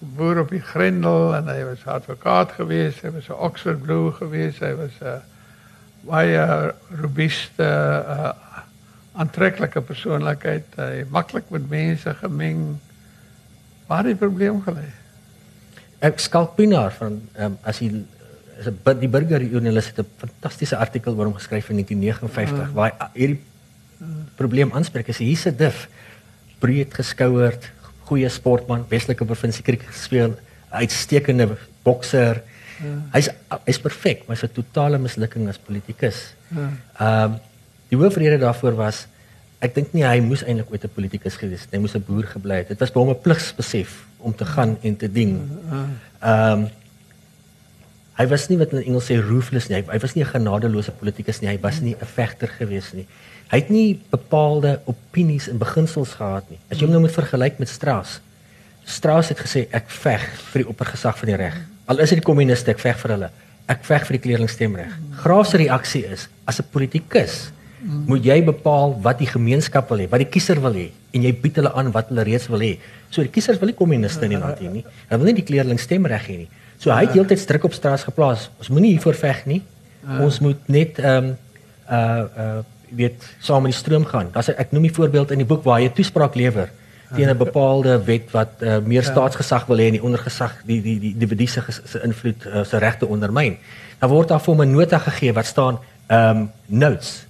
geboor 0.00 0.44
op 0.46 0.50
die 0.56 0.64
Grendel 0.64 1.34
en 1.36 1.48
hy 1.48 1.62
was 1.64 1.84
advokaat 1.88 2.52
geweest, 2.56 3.04
hy 3.04 3.12
was 3.12 3.28
'n 3.28 3.40
Oxford 3.52 3.82
Blue 3.84 4.12
geweest, 4.12 4.64
hy 4.64 4.74
was 4.80 4.96
'n 5.00 5.16
uh, 5.16 5.20
baie 6.06 6.42
robuuste 7.00 7.66
uh, 7.66 8.32
aantreklike 9.16 9.80
persoonlikheid, 9.80 10.76
hy 10.76 11.02
uh, 11.02 11.08
maklik 11.12 11.48
met 11.50 11.66
mense 11.70 12.14
gemeng. 12.20 12.76
Waar 13.88 14.08
die 14.08 14.18
probleem 14.18 14.60
gelê? 14.64 14.86
Ek 16.04 16.20
skalpinaar 16.20 16.92
van 16.98 17.20
um, 17.40 17.58
as 17.64 17.80
hy 17.80 17.90
is 18.56 18.68
'n 18.68 19.00
die 19.00 19.08
burger 19.08 19.42
journalist 19.42 19.96
het 19.96 20.06
'n 20.06 20.10
fantastiese 20.22 20.76
artikel 20.76 21.14
oor 21.14 21.28
hom 21.28 21.38
geskryf 21.38 21.70
in 21.70 21.76
1959 21.82 22.68
uh, 22.68 22.74
waar 22.74 22.92
hy 22.92 23.08
hierdie 23.14 23.42
probleem 24.36 24.72
aanspreek. 24.72 25.06
Hy 25.06 25.16
sê 25.16 25.24
hier's 25.24 25.46
'n 25.46 25.56
dif 25.56 25.88
breed 26.60 26.94
geskouerd, 26.94 27.70
goeie 28.08 28.28
sportman, 28.28 28.86
Weselike 28.88 29.24
provinsie 29.24 29.64
kriket 29.64 29.88
gespeel, 29.92 30.36
uitstekende 30.70 31.56
bokser. 31.82 32.42
Ja. 32.82 32.94
Hy's 33.12 33.28
hy's 33.64 33.80
perfek, 33.80 34.24
maar 34.26 34.36
hy's 34.36 34.44
'n 34.48 34.54
totale 34.54 34.98
mislukking 34.98 35.48
as 35.48 35.58
politikus. 35.58 36.34
Ja. 36.48 36.70
Ehm 36.98 37.32
um, 37.32 37.38
die 37.88 37.98
hoofrede 37.98 38.38
daarvoor 38.38 38.74
was 38.74 39.06
ek 39.62 39.74
dink 39.74 39.92
nie 39.94 40.02
hy 40.04 40.20
moes 40.20 40.42
eintlik 40.42 40.70
ooit 40.70 40.84
'n 40.84 40.94
politikus 40.94 41.36
gewees 41.36 41.62
het. 41.64 41.72
Hy 41.72 41.78
moes 41.78 41.94
'n 41.94 42.04
boer 42.06 42.26
gebly 42.26 42.56
het. 42.62 42.68
Dit 42.68 42.78
was 42.78 42.92
by 42.92 42.98
hom 42.98 43.10
'n 43.10 43.20
pligsbesef 43.20 44.04
om 44.18 44.34
te 44.34 44.44
gaan 44.44 44.76
en 44.82 44.96
te 44.96 45.12
dien. 45.12 45.60
Ja. 45.70 45.86
Ehm 46.20 46.52
um, 46.52 46.68
hy 48.16 48.26
was 48.26 48.48
nie 48.48 48.58
wat 48.58 48.72
in 48.72 48.82
Engels 48.82 49.10
sê 49.10 49.20
ruthless 49.20 49.68
nie. 49.68 49.76
Hy, 49.76 49.84
hy 49.92 49.98
was 49.98 50.14
nie 50.14 50.24
'n 50.24 50.34
genadeloose 50.34 50.92
politikus 50.92 51.40
nie. 51.40 51.48
Hy 51.48 51.60
was 51.60 51.80
nie 51.80 51.94
'n 51.94 52.06
vegter 52.06 52.48
gewees 52.48 52.92
nie. 52.92 53.06
Hy 53.50 53.58
het 53.58 53.68
nie 53.70 54.00
bepaalde 54.10 54.80
opinies 54.84 55.48
en 55.48 55.58
beginsels 55.58 56.14
gehad 56.14 56.50
nie. 56.50 56.58
As 56.70 56.78
jy 56.78 56.84
hom 56.84 56.90
nou 56.90 57.00
moet 57.00 57.12
vergelyk 57.12 57.58
met 57.58 57.68
Strauss. 57.68 58.20
Strauss 58.84 59.28
het 59.28 59.38
gesê 59.38 59.66
ek 59.70 59.90
veg 59.90 60.22
vir 60.52 60.62
die 60.62 60.68
oppergesag 60.68 61.18
van 61.18 61.28
die 61.28 61.36
reg. 61.36 61.56
Al 61.86 61.98
is 61.98 62.10
dit 62.10 62.18
die 62.18 62.26
kommuniste, 62.26 62.70
ek 62.70 62.78
veg 62.82 62.96
vir 62.98 63.10
hulle. 63.14 63.30
Ek 63.68 63.84
veg 63.84 64.06
vir 64.06 64.18
die 64.18 64.22
kleerlingstemreg. 64.28 64.92
Graaf 65.22 65.46
se 65.50 65.56
reaksie 65.58 66.04
is 66.06 66.28
as 66.46 66.60
'n 66.60 66.66
politikus 66.72 67.52
moet 68.06 68.24
jy 68.24 68.36
bepaal 68.44 68.94
wat 69.04 69.20
die 69.20 69.28
gemeenskap 69.30 69.90
wil 69.92 70.00
hê, 70.02 70.06
wat 70.10 70.22
die 70.22 70.28
kiezer 70.30 70.58
wil 70.62 70.74
hê 70.74 70.88
en 71.14 71.24
jy 71.26 71.32
bied 71.42 71.58
hulle 71.60 71.72
aan 71.78 71.90
wat 71.94 72.10
hulle 72.10 72.24
reeds 72.26 72.48
wil 72.50 72.62
hê. 72.64 72.76
So 73.10 73.22
die 73.22 73.32
kiesers 73.32 73.60
wil 73.60 73.70
nie 73.70 73.78
kommuniste 73.78 74.26
in 74.26 74.34
die 74.34 74.40
land 74.40 74.60
hê 74.60 74.70
nie. 74.70 74.84
Hulle 75.08 75.18
wil 75.22 75.30
nie 75.30 75.36
die 75.38 75.46
kleerlingstemreg 75.46 76.28
hê 76.28 76.38
nie. 76.42 76.48
So 76.82 76.92
hy 76.92 77.06
het 77.06 77.16
heeltyd 77.16 77.44
druk 77.48 77.68
op 77.70 77.76
straat 77.76 78.04
geplaas. 78.04 78.48
Ons 78.60 78.72
moenie 78.74 78.94
hiervoor 78.96 79.18
veg 79.18 79.44
nie. 79.46 79.60
Ons 80.22 80.40
moet 80.44 80.72
net 80.72 80.98
ehm 81.02 81.30
um, 81.32 81.36
uh 81.90 82.24
uh 82.46 82.64
weet 82.96 83.24
saam 83.42 83.64
met 83.66 83.72
die 83.74 83.78
stroom 83.78 84.04
gaan. 84.06 84.28
Daar's 84.32 84.48
ek 84.48 84.72
noem 84.72 84.84
'n 84.86 84.94
voorbeeld 84.94 85.32
in 85.34 85.38
die 85.42 85.46
boek 85.46 85.64
waar 85.64 85.80
hy 85.80 85.86
'n 85.86 85.94
toespraak 85.94 86.34
lewer 86.34 86.70
teen 87.14 87.28
'n 87.28 87.36
bepaalde 87.36 88.04
wet 88.04 88.30
wat 88.30 88.48
uh, 88.60 88.78
meer 88.84 89.02
ja. 89.02 89.10
staatsgesag 89.10 89.66
wil 89.66 89.78
hê 89.78 89.86
en 89.86 89.98
die 89.98 90.02
ondergesag 90.02 90.54
die 90.64 90.82
die 90.82 90.98
die 91.00 91.12
individu 91.12 91.46
se 91.46 91.62
se 91.68 92.00
invloed 92.02 92.46
uh, 92.46 92.64
se 92.64 92.78
regte 92.78 93.06
ondermyn. 93.06 93.58
Dan 93.98 94.10
word 94.10 94.28
daar 94.28 94.40
vir 94.40 94.54
hom 94.54 94.62
'n 94.62 94.70
nota 94.70 94.98
gegee 94.98 95.32
wat 95.32 95.46
staan 95.46 95.78
ehm 96.06 96.36
um, 96.36 96.50
notes. 96.66 97.26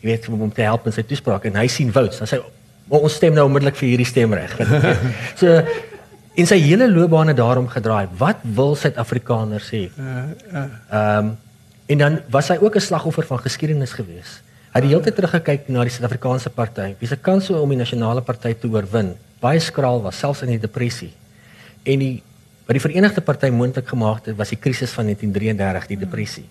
Jy 0.00 0.08
weet 0.10 0.28
om 0.28 0.40
hom 0.40 0.52
te 0.52 0.62
help 0.62 0.86
in 0.86 0.92
sy 0.92 1.02
toespraak 1.02 1.44
en 1.44 1.56
hy 1.56 1.66
sien 1.66 1.92
votes. 1.92 2.18
Dan 2.18 2.26
sê 2.26 2.40
ons 2.88 3.14
stem 3.14 3.34
nou 3.34 3.46
onmiddellik 3.46 3.76
vir 3.76 3.88
hierdie 3.88 4.06
stemreg. 4.06 4.56
so 5.40 5.62
in 6.34 6.46
sy 6.46 6.58
hele 6.62 6.90
loopbaan 6.90 7.26
het 7.26 7.36
daarom 7.36 7.68
gedraai. 7.68 8.06
Wat 8.18 8.36
wil 8.42 8.74
Suid-Afrikaners 8.74 9.68
sê? 9.74 9.88
Ehm 9.98 11.26
um, 11.26 11.36
en 11.88 11.98
dan 11.98 12.20
was 12.28 12.48
hy 12.48 12.58
ook 12.60 12.74
'n 12.76 12.80
slagoffer 12.80 13.24
van 13.24 13.38
geskiedenis 13.38 13.92
geweest. 13.92 14.42
Hy 14.68 14.80
het 14.80 14.84
die 14.84 14.92
hele 14.92 15.04
tyd 15.04 15.16
teruggekyk 15.16 15.68
na 15.72 15.84
die 15.86 15.90
Suid-Afrikaanse 15.90 16.50
party. 16.50 16.94
Wie 17.00 17.08
se 17.08 17.16
kans 17.16 17.48
om 17.50 17.70
die 17.72 17.78
nasionale 17.80 18.20
party 18.20 18.52
te 18.52 18.68
oorwin 18.68 19.14
baie 19.40 19.60
skraal 19.62 20.02
was 20.02 20.18
selfs 20.18 20.42
in 20.44 20.52
die 20.56 20.62
depressie. 20.62 21.12
En 21.86 22.02
die 22.02 22.16
wat 22.68 22.76
die 22.76 22.82
Verenigde 22.84 23.22
Party 23.24 23.48
moontlik 23.48 23.86
gemaak 23.88 24.26
het, 24.26 24.34
was 24.36 24.50
die 24.52 24.58
krisis 24.60 24.92
van 24.92 25.06
1933, 25.08 25.86
die 25.88 25.96
depressie. 26.02 26.44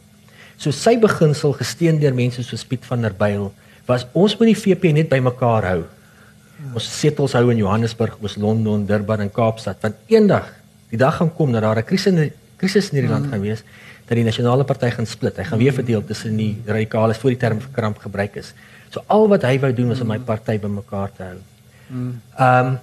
So 0.58 0.74
sy 0.74 0.96
beginsel 0.98 1.54
gesteun 1.60 2.00
deur 2.02 2.16
mense 2.18 2.42
soos 2.42 2.64
Piet 2.66 2.88
van 2.90 3.06
der 3.06 3.14
Byl 3.14 3.52
was 3.86 4.08
ons 4.18 4.34
moet 4.40 4.50
die 4.50 4.58
VP 4.58 4.96
net 4.98 5.12
bymekaar 5.12 5.68
hou. 5.70 5.84
Ons 6.74 6.88
setels 6.90 7.36
hou 7.38 7.44
in 7.54 7.62
Johannesburg, 7.62 8.18
ons 8.18 8.38
Londen, 8.42 8.88
Durban 8.90 9.28
en 9.28 9.30
Kaapstad 9.30 9.78
want 9.86 10.10
eendag 10.10 10.50
die 10.90 10.98
dag 10.98 11.20
gaan 11.20 11.30
kom 11.38 11.54
dat 11.54 11.62
daar 11.62 11.78
'n 11.78 11.86
krisis 11.86 12.14
in 12.14 12.32
krisis 12.58 12.90
in 12.90 12.98
hierdie 12.98 13.14
land 13.14 13.30
gaan 13.30 13.42
wees 13.42 13.62
dat 14.08 14.16
die 14.16 14.24
nasionale 14.24 14.64
party 14.64 14.90
gaan 14.96 15.06
split. 15.06 15.38
Hy 15.38 15.44
gaan 15.44 15.60
weer 15.60 15.74
verdeel 15.76 16.04
tussen 16.06 16.36
die 16.40 16.56
radikales 16.66 17.18
voor 17.18 17.34
die 17.36 17.40
term 17.40 17.60
kramp 17.76 18.00
gebruik 18.00 18.36
is. 18.40 18.54
So 18.90 19.04
al 19.08 19.28
wat 19.28 19.44
hy 19.44 19.58
wou 19.60 19.74
doen 19.76 19.92
was 19.92 20.02
om 20.04 20.08
my 20.08 20.20
party 20.20 20.58
bymekaar 20.64 21.12
te 21.16 21.24
hou. 21.24 21.40
Ehm 22.38 22.68
um, 22.68 22.78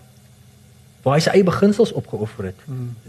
waar 1.05 1.19
hy 1.19 1.21
sy 1.21 1.35
eie 1.37 1.45
beginsels 1.45 1.91
opgeoffer 1.93 2.47
het. 2.49 2.61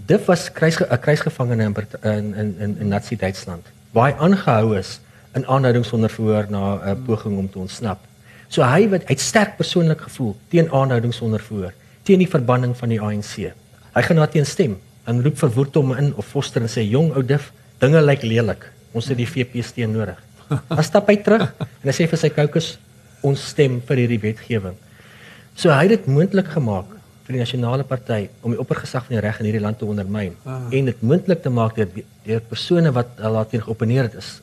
Dit 0.08 0.26
was 0.28 0.50
kruis 0.52 0.76
'n 0.80 1.00
kruisgevangene 1.00 1.64
in 1.64 1.76
in 2.04 2.34
in 2.36 2.56
in, 2.60 2.78
in 2.80 2.88
Nazi 2.88 3.16
Duitsland. 3.16 3.64
Waar 3.92 4.12
hy 4.12 4.16
aangehou 4.20 4.78
is 4.78 5.00
in 5.34 5.48
aanhouding 5.48 5.86
sonder 5.86 6.10
verhoor 6.10 6.46
na 6.50 6.76
'n 6.76 6.90
uh, 6.90 7.06
poging 7.06 7.38
om 7.38 7.50
te 7.50 7.60
ontsnap. 7.60 8.00
So 8.48 8.64
hy 8.64 8.90
wat 8.90 9.08
hy 9.08 9.16
sterk 9.16 9.56
persoonlik 9.58 10.02
gevoel 10.02 10.36
teen 10.50 10.72
aanhouding 10.72 11.14
sonder 11.14 11.40
verhoor, 11.40 11.74
teen 12.04 12.20
die 12.20 12.30
verbanning 12.30 12.78
van 12.78 12.90
die 12.90 13.02
ANC. 13.02 13.52
Hy 13.94 14.02
gaan 14.02 14.16
na 14.16 14.28
teen 14.28 14.46
stem 14.46 14.78
en 15.06 15.24
roep 15.24 15.38
vir 15.38 15.50
Woertom 15.50 15.92
hom 15.92 15.98
in 15.98 16.14
of 16.16 16.26
Foster 16.26 16.62
en 16.62 16.70
sê 16.70 16.84
jong 16.84 17.14
ou 17.16 17.24
dif 17.24 17.52
dinge 17.86 18.02
lyk 18.04 18.26
lelik. 18.26 18.66
Ons 18.96 19.10
het 19.12 19.20
die 19.20 19.30
VP 19.30 19.64
steun 19.66 19.94
nodig. 19.96 20.20
Dan 20.50 20.84
stap 20.86 21.10
hy 21.10 21.18
terug 21.26 21.48
en 21.62 21.90
hy 21.90 21.96
sê 21.96 22.08
vir 22.10 22.22
sy 22.22 22.32
kokes 22.34 22.76
ons 23.26 23.48
stem 23.54 23.80
vir 23.88 24.04
hierdie 24.04 24.22
wetgewing. 24.22 24.76
So 25.58 25.72
hy 25.74 25.88
het 25.88 25.96
dit 25.96 26.10
moontlik 26.12 26.52
gemaak 26.54 26.92
vir 27.26 27.38
die 27.38 27.42
nasionale 27.42 27.86
party 27.88 28.28
om 28.46 28.54
die 28.54 28.62
oppergesag 28.62 29.08
van 29.08 29.16
die 29.16 29.24
reg 29.24 29.40
in 29.42 29.50
hierdie 29.50 29.64
land 29.64 29.80
te 29.82 29.88
ondermyn 29.90 30.36
ah. 30.46 30.68
en 30.70 30.92
dit 30.92 31.00
moontlik 31.02 31.42
te 31.42 31.50
maak 31.50 31.80
deur 31.80 32.04
deur 32.28 32.44
persone 32.52 32.92
wat 32.94 33.16
hulle 33.24 33.42
teen 33.50 33.64
geoponeer 33.66 34.10
het 34.10 34.20
is 34.22 34.36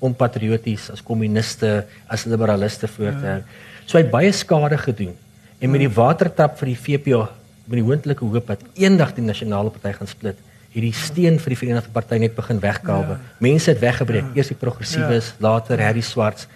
onpatrioties 0.00 0.86
as 0.94 1.02
kommuniste, 1.04 1.82
as 2.08 2.24
liberaliste 2.30 2.88
voor 2.88 3.10
te 3.18 3.26
hou. 3.26 3.40
Ja. 3.42 3.82
So 3.84 3.98
hy 3.98 4.06
baie 4.08 4.30
skade 4.32 4.78
gedoen. 4.80 5.16
En 5.60 5.72
met 5.74 5.82
die 5.82 5.90
watertap 5.92 6.56
vir 6.60 6.70
die 6.70 6.78
VPO 6.78 7.26
met 7.70 7.78
die 7.78 7.86
hoontlike 7.86 8.26
hoop 8.26 8.48
dat 8.50 8.62
eendag 8.80 9.12
die 9.14 9.22
nasionale 9.22 9.70
party 9.74 9.92
gaan 9.98 10.08
split, 10.10 10.38
het 10.70 10.82
die 10.82 10.94
steen 10.94 11.38
vir 11.42 11.54
die 11.54 11.58
Verenigde 11.58 11.90
Party 11.90 12.18
net 12.22 12.34
begin 12.34 12.60
wegkalwe. 12.62 13.16
Ja. 13.18 13.36
Mense 13.42 13.72
het 13.72 13.80
weggebreek, 13.82 14.30
ja. 14.30 14.38
eers 14.38 14.52
die 14.52 14.58
progressiewes, 14.58 15.32
ja. 15.34 15.42
later 15.46 15.82
Harry 15.82 16.04
Swarts. 16.06 16.46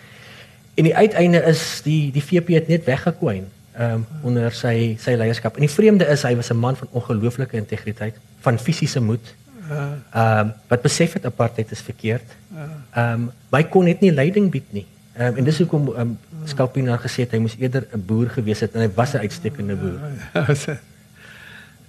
En 0.75 0.87
die 0.87 0.95
uiteinde 0.95 1.43
is 1.51 1.81
die 1.87 2.13
die 2.15 2.23
VP 2.23 2.55
het 2.59 2.71
net 2.71 2.87
weggekwyn 2.87 3.47
ehm 3.75 3.95
um, 3.95 4.07
onder 4.23 4.55
sy 4.55 4.95
sy 5.03 5.17
leierskap. 5.19 5.57
En 5.59 5.67
die 5.67 5.73
vreemde 5.73 6.07
is 6.07 6.23
hy 6.23 6.37
was 6.39 6.51
'n 6.51 6.59
man 6.59 6.77
van 6.77 6.89
ongelooflike 6.93 7.57
integriteit, 7.57 8.15
van 8.41 8.59
fisiese 8.59 9.01
moed. 9.01 9.35
Ja. 9.69 9.99
Ehm 10.13 10.47
um, 10.47 10.53
wat 10.69 10.83
besef 10.83 11.13
het 11.13 11.27
apartheid 11.27 11.71
is 11.71 11.81
verkeerd. 11.81 12.37
Ja. 12.55 12.69
Ehm 12.95 13.23
um, 13.23 13.31
hy 13.51 13.63
kon 13.65 13.85
net 13.85 14.01
nie 14.01 14.13
leiding 14.13 14.51
bied 14.51 14.73
nie. 14.73 14.87
Ehm 15.17 15.27
um, 15.27 15.37
en 15.37 15.45
dis 15.45 15.59
hoekom 15.59 15.89
ehm 15.95 16.01
um, 16.01 16.19
Skalpina 16.45 16.97
gesê 16.97 17.27
het 17.27 17.33
hy 17.33 17.39
moes 17.39 17.57
eerder 17.59 17.87
'n 17.93 18.05
boer 18.07 18.31
gewees 18.31 18.61
het 18.61 18.75
en 18.75 18.81
hy 18.81 18.91
was 18.95 19.15
'n 19.15 19.27
uitstekende 19.27 19.77
boer. 19.77 19.99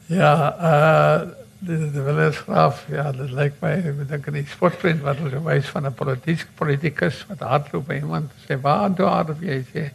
Ja, 0.05 0.33
uh 0.61 1.44
dit 1.59 1.79
is 1.79 1.91
wel 1.91 2.21
eens 2.21 2.37
graaf. 2.37 2.85
Ja, 2.89 3.11
dat 3.11 3.31
lijkt 3.31 3.59
mij, 3.59 3.77
ik 3.77 4.07
denk 4.07 4.25
een 4.25 4.45
sportvriend 4.47 5.01
wat 5.01 5.15
zo 5.31 5.43
wijs 5.43 5.67
van 5.67 5.85
een 5.85 5.93
politiek, 5.93 6.47
politicus 6.55 7.25
wat 7.27 7.47
hardloop 7.47 7.87
bij 7.87 7.97
iemand. 7.97 8.31
Zei, 8.45 8.59
waar 8.61 8.93
doe 8.93 9.05
hard 9.05 9.29
of 9.29 9.35
je? 9.39 9.63
Zei, 9.71 9.91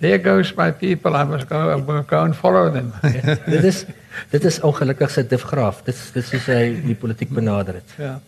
there 0.00 0.22
goes 0.22 0.54
my 0.54 0.72
people, 0.72 1.20
I 1.20 1.24
must 1.24 1.46
go, 1.46 1.70
I'm 1.70 1.84
going 1.84 2.06
to 2.06 2.16
go 2.16 2.22
and 2.22 2.36
follow 2.36 2.72
them. 2.72 2.92
ja, 3.02 3.36
dit 3.54 3.64
is, 3.64 3.84
dit 4.30 4.44
is 4.44 4.60
ongelukkig 4.60 5.10
sy 5.10 5.26
Div 5.26 5.42
Graaf. 5.42 5.82
Dit 5.82 5.94
is, 5.94 6.10
dit 6.12 6.22
is 6.22 6.30
hoe 6.30 6.40
sy 6.40 6.80
die 6.84 6.94
politiek 6.94 7.30
benader 7.30 7.74
het. 7.74 7.94
Ja. 7.96 8.20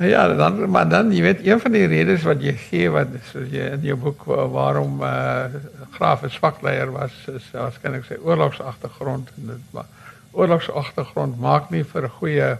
Nou 0.00 0.10
ja, 0.10 0.34
dan, 0.34 0.70
maar 0.70 0.88
dan, 0.88 1.12
je 1.12 1.22
weet, 1.22 1.46
een 1.46 1.60
van 1.60 1.72
die 1.72 1.86
redenen 1.86 2.24
wat 2.24 2.42
je 2.42 2.52
geeft, 2.52 2.92
wat 2.92 3.06
je 3.32 3.58
in 3.58 3.82
je 3.82 3.96
boek, 3.96 4.24
waarom 4.24 5.02
uh, 5.02 5.44
Graaf 5.90 6.22
een 6.22 6.30
zwakleier 6.30 6.90
was, 6.90 7.12
is 7.36 7.50
waarschijnlijk 7.52 8.04
zijn 8.04 8.20
oorlogsachtergrond. 8.20 9.30
En 9.36 9.62
dat, 9.70 9.84
oorlogsagtergrond 10.32 11.38
maak 11.40 11.70
nie 11.70 11.84
vir 11.84 12.04
'n 12.04 12.16
goeie 12.18 12.58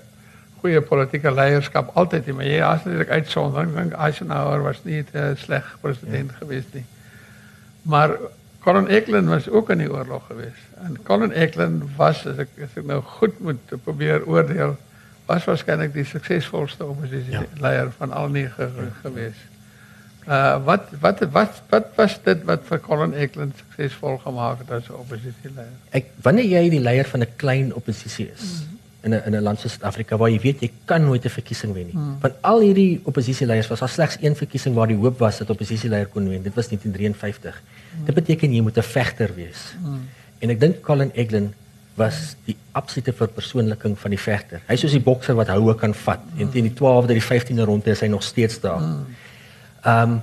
goeie 0.61 0.80
politieke 0.80 1.30
leierskap 1.33 1.96
altyd 1.96 2.26
nie, 2.26 2.35
maar 2.37 2.44
jy 2.44 2.61
as 2.64 2.85
natuurlik 2.85 3.09
uitsondering. 3.09 3.74
Dink 3.74 3.92
Eisenhower 3.92 4.62
was 4.62 4.85
nie 4.85 5.04
'n 5.12 5.37
sleg 5.37 5.76
president 5.80 6.30
ja. 6.30 6.37
gewees 6.37 6.64
nie. 6.72 6.85
Maar 7.83 8.18
Colin 8.61 8.88
Eklund 8.88 9.28
was 9.28 9.48
ook 9.48 9.70
in 9.70 9.78
die 9.78 9.92
oorlog 9.92 10.26
gewees. 10.26 10.61
En 10.85 10.98
Colin 11.02 11.33
Eklund 11.33 11.85
was 11.96 12.26
as 12.26 12.38
ek 12.38 12.48
as 12.62 12.76
ek 12.76 12.85
nou 12.85 13.00
goed 13.02 13.40
moet 13.40 13.83
probeer 13.85 14.26
oordeel, 14.26 14.76
was 15.26 15.44
waarskynlik 15.44 15.92
die 15.92 16.04
suksesvolste 16.04 16.85
oppositie 16.85 17.46
ja. 17.61 17.88
van 17.98 18.12
al 18.12 18.28
nege 18.28 18.68
ja. 18.76 18.90
gewees. 19.02 19.37
Uh 20.28 20.64
wat 20.64 20.90
wat 21.00 21.20
wat 21.33 21.62
wat 21.72 21.87
was 21.96 22.18
dit 22.24 22.42
wat 22.44 22.66
vir 22.68 22.80
Colin 22.85 23.14
Eklund 23.16 23.56
suksesvol 23.56 24.18
gemaak 24.20 24.59
het 24.59 24.70
as 24.70 24.88
'n 24.88 25.00
oppositieleier? 25.00 25.72
Ek 25.90 26.12
wanneer 26.22 26.44
jy 26.44 26.68
die 26.70 26.80
leier 26.80 27.09
van 27.09 27.20
'n 27.20 27.33
klein 27.37 27.74
oppositie 27.74 28.28
is 28.28 28.44
mm. 28.44 28.78
in 29.00 29.11
'n 29.14 29.22
in 29.26 29.35
'n 29.37 29.42
land 29.42 29.61
soos 29.61 29.72
Suid-Afrika 29.72 30.16
waar 30.16 30.30
jy 30.30 30.40
weet 30.40 30.61
jy 30.61 30.70
kan 30.85 31.04
nooit 31.04 31.24
'n 31.24 31.28
verkiesing 31.28 31.72
wen 31.72 31.87
nie. 31.87 31.96
Mm. 31.96 32.16
Want 32.20 32.35
al 32.40 32.61
hierdie 32.61 33.00
oppositieleiers 33.04 33.68
was 33.68 33.80
daar 33.80 33.88
slegs 33.88 34.16
een 34.20 34.37
verkiesing 34.37 34.74
waar 34.74 34.87
die 34.87 34.96
hoop 34.96 35.18
was 35.18 35.38
dat 35.38 35.50
oppositieleier 35.50 36.06
kon 36.06 36.28
wen. 36.28 36.42
Dit 36.42 36.54
was 36.54 36.68
1953. 36.68 37.62
Mm. 37.62 38.04
Dit 38.04 38.14
beteken 38.14 38.52
jy 38.52 38.61
moet 38.61 38.76
'n 38.76 38.83
vegter 38.83 39.35
wees. 39.35 39.74
Mm. 39.80 40.09
En 40.38 40.50
ek 40.50 40.61
dink 40.61 40.80
Colin 40.83 41.12
Eklund 41.14 41.54
was 41.94 42.37
die 42.44 42.56
absolute 42.72 43.12
verpersoonliking 43.12 43.98
van 43.98 44.11
die 44.11 44.20
vegter. 44.20 44.61
Hy 44.66 44.76
is 44.76 44.80
soos 44.80 44.96
die 44.96 45.04
bokser 45.04 45.35
wat 45.35 45.48
houe 45.52 45.74
kan 45.74 45.94
vat 45.94 46.22
mm. 46.24 46.40
en 46.40 46.50
teen 46.50 46.68
die 46.68 46.76
12de, 46.76 47.16
die 47.18 47.24
15de 47.24 47.66
ronde 47.68 47.90
is 47.90 48.00
hy 48.00 48.09
nog 48.12 48.22
steeds 48.22 48.61
daar. 48.61 48.80
Mm. 48.80 49.16
Ehm 49.82 50.10
um, 50.10 50.22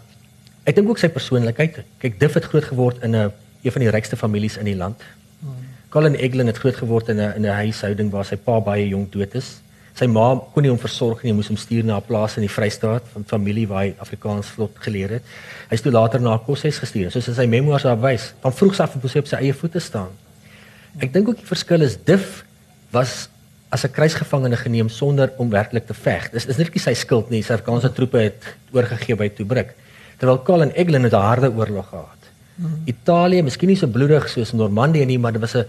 ek 0.68 0.76
dink 0.76 0.90
ook 0.90 1.00
sy 1.00 1.08
persoonlikheid. 1.08 1.78
Kyk, 2.02 2.20
Diff 2.20 2.34
het 2.36 2.50
groot 2.52 2.64
geword 2.64 3.04
in 3.04 3.16
'n 3.16 3.32
een 3.64 3.72
van 3.72 3.82
die 3.82 3.90
rykste 3.90 4.18
families 4.18 4.58
in 4.58 4.66
die 4.66 4.76
land. 4.76 5.02
Hmm. 5.40 5.56
Colin 5.90 6.16
Eglin 6.16 6.48
het 6.48 6.58
groot 6.58 6.76
geword 6.76 7.08
in 7.10 7.18
'n 7.18 7.34
in 7.36 7.46
'n 7.46 7.56
huishouding 7.64 8.12
waar 8.12 8.26
sy 8.26 8.36
pa 8.36 8.60
baie 8.60 8.88
jonk 8.88 9.12
dood 9.12 9.36
is. 9.36 9.62
Sy 9.94 10.06
ma 10.06 10.36
kon 10.54 10.62
nie 10.64 10.70
hom 10.70 10.80
versorg 10.80 11.24
nie, 11.24 11.34
moes 11.34 11.48
hom 11.48 11.58
stuur 11.58 11.84
na 11.84 11.98
'n 11.98 12.06
plaas 12.06 12.36
in 12.38 12.42
die 12.46 12.52
Vrystaat 12.52 13.04
van 13.14 13.24
familie 13.26 13.68
waar 13.68 13.84
hy 13.84 13.96
Afrikaans 13.98 14.48
vlot 14.48 14.76
geleer 14.76 15.10
het. 15.10 15.24
Hy 15.70 15.74
is 15.74 15.82
toe 15.82 15.92
later 15.92 16.22
na 16.22 16.34
'n 16.34 16.44
koshuis 16.46 16.78
gestuur. 16.78 17.12
Soos 17.12 17.28
in 17.28 17.34
sy 17.34 17.46
memoirs 17.46 17.84
daar 17.84 18.02
wys, 18.02 18.34
van 18.42 18.54
vroegs 18.54 18.80
af 18.80 18.94
het 18.94 19.14
hy 19.14 19.20
op 19.20 19.28
sy 19.28 19.36
eie 19.36 19.54
voete 19.54 19.80
staan. 19.80 20.10
Ek 21.00 21.14
dink 21.14 21.28
ook 21.28 21.38
die 21.38 21.46
verskil 21.46 21.82
is 21.82 21.98
Diff 22.04 22.44
was 22.92 23.30
as 23.70 23.84
'n 23.84 23.92
kruisgevangene 23.92 24.58
geneem 24.58 24.90
sonder 24.90 25.32
om 25.38 25.50
werklik 25.50 25.86
te 25.86 25.94
veg. 25.94 26.30
Dis 26.32 26.46
is 26.46 26.58
net 26.58 26.74
nie 26.74 26.82
sy 26.82 26.94
skuld 26.94 27.30
nie. 27.30 27.42
Sy 27.44 27.54
Afrikaanse 27.54 27.94
troepe 27.94 28.18
het 28.18 28.56
oorgegee 28.72 29.16
by 29.16 29.30
Tobruk. 29.30 29.74
Terwyl 30.18 30.44
Colin 30.44 30.72
Eglin 30.72 31.04
het 31.04 31.14
'n 31.14 31.28
harde 31.30 31.52
oorlog 31.52 31.90
gehad. 31.90 32.22
Hmm. 32.56 32.82
Italië, 32.86 33.42
miskien 33.42 33.70
nie 33.70 33.78
so 33.78 33.88
bloedig 33.88 34.30
soos 34.30 34.52
Normandië 34.52 35.06
nie, 35.06 35.20
maar 35.20 35.32
dit 35.32 35.42
was 35.42 35.56
'n 35.56 35.66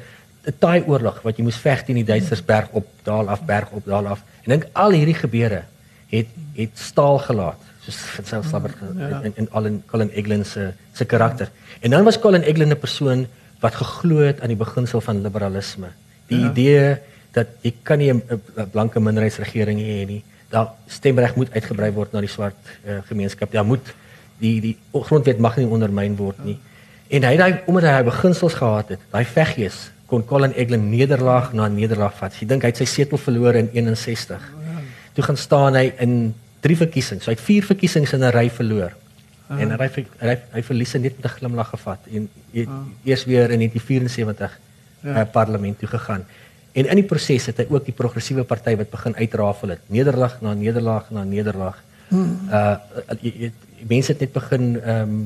'n 0.47 0.55
taai 0.59 0.83
oorlog 0.87 1.23
wat 1.23 1.37
jy 1.37 1.43
moes 1.43 1.57
veg 1.57 1.85
teen 1.85 1.97
die 1.97 2.05
Duitsers 2.05 2.45
berg 2.45 2.69
op, 2.73 2.87
daal 3.03 3.29
af, 3.29 3.43
berg 3.45 3.71
op, 3.71 3.85
daal 3.85 4.07
af. 4.07 4.23
En 4.45 4.51
dink 4.51 4.67
al 4.73 4.91
hierdie 4.91 5.15
gebeure 5.15 5.63
het 6.09 6.27
het 6.55 6.75
staal 6.75 7.19
gelaat 7.19 7.61
soos 7.85 7.99
self 8.29 8.47
slabber 8.49 8.73
hmm, 8.79 9.01
ja. 9.01 9.21
in 9.23 9.33
in 9.37 9.49
al 9.51 9.65
in 9.65 9.83
Colin 9.87 10.11
Eglin 10.11 10.45
se 10.45 10.73
se 10.93 11.05
karakter. 11.05 11.51
En 11.81 11.91
dan 11.91 12.05
was 12.05 12.19
Colin 12.19 12.43
Eglin 12.43 12.71
'n 12.71 12.79
persoon 12.79 13.27
wat 13.61 13.75
geglo 13.75 14.19
het 14.19 14.41
aan 14.41 14.49
die 14.49 14.57
beginsel 14.57 15.01
van 15.01 15.23
liberalisme. 15.23 15.89
Die 16.27 16.41
ja. 16.41 16.51
idee 16.51 16.99
dat 17.33 17.49
jy 17.63 17.73
kan 17.83 17.99
nie 17.99 18.13
'n 18.13 18.23
blanke 18.73 19.01
minderheidsregering 19.01 19.81
hê 19.81 20.07
nie. 20.07 20.23
Daar 20.51 20.69
stemreg 20.87 21.37
moet 21.37 21.53
uitgebrei 21.53 21.93
word 21.93 22.13
na 22.13 22.21
die 22.21 22.29
swart 22.29 22.57
uh, 22.87 22.99
gemeenskap. 23.05 23.53
Daar 23.53 23.67
moet 23.67 23.95
die 24.39 24.61
die 24.61 24.77
grondwet 24.93 25.39
mag 25.39 25.57
nie 25.57 25.67
ondermyn 25.67 26.17
word 26.17 26.45
nie. 26.45 26.59
En 27.09 27.23
hy 27.23 27.37
daai 27.37 27.61
omdat 27.67 27.91
hy 27.97 28.03
beginsels 28.03 28.55
gehad 28.55 28.89
het, 28.89 29.01
daai 29.11 29.25
veggees 29.25 29.91
kon 30.09 30.25
Colin 30.25 30.55
Eglin 30.57 30.91
nederlaag 30.91 31.53
na 31.53 31.69
nederlaag 31.69 32.15
vat. 32.17 32.37
Jy 32.41 32.47
dink 32.49 32.65
hy 32.65 32.73
het 32.73 32.81
sy 32.81 32.87
setel 32.89 33.21
verloor 33.21 33.55
in 33.61 33.69
61. 33.75 34.45
Toe 35.13 35.25
gaan 35.25 35.37
staan 35.37 35.77
hy 35.77 35.93
in 36.01 36.15
drie 36.65 36.77
verkiesings. 36.77 37.25
So 37.25 37.31
hy 37.31 37.37
het 37.37 37.45
vier 37.45 37.67
verkiesings 37.67 38.15
in 38.17 38.25
'n 38.25 38.33
ry 38.33 38.49
verloor. 38.49 38.97
En 39.49 39.71
hy 39.71 39.89
hy 39.89 40.05
hy, 40.21 40.37
hy 40.53 40.63
verlies 40.63 40.93
net 40.95 41.17
met 41.17 41.25
'n 41.25 41.37
glimlag 41.39 41.69
gevat 41.73 42.01
en 42.13 42.29
eers 43.05 43.25
weer 43.25 43.51
in 43.51 43.61
1974 43.65 44.59
ja. 45.03 45.21
uh, 45.21 45.25
parlement 45.33 45.79
toe 45.79 45.89
gegaan. 45.89 46.25
En 46.79 46.87
in 46.87 47.01
die 47.01 47.09
proses 47.09 47.49
het 47.51 47.59
hy 47.63 47.67
ook 47.73 47.89
die 47.89 47.97
progressiewe 47.97 48.45
party 48.47 48.77
wat 48.79 48.91
begin 48.93 49.17
uitrafel 49.19 49.75
het, 49.75 49.83
nederlaag 49.91 50.39
na 50.45 50.55
nederlaag 50.55 51.11
na 51.15 51.25
nederlaag. 51.27 51.83
Hmm. 52.09 52.39
Uh 52.51 52.77
mense 53.89 54.11
het 54.13 54.21
net 54.21 54.33
begin 54.35 54.81
ehm 54.81 55.11
um, 55.11 55.19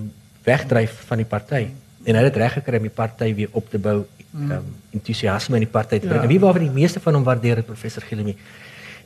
wegdryf 0.45 0.97
van 1.09 1.21
die 1.23 1.29
party 1.29 1.63
en 2.05 2.17
hy 2.19 2.23
het 2.25 2.37
reg 2.37 2.57
gekry 2.59 2.81
om 2.81 2.89
die 2.89 2.97
party 2.97 3.29
weer 3.35 3.49
op 3.53 3.69
te 3.71 3.79
bou, 3.79 4.03
ehm 4.33 4.51
um, 4.59 4.73
entoesiasme 4.99 5.57
in 5.61 5.65
die 5.65 5.73
party 5.73 6.01
te 6.01 6.07
bring. 6.07 6.21
Ja. 6.21 6.27
En 6.27 6.33
wie 6.33 6.41
waarvan 6.41 6.67
die 6.67 6.81
meeste 6.81 7.01
van 7.01 7.17
hom 7.17 7.25
waardeer 7.25 7.63
het 7.63 7.69
professor 7.69 8.05
Gilemi 8.09 8.37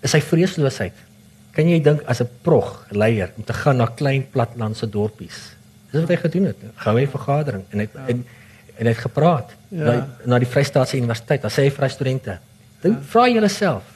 is 0.03 0.11
sy 0.11 0.21
vreesloosheid. 0.21 1.05
Kan 1.57 1.71
jy 1.71 1.79
dink 1.83 2.03
as 2.07 2.23
'n 2.23 2.29
prog 2.43 2.87
leier 2.91 3.31
om 3.37 3.45
te 3.45 3.53
gaan 3.53 3.77
na 3.77 3.87
klein 3.87 4.27
platlandse 4.31 4.89
dorpies? 4.89 5.57
Dis 5.91 6.01
wat 6.01 6.09
hy 6.09 6.17
gedoen 6.17 6.45
het. 6.53 6.59
Gou 6.75 7.01
'n 7.01 7.09
vergadering 7.19 7.65
en 7.71 7.79
hy 7.79 7.89
ja. 7.93 8.07
en 8.07 8.25
en 8.77 8.87
hy 8.87 8.93
het 8.93 9.03
gepraat 9.03 9.53
ja. 9.69 9.85
na, 9.85 9.95
na 10.25 10.39
die 10.43 10.49
Vrystaatse 10.49 10.97
Universiteit. 10.97 11.43
Daar 11.43 11.55
sê 11.55 11.67
hy 11.67 11.71
vir 11.75 11.91
studente: 11.91 12.39
"Dink 12.83 12.99
ja. 13.01 13.09
vra 13.13 13.29
julleself 13.29 13.95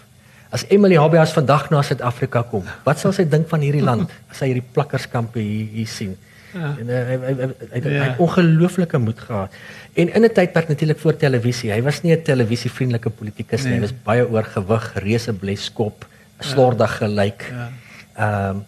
as 0.51 0.65
Emily 0.69 0.97
Habias 0.99 1.33
vandag 1.33 1.69
na 1.71 1.83
Suid-Afrika 1.87 2.43
kom, 2.43 2.65
wat 2.85 2.99
sal 2.99 3.13
sy 3.15 3.25
dink 3.29 3.47
van 3.49 3.63
hierdie 3.63 3.85
land 3.85 4.11
as 4.31 4.41
sy 4.43 4.51
hierdie 4.51 4.67
plakkerskampe 4.75 5.41
hier, 5.41 5.69
hier 5.77 5.87
sien?" 5.87 6.17
Ja. 6.51 6.73
En 6.81 6.89
uh, 6.89 7.03
hy 7.07 7.17
hy 7.17 7.35
hy, 7.39 7.47
hy, 7.47 7.81
hy 7.85 7.93
ja. 7.95 8.07
het 8.09 8.23
ongelooflike 8.25 8.99
moed 8.99 9.21
gehad. 9.23 9.55
En 9.95 10.09
in 10.15 10.25
'n 10.27 10.33
tydperk 10.35 10.69
natuurlik 10.69 10.99
voor 10.99 11.17
televisie. 11.17 11.71
Hy 11.71 11.83
was 11.83 12.03
nie 12.03 12.17
'n 12.17 12.23
televisievriendelike 12.23 13.11
politikus 13.11 13.63
nie. 13.63 13.71
Nee. 13.71 13.81
Hy 13.81 13.87
was 13.87 13.95
baie 14.05 14.25
oorgewig, 14.27 14.93
reuse 14.95 15.33
bleskop, 15.33 16.07
slordig 16.41 16.97
gelyk. 16.97 17.47
Ja. 17.53 17.69
Ehm 18.17 18.57
um, 18.57 18.67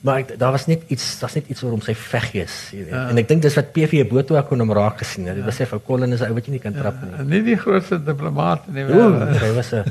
maar 0.00 0.20
ek, 0.22 0.34
daar 0.38 0.54
was 0.54 0.66
net 0.70 0.82
iets 0.86 1.06
daar's 1.18 1.34
net 1.34 1.48
iets 1.50 1.62
oor 1.64 1.72
hom 1.74 1.82
sy 1.82 1.94
veggies 1.98 2.56
jy 2.70 2.84
weet 2.84 2.94
ja. 2.94 3.04
en 3.10 3.18
ek 3.18 3.28
dink 3.30 3.42
dis 3.42 3.56
wat 3.58 3.72
PV 3.74 4.04
Boto 4.10 4.36
ek 4.38 4.46
kon 4.50 4.62
hom 4.62 4.70
raak 4.76 5.00
gesien 5.02 5.26
het 5.26 5.40
ja. 5.40 5.46
hy 5.48 5.54
sê 5.54 5.66
vir 5.66 5.80
Colin 5.86 6.14
is 6.14 6.22
'n 6.22 6.30
ou 6.30 6.36
wat 6.36 6.46
jy 6.46 6.54
nie 6.54 6.62
kan 6.62 6.76
trap 6.76 7.00
nie 7.02 7.24
nie 7.32 7.40
die 7.48 7.56
grootste 7.58 7.98
diplomaat 7.98 8.68
nie 8.74 8.84
Oeh, 8.86 9.32
hy 9.42 9.50
was 9.56 9.72
'n 9.74 9.82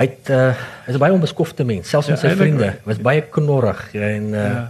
hy 0.00 0.06
het 0.06 0.32
uh, 0.34 0.50
hy's 0.86 0.96
'n 0.96 1.02
baie 1.04 1.14
onbeskofte 1.14 1.64
mens 1.64 1.88
selfs 1.88 2.10
met 2.10 2.18
ja, 2.20 2.30
sy 2.30 2.34
vriende 2.34 2.72
was 2.84 2.98
baie 2.98 3.22
knorrig 3.22 3.86
en 3.94 4.32
uh, 4.34 4.42
ja. 4.42 4.64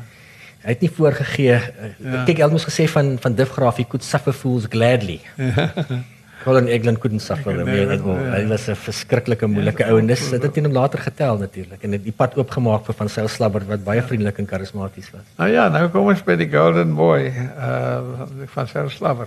hy 0.67 0.75
het 0.77 0.85
nie 0.85 0.93
voorgegee 0.93 1.57
ja. 1.57 2.25
kyk 2.29 2.45
Elmos 2.45 2.69
gesê 2.69 2.85
van 2.85 3.17
van 3.23 3.35
Diff 3.35 3.57
Graaf 3.57 3.81
he 3.81 3.89
could 3.89 4.05
suffer 4.05 4.37
fools 4.37 4.69
gladly 4.69 5.21
ja. 5.41 6.05
Colin 6.47 6.69
Eglin 6.71 6.99
couldn't 7.03 7.25
suffer 7.25 7.51
him 7.51 7.67
nee, 7.67 7.87
nee. 7.91 8.17
hy 8.31 8.43
was 8.47 8.69
'n 8.71 8.79
verskriklike 8.79 9.47
moeilike 9.51 9.87
ou 9.91 9.97
en 9.99 10.07
dis 10.07 10.21
dit 10.31 10.45
het 10.47 10.59
hom 10.61 10.77
later 10.77 11.01
getel 11.03 11.41
natuurlik 11.41 11.83
en 11.89 11.97
die 12.05 12.15
pad 12.21 12.37
oopgemaak 12.39 12.85
vir 12.87 12.97
van 13.01 13.11
Sail 13.15 13.31
Slabber 13.37 13.67
wat 13.71 13.83
baie 13.89 14.05
vriendelik 14.11 14.39
en 14.39 14.47
karismaties 14.53 15.11
was. 15.11 15.25
Nou 15.41 15.51
ja, 15.51 15.67
nou 15.69 15.89
kom 15.91 16.13
ons 16.13 16.23
by 16.29 16.37
die 16.39 16.49
Golden 16.53 16.95
Boy 16.95 17.33
uh 17.35 18.29
van 18.55 18.71
Sail 18.71 18.93
Slabber. 18.95 19.27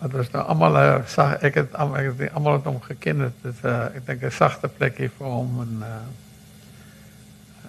Wat 0.00 0.16
was 0.16 0.32
nou 0.32 0.46
almal 0.54 0.80
sag 1.12 1.44
ek 1.44 1.60
het 1.60 1.76
almal 1.76 2.00
ek 2.00 2.10
het 2.24 2.32
almal 2.32 2.56
het 2.56 2.72
hom 2.72 2.80
geken 2.88 3.26
het. 3.28 3.36
Dit 3.44 3.60
uh, 3.64 3.92
ek 4.00 4.06
dink 4.06 4.24
'n 4.24 4.36
sagte 4.40 4.72
plekkie 4.78 5.12
vir 5.18 5.28
hom 5.28 5.60
en 5.66 5.84
uh 5.92 6.00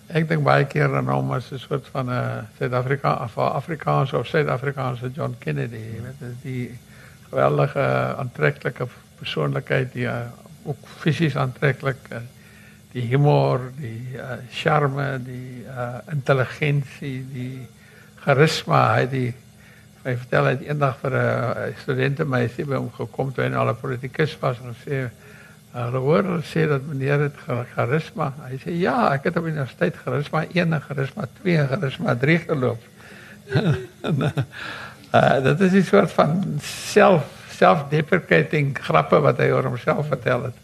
ek 0.08 0.30
dink 0.30 0.44
baie 0.48 0.64
keer 0.64 0.96
aan 0.96 1.12
hom 1.12 1.32
as 1.36 1.52
'n 1.52 1.60
soort 1.60 1.88
van 1.92 2.08
'n 2.08 2.16
uh, 2.24 2.44
Suid-Afrika 2.58 3.20
of 3.24 3.38
Afrikaans 3.38 4.14
of 4.14 4.28
Suid-Afrikaanse 4.28 5.12
John 5.12 5.36
Kennedy, 5.40 5.84
jy 5.92 6.02
weet, 6.04 6.20
dis 6.20 6.44
die 6.44 6.78
geweldige 7.30 7.86
aantreklike 8.18 8.88
persoonlikheid 9.20 9.94
die 9.94 10.08
uh, 10.08 10.28
ook 10.68 10.88
fisies 11.02 11.36
aantreklik 11.36 12.10
uh, 12.12 12.22
die 12.94 13.06
humor, 13.12 13.62
die 13.78 14.18
uh, 14.18 14.40
charme, 14.52 15.18
die 15.22 15.66
intelligensie, 16.12 17.20
die 17.34 17.68
charisma, 18.24 18.96
hy 18.96 19.06
die 19.12 19.28
hy 20.08 20.14
vertel 20.16 20.46
hy 20.48 20.56
eendag 20.70 21.00
vir 21.02 21.16
'n 21.20 21.24
uh, 21.68 21.72
studentemeisie 21.84 22.66
by 22.66 22.78
hom 22.80 22.92
gekom 22.96 23.34
toe 23.34 23.44
hy 23.44 23.52
al 23.54 23.74
'n 23.74 23.82
politikus 23.82 24.38
was 24.40 24.62
en 24.64 24.76
Hulle 25.78 26.00
hoor 26.02 26.24
dat 26.24 26.86
meneer 26.90 27.20
het 27.20 27.36
charisma. 27.76 28.32
Hy 28.48 28.58
sê 28.58 28.74
ja, 28.80 29.12
ek 29.14 29.28
het 29.30 29.38
op 29.38 29.46
universiteit 29.46 29.98
charisma 30.02 30.46
1 30.48 30.74
en 30.74 30.82
charisma 30.82 31.28
2 31.42 31.58
en 31.58 31.68
charisma 31.68 32.16
3 32.16 32.38
geloop. 32.48 32.82
en, 34.08 34.24
uh, 35.18 35.44
dat 35.44 35.60
is 35.60 35.72
'n 35.72 35.82
soort 35.82 36.12
van 36.12 36.60
self 36.62 37.36
self-deprecating 37.58 38.78
grappe 38.82 39.20
wat 39.20 39.38
hy 39.42 39.50
oor 39.50 39.66
homself 39.66 40.08
vertel 40.08 40.44
het. 40.50 40.58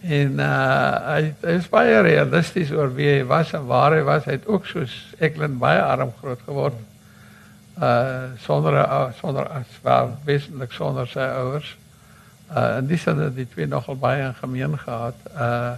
En 0.00 0.38
uh 0.42 0.98
hy, 1.08 1.22
hy 1.42 1.54
is 1.58 1.70
baie 1.70 2.02
realisties 2.06 2.70
oor 2.74 2.90
wie 2.94 3.08
hy 3.08 3.24
was 3.26 3.52
en 3.56 3.66
waar 3.66 3.96
hy 3.96 4.04
was. 4.06 4.26
Hy 4.28 4.38
het 4.38 4.46
ook 4.46 4.66
soos 4.66 4.94
Eklund 5.18 5.58
baie 5.58 5.82
arm 5.82 6.12
groot 6.20 6.42
geword. 6.46 6.78
Uh 7.78 8.34
sonder 8.44 8.78
uh, 8.78 9.08
sonder 9.18 9.48
as 9.50 9.78
wel 9.82 10.14
wesentlik 10.26 10.74
sonder 10.74 11.10
sy 11.10 11.26
ouers. 11.40 11.74
Uh 12.50 12.78
en 12.78 12.86
dis 12.86 13.04
het 13.04 13.34
die 13.34 13.48
twee 13.50 13.66
nogal 13.66 13.98
baie 13.98 14.22
in 14.22 14.38
gemeen 14.38 14.78
gehad. 14.78 15.18
Uh 15.34 15.74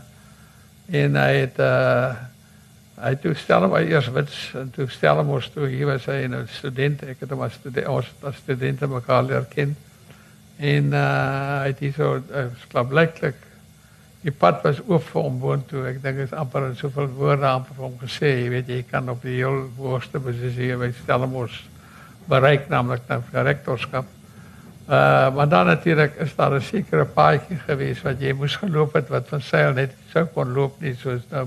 en 0.91 1.17
hy 1.17 1.33
het 1.45 1.59
uh 1.61 2.13
hy 3.01 3.15
toe 3.23 3.35
stel 3.35 3.65
hom 3.65 3.77
eers 3.79 4.09
wits 4.15 4.39
en 4.59 4.71
toe 4.75 4.87
stel 4.93 5.21
hom 5.21 5.31
ons 5.37 5.49
toe 5.55 5.69
hier 5.71 5.89
was 5.89 6.07
hy 6.11 6.27
'n 6.29 6.47
student. 6.49 7.03
Ek 7.03 7.21
het 7.21 7.31
hom 7.31 7.43
as 7.43 7.55
student 7.55 7.89
ons 7.89 8.07
as 8.23 8.37
studente 8.37 8.87
mekaar 8.87 9.23
leer 9.23 9.47
ken. 9.55 9.77
En 10.59 10.93
uh 10.93 11.63
hy 11.63 11.69
het 11.73 11.79
hier 11.79 11.93
so 11.97 12.21
uh, 12.21 12.83
blyklik 12.89 13.37
die 14.21 14.33
pad 14.33 14.63
was 14.65 14.81
oop 14.87 15.03
vir 15.03 15.23
hom 15.23 15.41
boontoe. 15.41 15.87
Ek 15.89 16.03
dink 16.03 16.19
is 16.19 16.33
amper 16.37 16.67
in 16.69 16.77
soveel 16.77 17.09
woorde 17.17 17.47
amper 17.49 17.75
vir 17.75 17.85
hom 17.85 17.99
gesê, 18.03 18.35
jy 18.43 18.49
weet 18.51 18.69
jy 18.69 18.83
kan 18.91 19.09
op 19.09 19.23
die 19.23 19.39
heel 19.39 19.71
hoogste 19.79 20.21
posisie 20.21 20.77
by 20.77 20.91
Stellenbosch 21.03 21.63
bereik 22.29 22.69
naamlik 22.69 23.07
na 23.09 23.21
rektorskap. 23.43 24.05
Uh 24.91 25.31
maar 25.35 25.49
dan 25.49 25.67
natuurlik 25.67 26.17
is 26.17 26.35
daar 26.37 26.55
'n 26.55 26.61
sekere 26.61 27.05
paadjie 27.05 27.59
gewees 27.67 28.03
wat 28.03 28.21
jy 28.21 28.33
moes 28.33 28.57
geloop 28.57 28.93
het 28.93 29.09
wat 29.09 29.29
van 29.29 29.41
seil 29.41 29.73
net 29.73 29.97
sou 30.13 30.27
kon 30.27 30.53
loop 30.53 30.81
nie 30.81 30.95
soos 30.95 31.23
nou 31.31 31.47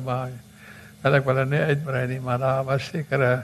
maar. 1.03 1.11
Hulle 1.11 1.19
ek 1.19 1.25
wil 1.27 1.45
net 1.45 1.69
uitbrei 1.69 2.07
nie, 2.07 2.19
maar 2.23 2.39
daar 2.39 2.63
was 2.63 2.85
sekere 2.85 3.43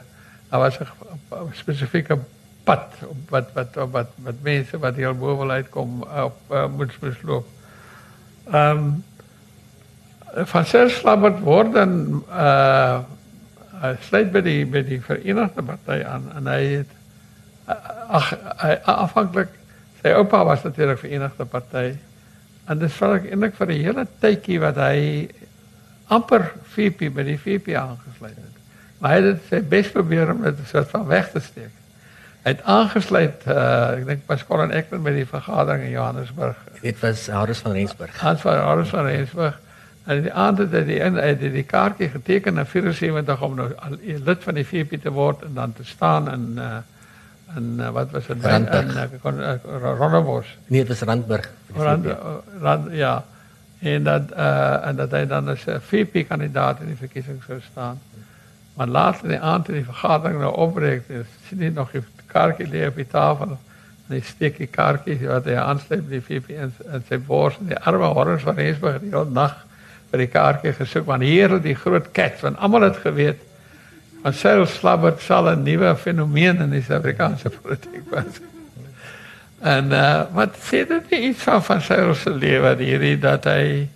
daar 0.50 0.60
was 0.60 0.80
'n 0.80 1.54
spesifieke 1.54 2.18
pad 2.64 2.96
wat 3.30 3.50
wat 3.54 3.76
wat 3.76 3.92
wat, 3.92 4.10
wat 4.24 4.36
mense 4.42 4.80
wat 4.80 4.96
heel 4.96 5.14
bo 5.14 5.38
wil 5.38 5.52
uitkom 5.52 6.02
op 6.02 6.38
uh, 6.52 6.68
moet 6.68 6.92
moet 7.02 7.24
loop. 7.24 7.48
Ehm 8.52 8.78
um, 8.78 9.04
van 10.46 10.66
Selslabbert 10.66 11.40
word 11.40 11.74
dan 11.74 12.24
uh 12.32 13.00
hy 13.82 13.96
sluit 14.02 14.32
by 14.32 14.42
die 14.42 14.66
by 14.66 14.84
die 14.84 15.02
Verenigde 15.02 15.64
Party 15.64 16.04
aan 16.04 16.32
en 16.36 16.48
hy 16.48 16.64
het 16.66 16.92
ag 18.10 18.36
afhanklik 18.84 19.50
Sy 20.00 20.14
oupa 20.16 20.46
was 20.46 20.64
natuurlik 20.64 21.00
Verenigde 21.00 21.46
Party. 21.46 21.98
En 22.72 22.80
dit 22.80 22.92
val 22.92 23.14
ek 23.18 23.26
eintlik 23.32 23.56
vir 23.56 23.68
'n 23.68 23.84
hele 23.84 24.06
tydjie 24.20 24.60
wat 24.60 24.76
hy 24.76 25.28
amper 26.10 26.52
VP 26.76 27.12
by 27.16 27.26
die 27.28 27.38
VP 27.40 27.76
aangesluit 27.80 28.36
het. 28.36 28.58
Maar 29.00 29.14
hy 29.14 29.20
het 29.20 29.28
dit 29.30 29.46
sy 29.52 29.62
bes 29.72 29.92
probeer 29.94 30.34
om 30.34 30.42
dit 30.44 30.64
soort 30.68 30.90
van 30.92 31.06
weg 31.08 31.32
te 31.32 31.42
steek. 31.44 31.72
Hy 32.44 32.54
het 32.56 32.62
aangesluit 32.64 33.48
uh 33.52 33.64
ek 34.00 34.06
dink 34.08 34.28
Pascal 34.28 34.66
en 34.66 34.76
ek 34.76 34.92
by 34.92 35.16
die 35.16 35.26
vergadering 35.28 35.88
in 35.88 35.96
Johannesburg. 35.96 36.60
Dit 36.82 37.02
was 37.04 37.26
Harris 37.32 37.64
van 37.66 37.76
Rensburg. 37.78 38.20
Hans 38.20 38.46
van 38.46 38.62
Harris 38.64 38.94
van 38.96 39.06
Rensburg. 39.06 39.60
En 40.10 40.22
die 40.26 40.34
aand 40.34 40.64
het 40.64 40.72
hy 40.74 40.84
die 40.88 41.00
die, 41.40 41.52
die 41.60 41.66
kaartjie 41.68 42.10
geteken 42.10 42.58
in 42.58 42.66
74 42.66 43.44
om 43.46 43.58
nou 43.60 43.68
lid 44.02 44.48
van 44.48 44.58
die 44.58 44.66
VP 44.66 45.02
te 45.04 45.12
word 45.14 45.44
en 45.46 45.54
dan 45.60 45.74
te 45.74 45.86
staan 45.86 46.32
uh 46.58 46.80
en 47.56 47.76
uh, 47.80 47.90
wat 47.90 48.12
was 48.14 48.28
dit 48.30 48.42
by 48.42 48.56
in 48.60 48.68
uh, 48.94 49.56
Rondebos 49.98 50.50
nee 50.68 50.84
dit 50.84 50.92
was 50.92 51.02
Randburg 51.02 51.50
Rand, 51.76 52.06
Rand, 52.62 52.92
ja 52.94 53.24
en 53.80 54.04
dat 54.04 54.32
uh, 54.36 54.88
en 54.88 54.96
dat 54.96 55.12
hy 55.12 55.26
dan 55.26 55.48
as 55.48 55.66
'n 55.66 55.80
VP 55.80 56.28
kandidaat 56.28 56.82
in 56.82 56.92
die 56.92 57.00
verkiesing 57.00 57.42
sou 57.48 57.60
staan 57.72 58.00
maar 58.76 58.88
later 58.88 59.28
die 59.28 59.40
aand 59.40 59.68
in 59.70 59.80
die 59.80 59.86
vergadering 59.86 60.40
nou 60.40 60.54
opbreek 60.56 61.10
is 61.10 61.26
sien 61.48 61.60
jy 61.60 61.72
nog 61.76 61.92
die 61.92 62.04
kaartjie 62.28 62.68
lê 62.68 62.88
op 62.88 62.96
die 62.96 63.08
tafel 63.08 63.56
en 63.56 64.16
hy 64.16 64.22
steek 64.22 64.58
die 64.58 64.68
kaartjie 64.68 65.20
wat 65.28 65.46
hy 65.46 65.56
aansluit 65.56 66.06
by 66.08 66.20
die 66.20 66.28
VP 66.28 66.50
in, 66.50 66.74
in 66.94 67.04
sy 67.08 67.18
bors 67.18 67.58
en 67.60 67.72
die 67.72 67.80
arme 67.80 68.14
horrors 68.18 68.44
van 68.44 68.56
Rensburg 68.56 69.02
die 69.02 69.12
hele 69.12 69.32
nag 69.32 69.56
vir 70.12 70.26
die 70.26 70.32
kaartjie 70.34 70.74
gesoek 70.74 71.06
want 71.06 71.24
hier 71.24 71.50
het 71.50 71.64
die 71.64 71.76
groot 71.76 72.12
cat 72.12 72.42
want 72.42 72.58
almal 72.58 72.88
het 72.90 72.98
geweet 73.06 73.48
Maar 74.22 74.34
Cyril 74.34 74.66
Slabbert 74.66 75.22
sal 75.22 75.48
'n 75.50 75.64
nuwe 75.64 75.96
fenomeen 75.96 76.58
in 76.58 76.70
die 76.70 76.82
Suid-Afrikaanse 76.82 77.50
politiek 77.50 78.04
wees. 78.12 78.42
En 79.62 79.92
uh 79.92 80.26
wat 80.34 80.56
sê 80.56 80.86
dit 80.88 81.12
iets 81.12 81.44
van 81.44 81.64
van 81.64 81.82
Cyril 81.82 82.16
se 82.16 82.32
lewe 82.32 82.76
hierdie 82.80 83.18
dat 83.20 83.44
hy 83.44 83.90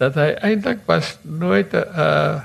dat 0.00 0.14
hy 0.14 0.32
eintlik 0.40 0.86
was 0.88 1.18
nooit 1.22 1.72
'n 1.72 1.84
uh 1.96 2.40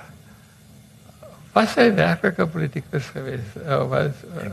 was 1.53 1.75
hy 1.75 1.93
werklik 1.93 2.39
'n 2.39 2.49
politikus 2.49 3.05
gewees 3.15 3.55
of 3.63 3.89
was 3.89 4.17
uh, 4.35 4.51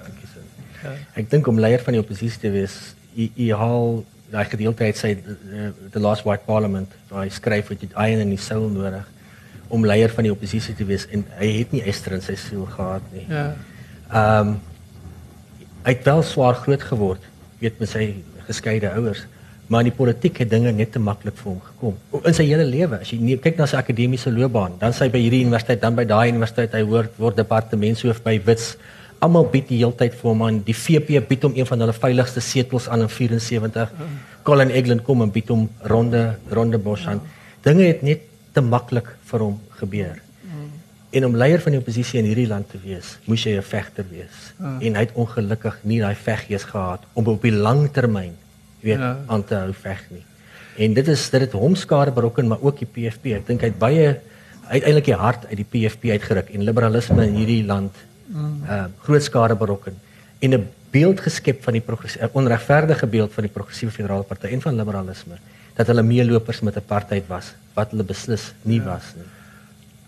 ja. 0.83 0.93
Ek 1.15 1.31
dink 1.31 1.47
om 1.47 1.59
leier 1.59 1.83
van 1.83 1.97
die 1.97 2.03
oppositie 2.03 2.41
te 2.41 2.51
wees, 2.51 2.95
hy 3.15 3.51
haal 3.51 4.05
daai 4.31 4.45
gedeelte 4.45 4.85
uit 4.85 4.97
sy 4.99 5.15
the, 5.15 5.73
the 5.91 6.01
last 6.01 6.25
white 6.25 6.45
parliament, 6.47 6.93
waar 7.09 7.25
hy 7.25 7.33
skryf 7.33 7.69
dat 7.73 7.83
jy 7.83 7.91
iron 7.93 8.25
in 8.25 8.33
die 8.35 8.41
soul 8.41 8.69
nodig 8.73 9.05
om 9.69 9.87
leier 9.87 10.13
van 10.13 10.27
die 10.27 10.33
oppositie 10.33 10.75
te 10.77 10.85
wees 10.85 11.07
en 11.11 11.25
hy 11.39 11.51
het 11.59 11.73
nie 11.73 11.83
Esther 11.89 12.17
in 12.19 12.25
sy 12.25 12.37
siel 12.39 12.67
gehad 12.77 13.05
nie. 13.13 13.27
Ja. 13.29 13.51
Ehm 14.13 14.55
um, 14.55 14.57
hy 15.85 15.93
het 15.93 16.07
wel 16.09 16.23
swaar 16.25 16.55
groot 16.57 16.81
geword, 16.81 17.25
weet 17.65 17.81
met 17.83 17.91
sy 17.91 18.05
geskeide 18.49 18.93
ouers, 18.95 19.25
maar 19.69 19.85
in 19.85 19.89
die 19.89 19.97
politiek 19.97 20.43
het 20.43 20.51
dinge 20.53 20.73
net 20.77 20.93
te 20.93 21.01
maklik 21.01 21.37
vir 21.41 21.51
hom 21.55 21.61
gekom. 21.69 21.95
In 22.21 22.37
sy 22.37 22.45
hele 22.51 22.67
lewe, 22.69 23.01
as 23.01 23.13
jy 23.13 23.21
nie, 23.23 23.39
kyk 23.41 23.57
na 23.61 23.69
sy 23.71 23.79
akademiese 23.81 24.33
loopbaan, 24.33 24.77
dan 24.81 24.93
sy 24.97 25.09
by 25.13 25.23
hierdie 25.23 25.45
universiteit, 25.47 25.81
dan 25.83 25.97
by 25.97 26.05
daai 26.09 26.29
universiteit, 26.35 26.77
hy 26.77 26.85
word 26.89 27.17
word 27.21 27.41
departementshoof 27.41 28.21
by 28.27 28.37
Wits. 28.45 28.75
Almal 29.25 29.49
bied 29.49 29.71
die 29.71 29.81
heeltyd 29.81 30.19
vir 30.19 30.29
hom 30.29 30.43
aan. 30.45 30.61
Die 30.67 30.77
VP 30.77 31.23
bied 31.31 31.47
hom 31.47 31.57
een 31.57 31.69
van 31.69 31.81
hulle 31.81 31.95
veiligste 31.97 32.43
setels 32.45 32.91
aan 32.93 33.07
in 33.07 33.13
74. 33.13 33.95
Colin 34.45 34.75
Egland 34.75 35.07
kom 35.07 35.25
en 35.25 35.33
bied 35.33 35.49
hom 35.49 35.65
ronde 35.89 36.27
ronde 36.53 36.83
bos 36.83 37.07
aan. 37.09 37.25
Dinge 37.65 37.89
het 37.89 38.05
net 38.05 38.29
te 38.53 38.61
maklik 38.61 39.09
vir 39.31 39.47
hom 39.47 39.57
gebeur. 39.81 40.24
En 41.15 41.27
om 41.29 41.37
leier 41.39 41.63
van 41.63 41.77
die 41.77 41.81
oppositie 41.81 42.19
in 42.19 42.27
hierdie 42.27 42.49
land 42.51 42.71
te 42.73 42.79
wees, 42.83 43.17
moes 43.31 43.45
jy 43.47 43.57
'n 43.57 43.63
vegter 43.63 44.07
wees. 44.11 44.37
Mm. 44.59 44.81
En 44.81 44.95
hy 44.99 45.03
het 45.07 45.15
ongelukkig 45.15 45.79
nie 45.83 46.01
daai 46.01 46.15
veggees 46.15 46.65
gehad 46.65 47.03
om 47.13 47.27
op 47.31 47.43
die 47.43 47.55
lang 47.55 47.89
termyn 47.93 48.35
weet 48.81 48.99
ja. 48.99 49.17
aan 49.27 49.45
te 49.45 49.55
hou 49.55 49.73
veg 49.73 50.01
nie. 50.11 50.25
En 50.77 50.95
dit 50.95 51.09
is 51.09 51.31
dit 51.31 51.41
het 51.41 51.53
hom 51.53 51.75
skade 51.75 52.11
berokken, 52.11 52.49
maar 52.49 52.61
ook 52.61 52.79
die 52.79 52.89
PFP. 52.89 53.37
Ek 53.39 53.47
dink 53.47 53.61
hy 53.61 53.71
het 53.71 53.79
baie 53.79 54.21
uiteindelik 54.69 55.05
die 55.05 55.21
hart 55.21 55.47
uit 55.47 55.61
die 55.61 55.69
PFP 55.71 56.17
uitgeruk 56.17 56.51
en 56.51 56.65
liberalisme 56.65 57.27
in 57.27 57.37
hierdie 57.41 57.65
land 57.65 57.93
mm. 58.27 58.63
uh 58.69 58.85
groot 59.07 59.23
skade 59.23 59.57
berokken 59.61 59.99
en 60.41 60.55
'n 60.55 60.69
beeld 60.91 61.21
geskep 61.21 61.63
van 61.63 61.77
die 61.77 61.83
progressiewe 61.83 62.31
onregverdige 62.33 63.07
beeld 63.07 63.33
van 63.33 63.47
die 63.47 63.53
progressiewe 63.53 63.93
federale 63.93 64.23
party 64.23 64.47
en 64.47 64.61
van 64.61 64.77
liberalisme 64.77 65.39
dat 65.75 65.87
hulle 65.87 66.03
meelopers 66.03 66.61
met 66.61 66.77
apartheid 66.77 67.27
was 67.29 67.55
wat 67.75 67.91
hulle 67.91 68.07
beslis 68.07 68.53
nie 68.63 68.81
ja. 68.81 68.85
was 68.85 69.15
nie. 69.17 69.27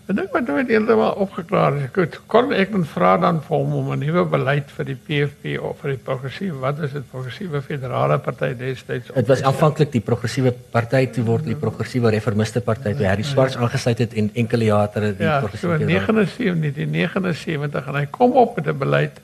Ek 0.07 0.15
dink 0.15 0.31
wat 0.31 0.45
nooit 0.47 0.69
heeltemal 0.71 1.17
opgeklaar 1.19 1.75
is. 1.75 1.89
Goed, 1.91 2.13
kon 2.31 2.53
ek 2.55 2.69
dan 2.71 2.85
vra 2.87 3.09
dan 3.19 3.41
vir 3.43 3.57
hom 3.57 3.73
om 3.75 3.87
'n 3.91 3.99
nuwe 3.99 4.23
beleid 4.31 4.69
vir 4.71 4.85
die 4.87 4.95
PFP 4.95 5.57
of 5.59 5.81
vir 5.81 5.89
die 5.91 5.99
progressiewe 5.99 6.59
wat 6.61 6.77
is 6.79 6.93
dit 6.93 7.09
progressiewe 7.11 7.59
federale 7.61 8.17
party 8.17 8.53
destyds? 8.55 9.09
Dit 9.11 9.27
was 9.27 9.41
aanvanklik 9.43 9.91
die 9.91 9.99
progressiewe 9.99 10.53
party 10.71 11.07
toe 11.11 11.25
word 11.27 11.43
die 11.43 11.55
progressiewe 11.55 12.11
reformiste 12.15 12.61
party 12.61 12.93
toe 12.93 13.05
Harry 13.05 13.25
Swarts 13.27 13.57
aangesluit 13.57 13.99
het 13.99 14.13
en 14.13 14.29
enkele 14.33 14.65
jare 14.65 14.89
terug 14.93 15.17
die 15.17 15.25
ja, 15.25 15.39
progressiewe. 15.39 15.73
Ja, 15.73 16.05
so 16.05 16.53
79, 16.55 16.87
79 16.87 17.87
en 17.87 17.95
hy 17.95 18.05
kom 18.05 18.31
op 18.31 18.55
met 18.55 18.67
'n 18.67 18.77
beleid 18.77 19.19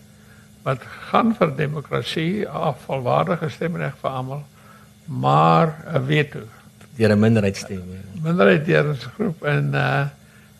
wat 0.63 0.81
gaan 1.11 1.31
vir 1.35 1.55
demokrasie, 1.55 2.47
afvalwaardige 2.47 3.49
stemreg 3.49 3.95
vir 4.01 4.09
almal 4.09 4.43
maar 5.07 5.75
'n 5.93 6.03
veto 6.07 6.39
deur 6.97 7.15
'n 7.15 7.19
minderheidsstem. 7.19 7.79
Ja. 7.87 8.21
Minderheid 8.21 8.65
deur 8.65 8.83
'n 8.83 8.97
groep 9.15 9.43
en 9.43 9.71
uh 9.73 10.05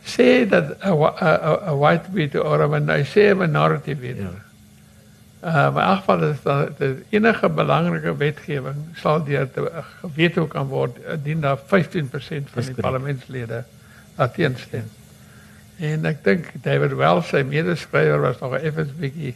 sê 0.04 0.48
dat 0.50 0.78
'n 0.84 0.92
'n 0.92 1.78
white 1.78 2.10
veto 2.12 2.42
of 2.42 2.72
'n 2.72 2.90
I 2.90 3.04
say 3.04 3.30
a 3.30 3.36
minority 3.36 3.96
veto. 3.96 4.22
Ja. 4.22 4.52
Uh 5.44 5.74
maar 5.74 5.98
geval 5.98 6.24
is 6.24 6.42
dat 6.44 6.78
die 6.78 7.04
enige 7.10 7.50
belangrike 7.50 8.18
wetgewing 8.18 8.76
sal 8.96 9.24
deur 9.24 9.52
te 9.52 9.72
geweto 10.02 10.46
kan 10.48 10.68
word 10.68 10.98
indien 11.14 11.42
daar 11.42 11.58
15% 11.58 11.64
van 12.54 12.64
die 12.64 12.74
parlementslede 12.74 13.64
teenstem. 14.34 14.88
En 15.78 16.06
ek 16.06 16.24
dink 16.24 16.52
David 16.62 16.94
Wells 16.94 17.28
sy 17.28 17.44
medeskrywer 17.44 18.20
was 18.20 18.40
nog 18.40 18.56
effens 18.58 18.92
bietjie 19.00 19.36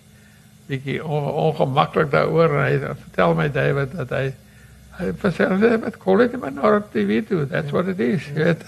bietjie 0.68 0.99
ongemaklik 1.03 2.11
daaroor 2.11 2.55
en 2.59 2.63
hy 2.63 2.95
vertel 3.03 3.36
my 3.36 3.47
David 3.51 3.95
dat 3.95 4.09
hy 4.09 4.26
hy 4.97 5.11
vertel 5.22 5.59
hy 5.61 5.78
met 5.84 5.97
call 5.97 6.24
it 6.26 6.34
a 6.34 6.38
minority 6.41 7.05
veto 7.05 7.45
that's 7.45 7.72
what 7.72 7.88
it 7.88 7.99
is 7.99 8.32
weet 8.36 8.63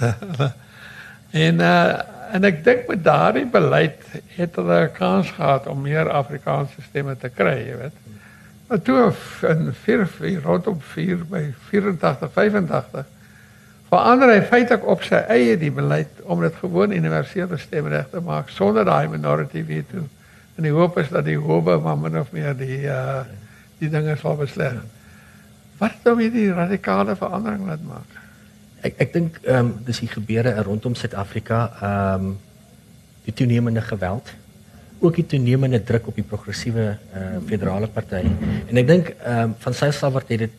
en 1.31 1.61
uh, 1.61 1.99
en 2.33 2.45
ek 2.45 2.63
dink 2.63 2.87
met 2.87 3.03
daardie 3.03 3.45
beleid 3.49 4.03
het 4.35 4.55
hulle 4.55 4.81
'n 4.85 4.91
kans 4.97 5.31
gehad 5.37 5.67
om 5.67 5.81
meer 5.81 6.09
Afrikaanse 6.09 6.81
stemme 6.89 7.17
te 7.17 7.29
kry 7.29 7.57
jy 7.67 7.77
weet 7.77 7.97
maar 8.67 8.81
toe 8.81 9.13
in 9.49 9.73
4 9.73 10.07
4 10.07 10.41
rondom 10.41 10.81
4 10.81 11.25
by 11.29 11.43
84 11.69 12.31
85 12.33 13.05
verander 13.89 14.29
hy 14.29 14.41
feitelik 14.41 14.85
op 14.85 15.03
sy 15.03 15.23
eie 15.27 15.57
die 15.57 15.71
beleid 15.71 16.21
om 16.23 16.41
dit 16.41 16.55
gewoon 16.61 16.91
universele 16.91 17.57
stemreg 17.57 18.09
te 18.11 18.21
maak 18.21 18.49
sonder 18.49 18.85
daai 18.85 19.07
minority 19.07 19.65
veto 19.65 20.05
en 20.59 20.63
die 20.67 20.75
hoop 20.75 20.97
is 20.97 21.09
dat 21.09 21.25
die 21.25 21.37
howe 21.39 21.79
maar 21.79 21.97
min 21.97 22.19
of 22.19 22.31
meer 22.31 22.57
die 22.57 22.83
uh 22.85 23.21
die 23.79 23.87
dinge 23.87 24.15
sal 24.19 24.35
besleg. 24.39 24.79
Wat 25.79 26.01
sou 26.03 26.17
jy 26.19 26.29
die 26.33 26.49
radikale 26.51 27.15
verandering 27.15 27.67
laat 27.69 27.83
maak? 27.87 28.18
Ek 28.81 29.01
ek 29.05 29.13
dink 29.13 29.39
ehm 29.43 29.57
um, 29.59 29.73
dis 29.87 29.99
die 30.03 30.11
gebeure 30.11 30.53
rondom 30.63 30.95
Suid-Afrika, 30.95 31.63
ehm 31.81 32.29
um, 32.29 32.37
die 33.25 33.33
toenemende 33.35 33.81
geweld, 33.85 34.31
ook 34.99 35.15
die 35.15 35.25
toenemende 35.25 35.83
druk 35.83 36.07
op 36.07 36.15
die 36.15 36.25
progressiewe 36.25 36.85
uh 37.15 37.27
federale 37.47 37.87
party. 37.87 38.23
En 38.69 38.77
ek 38.77 38.87
dink 38.87 39.13
ehm 39.17 39.49
um, 39.49 39.55
van 39.59 39.73
sy 39.73 39.91
selfwart 39.91 40.31
het 40.33 40.47
dit 40.47 40.57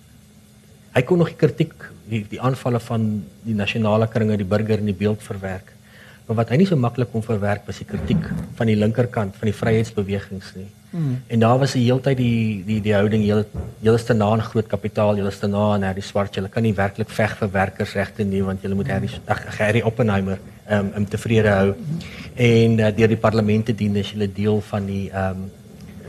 hy 0.94 1.02
kon 1.06 1.20
nog 1.22 1.30
die 1.30 1.38
kritiek 1.38 1.74
die, 2.10 2.24
die 2.28 2.40
aanvalle 2.42 2.80
van 2.82 3.06
die 3.44 3.54
nasionale 3.54 4.08
kringe, 4.10 4.36
die 4.36 4.48
burger 4.48 4.82
in 4.82 4.90
die 4.90 4.96
beeld 5.04 5.22
verwerk. 5.22 5.72
Maar 6.26 6.42
wat 6.42 6.52
hy 6.52 6.60
nie 6.60 6.66
so 6.68 6.78
maklik 6.78 7.12
kon 7.12 7.24
verwerk 7.26 7.66
was 7.66 7.80
die 7.82 7.88
kritiek 7.88 8.26
van 8.58 8.70
die 8.70 8.78
linkerkant 8.78 9.38
van 9.38 9.50
die 9.50 9.56
vryheidsbewegings 9.56 10.52
nie. 10.58 10.68
Hmm. 10.90 11.22
En 11.26 11.38
daar 11.38 11.58
was 11.58 11.72
die 11.72 11.84
heeltyd 11.84 12.16
die 12.18 12.62
die 12.66 12.80
die 12.82 12.94
houding 12.94 13.22
heel 13.22 13.44
heelste 13.82 14.14
na 14.14 14.32
aan 14.34 14.42
groot 14.42 14.66
kapitaal, 14.66 15.20
heelste 15.20 15.46
na 15.46 15.68
aan 15.74 15.84
hierdie 15.86 16.02
swart. 16.02 16.34
Hulle 16.34 16.50
kan 16.50 16.66
nie 16.66 16.74
werklik 16.74 17.12
veg 17.14 17.36
vir 17.38 17.52
werkersregte 17.54 18.26
nie 18.26 18.42
want 18.42 18.64
hulle 18.66 18.74
moet 18.74 18.90
ag 18.90 19.44
Gary 19.54 19.82
Oppenheimer 19.86 20.40
um, 20.70 20.90
um 20.96 21.06
tevrede 21.06 21.54
hou. 21.54 21.74
En 22.34 22.78
uh, 22.78 22.90
deur 22.96 23.14
die 23.14 23.20
parlemente 23.20 23.74
dien 23.76 23.96
as 24.02 24.10
hulle 24.16 24.26
deel 24.34 24.58
van 24.72 24.86
die 24.86 25.04
um 25.14 25.46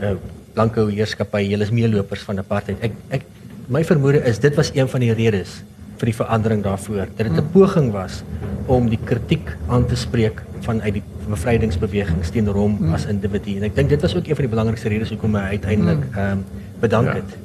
uh, 0.02 0.16
blanke 0.54 0.84
heerskappy. 0.90 1.44
Hulle 1.52 1.64
is 1.68 1.70
meelopers 1.70 2.26
van 2.26 2.42
apartheid. 2.42 2.82
Ek 2.82 3.20
ek 3.20 3.28
my 3.72 3.84
vermoede 3.86 4.24
is 4.28 4.42
dit 4.42 4.58
was 4.58 4.74
een 4.74 4.90
van 4.90 5.06
die 5.06 5.14
redes 5.14 5.60
vir 6.00 6.10
die 6.10 6.18
verandering 6.18 6.66
daarvoor. 6.66 7.06
Dat 7.06 7.28
dit 7.28 7.38
'n 7.38 7.50
poging 7.54 7.92
was 7.94 8.22
om 8.66 8.88
die 8.88 8.98
kritiek 8.98 9.56
aan 9.68 9.86
te 9.86 9.96
spreek 9.96 10.42
vanuit 10.66 10.98
die 10.98 11.06
bevrydingsbeweging 11.28 12.24
teenoor 12.24 12.54
hom 12.54 12.76
mm. 12.80 12.94
as 12.94 13.06
individu. 13.10 13.56
En 13.60 13.68
ek 13.68 13.76
dink 13.76 13.88
dit 13.92 14.00
was 14.00 14.16
ook 14.16 14.26
een 14.26 14.38
van 14.38 14.46
die 14.46 14.54
belangrikste 14.54 14.88
redes 14.92 15.12
hoekom 15.14 15.36
hy 15.38 15.56
uiteindelik 15.56 16.04
hmm. 16.04 16.18
ehm 16.18 16.38
um, 16.38 16.44
bedank 16.82 17.06
ja. 17.06 17.14
het. 17.14 17.38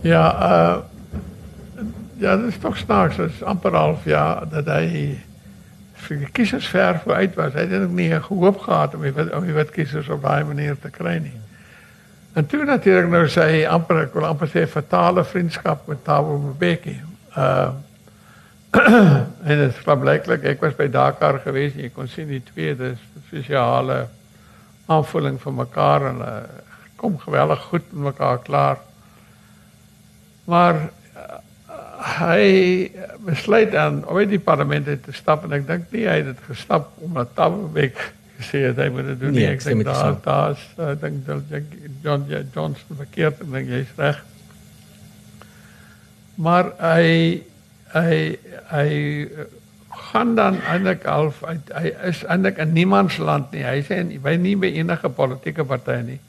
Ja, 0.00 0.24
uh 0.50 0.76
ja, 2.18 2.36
dit 2.36 2.48
is 2.48 2.58
tog 2.58 2.76
snaaks, 2.76 3.16
dit 3.16 3.30
is 3.30 3.42
amper 3.42 3.74
half 3.74 4.04
ja 4.04 4.42
dat 4.50 4.66
hy 4.66 5.18
vir 6.06 6.22
die 6.22 6.30
kiesers 6.34 6.66
ver 6.68 6.98
vooruit 7.04 7.34
was. 7.38 7.54
Hy 7.54 7.66
het 7.70 7.92
nie 7.94 8.10
gehoop 8.10 8.58
gehad 8.64 8.94
om 8.94 9.04
die, 9.06 9.12
om 9.34 9.46
die 9.46 9.54
wit 9.54 9.70
kiesers 9.74 10.08
op 10.10 10.22
daai 10.22 10.44
manier 10.44 10.78
te 10.80 10.90
kry 10.90 11.18
nie. 11.22 11.36
En 12.38 12.46
toe 12.46 12.64
natuurlik 12.64 13.10
nou 13.10 13.24
sy 13.30 13.64
amper 13.70 14.04
ek 14.04 14.16
wil 14.18 14.26
amper 14.28 14.50
sê 14.50 14.66
fatale 14.70 15.24
vriendskap 15.26 15.86
met 15.90 16.02
Thabo 16.06 16.38
Mbeki. 16.38 16.98
Uh 17.34 17.68
en 19.48 19.58
dit 19.62 19.68
is 19.68 19.80
blyklik 19.84 20.44
ek 20.44 20.60
was 20.60 20.76
by 20.76 20.88
Dakar 20.92 21.40
gewees 21.44 21.76
en 21.76 21.86
jy 21.86 21.92
kon 21.94 22.08
sien 22.10 22.28
die 22.28 22.42
twee 22.44 22.74
dis 22.76 23.00
spesiale 23.26 24.02
aanvulling 24.88 25.38
vir 25.40 25.56
mekaar 25.64 26.10
en 26.10 26.22
hulle 26.22 26.64
kom 26.98 27.18
geweldig 27.22 27.60
goed 27.70 27.92
met 27.92 28.02
mekaar 28.10 28.40
klaar. 28.42 28.80
Maar 30.50 30.80
uh, 31.14 31.40
hy 32.18 32.46
besluit 33.22 33.70
dan 33.72 34.00
om 34.06 34.18
uit 34.18 34.32
die 34.32 34.42
parlement 34.42 34.88
te 34.88 35.14
stap 35.14 35.44
en 35.46 35.54
ek 35.54 35.66
dink 35.68 35.92
nie 35.94 36.06
hy 36.08 36.16
het 36.22 36.32
dit 36.32 36.46
gestap 36.48 36.90
omdat 37.04 37.36
Tabek 37.38 38.00
gesê 38.38 38.64
het 38.68 38.80
hy 38.82 38.88
moet 38.94 39.12
dit 39.12 39.20
doen 39.20 39.34
nee, 39.34 39.44
nie. 39.46 39.52
Ek 39.54 39.62
dink 39.66 39.86
daar 39.86 40.18
daar's 40.24 40.64
ek 40.88 41.00
dink 41.04 41.22
dat 41.26 41.70
John 42.02 42.26
Johnson 42.54 42.98
verkeerd 43.04 43.44
en 43.44 43.54
dink 43.54 43.70
jy's 43.70 43.94
reg. 44.00 44.20
Maar 46.38 46.72
hy 46.78 47.06
hy 47.94 48.36
hy 48.70 48.88
gaan 49.88 50.34
dan 50.36 50.60
eintlik 50.62 51.04
half 51.08 51.40
uit 51.44 51.72
hy 51.74 51.92
is 52.10 52.22
eintlik 52.24 52.60
in 52.62 52.72
niemands 52.76 53.18
land 53.18 53.52
nie. 53.52 53.64
Hy 53.64 53.82
sê 53.86 54.02
hy 54.02 54.36
nie 54.40 54.56
by 54.56 54.70
enige 54.70 55.08
politieke 55.08 55.64
party 55.64 56.00
nie. 56.06 56.20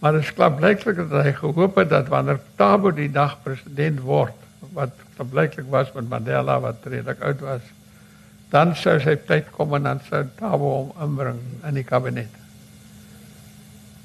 Maar 0.00 0.18
dit 0.18 0.28
sklap 0.28 0.58
blyklik 0.60 0.98
dat 1.08 1.24
hy 1.24 1.32
gehoop 1.38 1.78
het 1.80 1.90
dat 1.90 2.10
wanneer 2.12 2.40
Thabo 2.60 2.92
die 2.92 3.08
dag 3.12 3.38
president 3.44 4.02
word, 4.04 4.36
wat 4.76 4.92
blyklik 5.16 5.70
was 5.72 5.92
met 5.94 6.08
Mandela 6.08 6.58
wat 6.60 6.84
redelik 6.84 7.22
oud 7.24 7.40
was, 7.40 7.64
dan 8.52 8.74
sou 8.76 8.98
sy 9.00 9.16
tyd 9.28 9.48
kom 9.56 9.74
en 9.78 9.88
dan 9.88 10.02
sou 10.08 10.22
Thabo 10.38 10.72
hom 10.74 10.92
inbring 11.02 11.40
in 11.64 11.80
die 11.80 11.86
kabinet. 11.86 12.42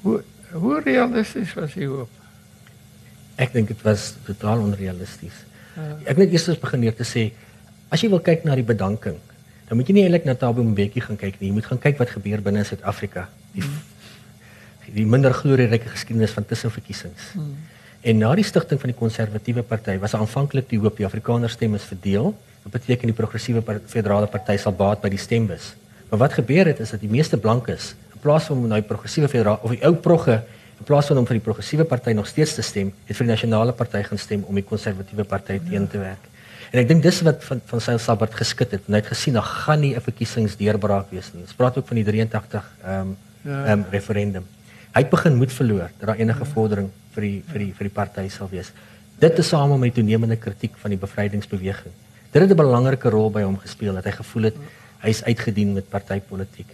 Hoe 0.02 0.22
hoe 0.52 0.80
realisties 0.84 1.54
was 1.56 1.72
hy 1.78 1.86
hoop? 1.88 2.10
Ek 3.40 3.54
dink 3.54 3.70
dit 3.72 3.84
was 3.86 4.10
totaal 4.26 4.60
onrealisties. 4.60 5.38
Ek 6.04 6.16
wil 6.18 6.28
eers 6.28 6.48
begin 6.60 6.80
neer 6.80 6.96
te 6.96 7.06
sê 7.08 7.30
as 7.92 8.00
jy 8.00 8.08
wil 8.08 8.22
kyk 8.24 8.46
na 8.48 8.56
die 8.56 8.64
bedanking, 8.64 9.18
dan 9.68 9.76
moet 9.76 9.88
jy 9.88 9.94
nie 9.96 10.04
eintlik 10.06 10.24
na 10.24 10.34
Thabo 10.34 10.64
Mbeki 10.64 11.02
gaan 11.04 11.18
kyk 11.20 11.40
nie. 11.40 11.50
Jy 11.50 11.56
moet 11.58 11.68
gaan 11.68 11.80
kyk 11.80 11.98
wat 12.00 12.12
gebeur 12.12 12.40
binne 12.44 12.62
in 12.64 12.68
Suid-Afrika. 12.68 13.26
Die 13.52 13.64
die 14.92 15.04
minder 15.08 15.32
glorieryke 15.32 15.88
geskiedenis 15.92 16.34
van 16.36 16.44
tussenverkiesings. 16.44 17.30
Hmm. 17.36 17.54
En 18.02 18.18
na 18.18 18.32
die 18.34 18.44
stigting 18.44 18.80
van 18.82 18.90
die 18.90 18.98
konservatiewe 18.98 19.62
party 19.62 19.94
was 20.02 20.16
aanvanklik 20.18 20.66
die 20.72 20.80
hoop 20.82 20.96
die 20.98 21.06
Afrikaner 21.06 21.52
stem 21.52 21.76
is 21.78 21.86
verdeel. 21.86 22.32
Dit 22.64 22.74
beteken 22.74 23.12
die 23.12 23.16
progressiewe 23.16 23.62
federale 23.62 24.26
party 24.30 24.56
sal 24.58 24.74
baat 24.76 25.00
by 25.04 25.12
die 25.12 25.20
stembus. 25.22 25.72
Maar 26.10 26.26
wat 26.26 26.34
gebeur 26.40 26.68
het 26.68 26.82
is 26.82 26.90
dat 26.92 27.00
die 27.00 27.10
meeste 27.10 27.38
blankes 27.38 27.92
in 28.12 28.20
plaas 28.24 28.50
van 28.50 28.58
om 28.58 28.66
na 28.68 28.80
die 28.82 28.88
progressiewe 28.88 29.30
federale 29.30 29.62
of 29.62 29.72
die 29.72 29.84
ou 29.86 29.94
progge 29.94 30.42
in 30.82 30.88
plaas 30.88 31.06
van 31.10 31.20
om 31.20 31.26
vir 31.28 31.38
die 31.38 31.44
progressiewe 31.44 31.86
party 31.86 32.14
nog 32.18 32.26
steeds 32.26 32.56
te 32.58 32.64
stem, 32.66 32.90
het 33.06 33.16
vir 33.16 33.26
die 33.28 33.32
nasionale 33.32 33.72
party 33.78 34.02
gaan 34.08 34.18
stem 34.18 34.42
om 34.50 34.58
die 34.58 34.66
konservatiewe 34.66 35.24
party 35.30 35.60
ja. 35.60 35.66
teen 35.70 35.86
te 35.90 36.00
werk. 36.02 36.28
En 36.72 36.80
ek 36.80 36.88
dink 36.88 37.04
dis 37.04 37.20
wat 37.26 37.44
van 37.44 37.60
van 37.68 37.82
Cyril 37.84 38.00
Sabbat 38.00 38.34
geskit 38.34 38.72
het. 38.74 38.88
En 38.88 38.96
hy 38.96 39.02
het 39.02 39.10
gesien 39.12 39.36
daar 39.36 39.46
gaan 39.46 39.80
nie 39.80 39.94
'n 39.94 40.00
verkiesingsdeurbraak 40.00 41.10
wees 41.12 41.30
nie. 41.34 41.42
Ons 41.42 41.54
praat 41.54 41.76
ook 41.78 41.86
van 41.86 41.96
die 42.00 42.04
83 42.04 42.64
ehm 42.84 43.00
um, 43.00 43.16
ja. 43.44 43.64
ehm 43.64 43.78
um, 43.78 43.84
referendum. 43.90 44.46
Hy 44.94 45.00
het 45.04 45.10
begin 45.10 45.36
moed 45.36 45.52
verloor 45.52 45.90
dat 45.98 46.06
daar 46.08 46.16
enige 46.16 46.44
ja. 46.44 46.50
vordering 46.54 46.90
vir 47.14 47.22
die 47.22 47.42
vir 47.52 47.58
die 47.58 47.72
vir 47.76 47.88
die 47.88 47.94
party 47.94 48.28
sal 48.28 48.48
wees. 48.48 48.72
Dit 49.18 49.38
is 49.38 49.48
saam 49.48 49.78
met 49.78 49.94
die 49.94 50.02
toenemende 50.02 50.36
kritiek 50.36 50.72
van 50.76 50.90
die 50.90 50.98
bevrydingsbeweging. 50.98 51.92
Dit 52.32 52.42
het 52.42 52.50
'n 52.50 52.56
belangrike 52.56 53.08
rol 53.08 53.30
by 53.30 53.42
hom 53.42 53.58
gespeel 53.58 53.94
dat 53.94 54.04
hy 54.04 54.10
gevoel 54.10 54.42
het 54.42 54.56
hy's 55.02 55.22
uitgedien 55.22 55.72
met 55.72 55.88
partytetiek. 55.88 56.70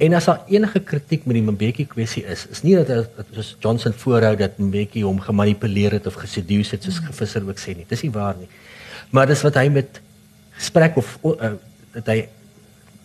En 0.00 0.14
as 0.14 0.24
daar 0.24 0.40
enige 0.48 0.80
kritiek 0.80 1.24
met 1.28 1.36
die 1.36 1.44
Mbeki 1.44 1.86
kwessie 1.86 2.24
is, 2.24 2.46
is 2.50 2.62
nie 2.64 2.76
dat 2.76 2.88
dat 2.88 3.26
soos 3.36 3.56
Johnson 3.60 3.92
voorhou 3.92 4.36
dat 4.36 4.56
Mbeki 4.58 5.02
hom 5.04 5.20
gemanipuleer 5.20 5.98
het 5.98 6.06
of 6.06 6.14
geseduce 6.14 6.76
het 6.76 6.86
soos 6.86 7.00
mm. 7.00 7.12
Visser 7.18 7.48
ook 7.48 7.60
sê 7.60 7.74
nie. 7.76 7.84
Dis 7.88 8.02
nie 8.02 8.12
waar 8.14 8.38
nie. 8.38 8.48
Maar 9.10 9.28
dis 9.28 9.42
wat 9.44 9.58
hy 9.60 9.66
met 9.68 10.00
gesprek 10.56 10.96
of 10.96 11.18
uh, 11.28 11.52
dat 11.98 12.08
hy 12.08 12.22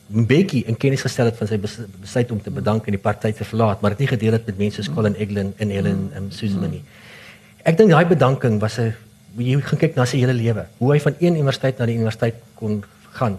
Mbeki 0.07 0.63
in 0.71 0.77
kennis 0.79 1.03
gestel 1.03 1.27
het 1.27 1.35
van 1.35 1.49
sy 1.49 1.57
besluit 1.59 2.31
om 2.31 2.39
te 2.41 2.53
bedank 2.53 2.85
en 2.87 2.95
die 2.95 3.03
party 3.03 3.33
te 3.35 3.43
verlaat, 3.43 3.81
maar 3.81 3.91
dit 3.97 4.05
nie 4.05 4.13
gedeel 4.13 4.37
het 4.37 4.45
met 4.47 4.61
mense 4.61 4.79
soos 4.79 4.93
Colin 4.95 5.17
Eglin 5.19 5.51
en 5.59 5.73
Helen 5.73 6.05
um, 6.15 6.31
Suzman 6.31 6.71
nie. 6.77 6.83
Ek 7.67 7.75
dink 7.75 7.91
daai 7.91 8.07
bedanking 8.07 8.61
was 8.63 8.79
'n 8.79 8.93
jy 9.37 9.59
gaan 9.61 9.79
kyk 9.79 9.95
na 9.95 10.05
sy 10.05 10.17
hele 10.23 10.33
lewe, 10.33 10.65
hoe 10.79 10.93
hy 10.93 10.99
van 10.99 11.15
een 11.19 11.35
universiteit 11.35 11.77
na 11.77 11.85
die 11.85 11.97
universiteit 11.99 12.39
kon 12.55 12.83
gaan. 13.19 13.37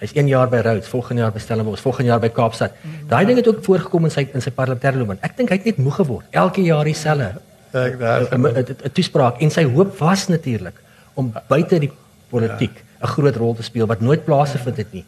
Hy's 0.00 0.14
1 0.16 0.30
jaar 0.30 0.48
by 0.48 0.62
Rhodes, 0.64 0.88
volgende 0.88 1.22
jaar 1.22 1.32
by 1.32 1.40
Stellenbosch, 1.44 1.82
volgende 1.84 2.08
jaar 2.08 2.20
by 2.22 2.30
Kaapstad. 2.32 2.76
Daai 3.08 3.26
ding 3.28 3.36
het 3.36 3.48
ook 3.50 3.58
voorgekom 3.64 4.06
in 4.08 4.12
sy 4.14 4.24
in 4.32 4.40
sy 4.40 4.52
parlementêre 4.56 4.96
loopbaan. 4.96 5.20
Ek 5.26 5.34
dink 5.36 5.52
hy 5.52 5.58
het 5.60 5.66
net 5.68 5.80
moeg 5.84 5.98
geword. 6.00 6.28
Elke 6.32 6.64
jaar 6.64 6.88
dieselfde. 6.88 7.34
Ek 7.76 7.98
daar 8.00 8.24
'n 8.32 8.92
toespraak 8.96 9.42
en 9.44 9.50
sy 9.50 9.64
hoop 9.64 9.98
was 9.98 10.28
natuurlik 10.28 10.74
om 11.14 11.32
buite 11.48 11.78
die 11.78 11.92
politiek 12.30 12.72
'n 13.02 13.06
groot 13.06 13.36
rol 13.36 13.54
te 13.54 13.62
speel 13.62 13.86
wat 13.86 14.00
nooit 14.00 14.24
plaasgevind 14.24 14.76
het 14.76 14.92
nie. 14.92 15.04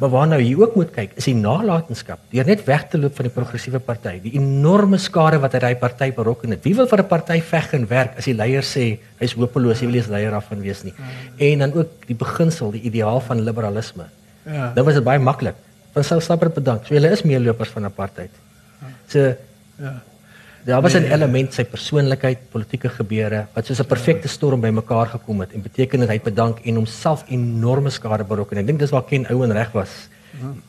Maar 0.00 0.10
waarna 0.10 0.38
jy 0.38 0.54
ook 0.58 0.74
moet 0.74 0.90
kyk, 0.90 1.12
is 1.16 1.24
die 1.24 1.34
nalatenskap. 1.34 2.18
Deur 2.30 2.44
net 2.44 2.64
weg 2.64 2.88
te 2.88 2.98
loop 2.98 3.14
van 3.14 3.24
die 3.24 3.34
progressiewe 3.34 3.78
party, 3.78 4.20
die 4.20 4.34
enorme 4.34 4.98
skare 4.98 5.38
wat 5.38 5.52
hy 5.52 5.58
daai 5.58 5.76
party 5.76 6.12
berokken 6.12 6.50
het. 6.50 6.64
Wie 6.64 6.74
wil 6.74 6.86
vir 6.86 6.98
'n 6.98 7.06
party 7.06 7.40
veg 7.40 7.72
en 7.72 7.86
werk 7.88 8.18
as 8.18 8.24
die 8.24 8.34
leier 8.34 8.62
sê 8.62 8.98
hy's 9.20 9.32
hopeloos, 9.32 9.80
hy 9.80 9.86
wil 9.86 9.94
nie 9.94 10.00
eens 10.00 10.10
leier 10.10 10.34
af 10.34 10.48
van 10.48 10.60
wees 10.60 10.82
nie. 10.82 10.94
En 11.38 11.58
dan 11.58 11.72
ook 11.72 12.06
die 12.06 12.16
beginsel, 12.16 12.70
die 12.70 12.82
ideaal 12.82 13.20
van 13.20 13.40
liberalisme. 13.40 14.04
Ja. 14.44 14.72
Dan 14.74 14.84
was 14.84 14.94
dit 14.94 15.04
baie 15.04 15.18
maklik. 15.18 15.56
Van 15.92 16.04
sou 16.04 16.20
stapper 16.20 16.50
bedank. 16.50 16.86
So 16.86 16.94
hulle 16.94 17.10
is 17.10 17.22
meelopers 17.22 17.70
van 17.74 17.84
apartheid. 17.84 18.30
So 19.08 19.34
ja. 19.78 20.02
Daar 20.64 20.80
was 20.80 20.94
'n 20.94 21.00
nee. 21.00 21.12
element 21.12 21.52
sy 21.52 21.64
persoonlikheid, 21.64 22.38
politieke 22.50 22.88
gebeure 22.88 23.46
wat 23.52 23.66
soos 23.66 23.80
'n 23.80 23.86
perfekte 23.86 24.28
storm 24.28 24.60
bymekaar 24.60 25.06
gekom 25.06 25.40
het 25.40 25.52
en 25.52 25.62
beteken 25.62 26.00
dat 26.00 26.08
hy 26.08 26.20
bedank 26.20 26.58
en 26.64 26.74
homself 26.74 27.24
enorme 27.28 27.90
skade 27.90 28.24
berokken. 28.24 28.58
Ek 28.58 28.66
dink 28.66 28.78
dis 28.78 28.90
waar 28.90 29.04
Ken 29.04 29.28
Owen 29.30 29.52
reg 29.52 29.72
was. 29.72 30.08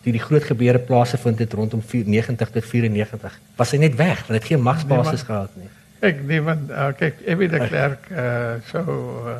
Die 0.03 0.11
die 0.11 0.21
groot 0.21 0.43
gebeure 0.43 0.80
plase 0.80 1.17
vind 1.17 1.38
dit 1.38 1.53
rondom 1.53 1.82
94 1.82 2.49
tot 2.49 2.65
94. 2.65 3.39
Was 3.57 3.71
hy 3.71 3.78
net 3.78 3.95
weg, 3.95 4.19
want 4.28 4.36
hy 4.36 4.36
het 4.36 4.51
geen 4.51 4.61
magsbasis 4.61 5.23
nee, 5.23 5.26
gehad 5.26 5.55
nie. 5.55 5.69
Ek 5.99 6.21
nee, 6.28 6.41
want 6.41 6.69
uh, 6.69 6.91
kyk, 6.97 7.21
Evie 7.26 7.49
de 7.49 7.67
Klerk 7.67 8.09
uh 8.11 8.61
so 8.69 8.80
uh, 9.26 9.39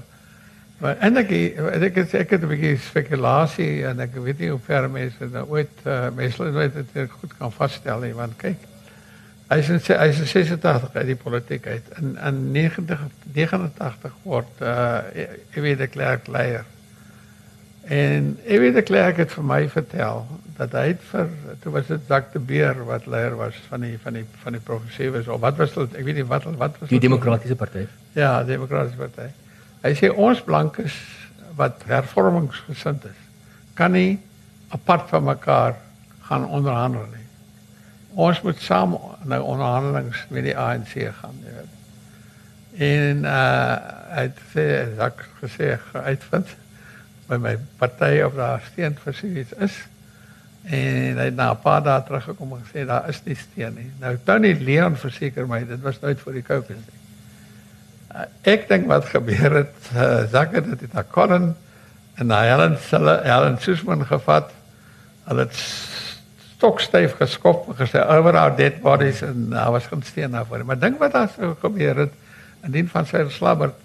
maar 0.86 1.02
en 1.08 1.18
ek 1.18 1.34
het 1.98 2.14
ek 2.22 2.38
het 2.38 2.46
'n 2.46 2.54
bietjie 2.54 2.78
spekulasie 2.92 3.74
en 3.90 4.06
ek 4.06 4.16
weet 4.28 4.40
nie 4.40 4.54
hoe 4.54 4.62
ver 4.70 4.90
mense 4.90 5.34
nou 5.34 5.46
ooit 5.58 5.84
uh, 5.84 6.08
mense 6.16 6.54
nooit 6.60 6.80
dit 6.94 7.12
goed 7.20 7.38
kan 7.38 7.52
vasstel 7.52 8.06
nie, 8.06 8.14
want 8.14 8.38
kyk 8.38 8.72
Hy 9.46 9.60
is 9.62 9.90
hy 9.94 10.06
is 10.10 10.22
86 10.32 10.96
uit 10.96 11.10
die 11.12 11.18
politiek 11.22 11.68
uit. 11.70 11.90
In 12.02 12.16
in 12.18 12.40
90 12.56 13.04
89 13.36 14.16
word 14.24 14.64
uh 14.66 15.04
Ewie 15.54 15.76
de 15.78 15.88
Klerk 15.88 16.26
leier. 16.28 16.66
En 17.86 18.32
Ewie 18.44 18.72
de 18.74 18.82
Klerk 18.82 19.22
het 19.22 19.36
vir 19.38 19.46
my 19.46 19.60
vertel 19.70 20.26
dat 20.58 20.74
hy 20.74 20.88
het 20.88 21.06
vir 21.12 21.30
toe 21.62 21.76
was 21.78 21.86
dit 21.92 22.10
Jacques 22.10 22.34
de 22.34 22.42
Beer 22.42 22.82
wat 22.88 23.06
leier 23.06 23.38
was 23.38 23.60
van 23.70 23.86
die 23.86 24.00
van 24.02 24.18
die 24.18 24.26
van 24.42 24.58
die 24.58 24.64
progressiewe 24.66 25.22
of 25.28 25.40
wat 25.46 25.62
was 25.62 25.78
dit 25.78 26.00
ek 26.02 26.10
weet 26.10 26.24
nie 26.24 26.30
wat 26.34 26.50
wat 26.58 26.82
was 26.82 26.90
die 26.90 27.04
demokratiese 27.06 27.60
party. 27.60 27.86
Ja, 28.18 28.40
die 28.42 28.58
demokratiese 28.58 28.98
party. 28.98 29.30
Hy 29.86 29.94
sê 29.94 30.10
ons 30.10 30.42
blankes 30.42 30.96
wat 31.56 31.86
hervormingsgesind 31.88 33.06
is 33.06 33.22
kan 33.76 33.92
nie 33.92 34.18
apart 34.74 35.10
van 35.12 35.24
mekaar 35.24 35.78
gaan 36.26 36.48
onderhandel 36.48 37.06
nie 37.12 37.26
ons 38.16 38.42
moet 38.42 38.60
saam 38.64 38.96
nou 39.28 39.42
onderhandelings 39.44 40.26
met 40.32 40.48
die 40.48 40.56
ANC 40.58 40.94
gaan, 41.20 41.40
jy 41.44 41.56
weet. 41.58 41.74
En 42.86 43.26
uh 43.28 43.94
hy 44.16 44.22
het 44.30 44.38
sê 44.54 44.64
ek 45.04 45.24
gesê 45.42 45.74
uitvind 45.92 46.52
by 47.28 47.40
my 47.42 47.56
party 47.82 48.22
of 48.24 48.38
daar 48.38 48.62
steen 48.70 48.96
vir 49.02 49.18
iets 49.42 49.52
is. 49.68 49.76
En 50.64 51.20
hy 51.20 51.26
het 51.28 51.36
na 51.36 51.52
'n 51.52 51.60
paar 51.62 51.84
dae 51.84 52.04
teruggekom 52.08 52.54
en 52.56 52.64
gesê 52.64 52.86
daar 52.88 53.10
is 53.10 53.20
nie 53.26 53.36
steen 53.36 53.76
nie. 53.76 53.92
Nou 54.00 54.18
Tony 54.24 54.54
Leon 54.54 54.96
verseker 54.96 55.48
my 55.48 55.66
dit 55.66 55.82
was 55.82 56.00
nooit 56.00 56.20
vir 56.20 56.34
die 56.34 56.44
kokes 56.44 56.80
nie. 56.88 56.95
Uh, 58.16 58.24
ek 58.48 58.70
dink 58.70 58.88
wat 58.88 59.10
gebeur 59.12 59.58
het, 59.60 59.90
uh, 59.92 60.24
Zakke 60.32 60.62
dit 60.64 60.86
het 60.86 60.92
daar 60.96 61.08
kon 61.12 61.34
en 62.16 62.32
hy 62.32 62.44
Helen 62.48 62.78
Helen 63.26 63.58
Susman 63.60 64.06
gevat. 64.08 64.54
Hulle 65.26 65.44
het 65.44 65.58
stokstyf 66.56 67.18
geskop 67.20 67.68
en 67.70 67.76
gesê 67.76 68.00
over 68.00 68.38
our 68.40 68.56
dead 68.56 68.80
bodies 68.82 69.20
en 69.26 69.50
daar 69.52 69.74
was 69.76 69.90
geen 69.92 70.04
steen 70.04 70.32
daarvoor. 70.32 70.64
Maar 70.66 70.80
dink 70.80 71.00
wat 71.00 71.12
daar 71.12 71.28
sou 71.34 71.56
gebeur 71.60 72.06
het 72.06 72.14
indien 72.64 72.88
van 72.90 73.06
sy 73.06 73.26
slabbert 73.30 73.76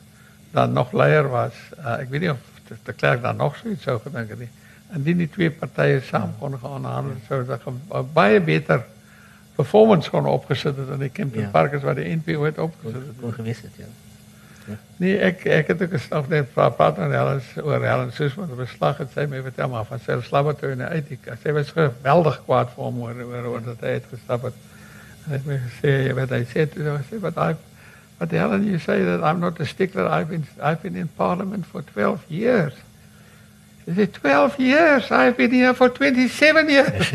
dan 0.54 0.72
nog 0.72 0.92
leier 0.92 1.26
was. 1.28 1.56
Uh, 1.80 1.98
ek 1.98 2.12
weet 2.12 2.26
nie 2.26 2.30
of 2.30 2.38
die 2.70 2.94
klerk 2.94 3.22
dan 3.22 3.36
nog 3.36 3.56
so 3.58 3.68
iets 3.68 3.82
sou 3.82 3.98
gedink 4.04 4.30
het 4.30 4.38
nie. 4.44 4.50
Indien 4.94 5.24
die 5.24 5.30
twee 5.30 5.50
partye 5.50 5.98
saam 6.06 6.36
kon 6.38 6.54
gaan 6.62 6.86
handel 6.86 7.18
sou 7.26 7.42
dit 7.46 7.66
'n 7.66 8.06
baie 8.14 8.40
beter 8.40 8.86
performance 9.56 10.10
kon 10.10 10.26
opgesit 10.26 10.76
het 10.76 10.88
in 10.88 11.02
die 11.02 11.10
Kempton 11.10 11.42
ja. 11.42 11.48
Park 11.48 11.74
as 11.74 11.82
wat 11.82 11.96
die 11.96 12.14
NPO 12.14 12.44
het 12.44 12.58
opgesit 12.58 13.02
het. 13.02 13.18
Kon 13.20 13.32
gewees 13.32 13.60
het, 13.66 13.74
ja. 13.76 13.90
Nee, 15.00 15.18
ek 15.18 15.44
ek 15.46 15.70
het 15.72 15.82
ook 15.82 15.94
gestaf 15.96 16.28
net 16.28 16.52
praat 16.54 16.76
praat 16.76 16.98
met 16.98 17.14
Helen 17.14 17.40
oor 17.64 17.84
Helen 17.84 18.12
wat 18.36 18.56
beslag 18.56 18.98
het 19.00 19.14
sy 19.14 19.24
my 19.30 19.40
vertel 19.42 19.68
maar 19.72 19.86
van 19.88 20.02
sy 20.04 20.18
slabbatoe 20.26 20.76
uit 20.76 21.08
die 21.08 21.18
sy 21.42 21.54
was 21.56 21.72
geweldig 21.76 22.42
kwaad 22.44 22.74
vir 22.74 22.84
hom 22.84 23.00
oor 23.06 23.22
oor, 23.24 23.48
oor 23.54 23.64
dat 23.64 23.80
hy 23.80 23.96
het. 23.96 24.04
En 24.12 24.52
het 25.32 25.46
my 25.46 25.56
gesê 25.62 25.96
jy 26.06 26.14
weet 26.16 26.30
hy 26.36 26.44
sê 26.52 26.66
toe 26.68 26.98
sê 27.08 27.20
wat 27.22 27.40
hy 27.40 27.54
but 28.20 28.30
Helen 28.30 28.66
you 28.66 28.78
say 28.78 29.02
that 29.02 29.24
I'm 29.24 29.40
not 29.40 29.60
a 29.60 29.66
stickler 29.66 30.06
I've 30.06 30.28
been 30.28 30.46
I've 30.60 30.82
been 30.82 30.96
in 30.96 31.08
parliament 31.08 31.64
for 31.66 31.82
12 31.82 32.24
years. 32.28 32.74
She 33.84 33.94
said 33.94 34.12
12 34.12 34.60
years 34.60 35.10
I've 35.10 35.36
been 35.36 35.52
here 35.52 35.72
for 35.74 35.88
27 35.88 36.68
years. 36.68 37.12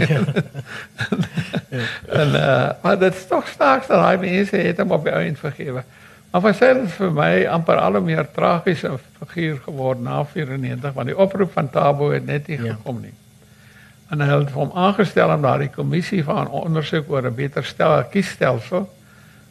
en 2.22 2.30
uh, 2.34 2.72
maar 2.82 3.00
dit 3.00 3.14
is 3.14 3.28
toch 3.28 3.48
sterk 3.48 3.88
dat 3.88 4.02
hy 4.06 4.16
mense 4.22 4.58
het 4.58 4.82
hom 4.82 4.92
op 4.92 5.06
die 5.06 5.14
eind 5.14 5.40
vergewe. 5.40 5.84
Maar 6.36 6.52
sy 6.52 6.68
het 6.68 6.90
vir 6.98 7.12
my 7.16 7.30
amper 7.48 7.78
al 7.80 7.96
'n 7.96 8.04
meer 8.04 8.26
tragiese 8.32 8.90
figuur 9.20 9.60
geword 9.64 10.02
na 10.04 10.24
94 10.24 10.94
want 10.94 11.08
die 11.08 11.18
oproep 11.18 11.52
van 11.52 11.70
Tabo 11.70 12.10
het 12.12 12.26
net 12.26 12.48
nie 12.48 12.62
ja. 12.62 12.74
gekom 12.74 13.00
nie. 13.02 13.14
En 14.10 14.22
hy 14.22 14.28
het 14.28 14.52
hom 14.52 14.72
aangestel 14.74 15.32
om 15.32 15.42
daardie 15.42 15.70
kommissie 15.70 16.24
van 16.24 16.50
ondersoek 16.50 17.10
oor 17.10 17.24
'n 17.30 17.36
beter 17.36 17.64
stel 17.64 18.04
kiesstelsel 18.04 18.90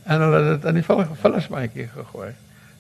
en 0.05 0.21
hulle 0.21 0.43
het 0.43 0.61
dit 0.61 0.69
in 0.69 0.75
die 0.75 0.85
vullismandjie 1.23 1.89
gegooi. 1.89 2.33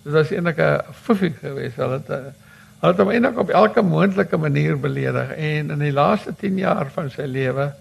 Dit 0.03 0.13
was 0.13 0.31
eintlik 0.31 0.59
'n 0.59 0.81
fuffie 0.93 1.35
geweest. 1.41 1.77
Hulle 1.77 1.93
het 1.93 2.09
hulle 2.09 2.93
het 2.93 2.99
hom 2.99 3.11
eintlik 3.11 3.39
op 3.39 3.49
elke 3.49 3.83
moontlike 3.83 4.37
manier 4.37 4.81
beledig 4.81 5.31
en 5.31 5.71
in 5.71 5.79
die 5.79 5.93
laaste 5.93 6.35
10 6.37 6.59
jaar 6.59 6.91
van 6.91 7.11
sy 7.11 7.23
lewe 7.23 7.73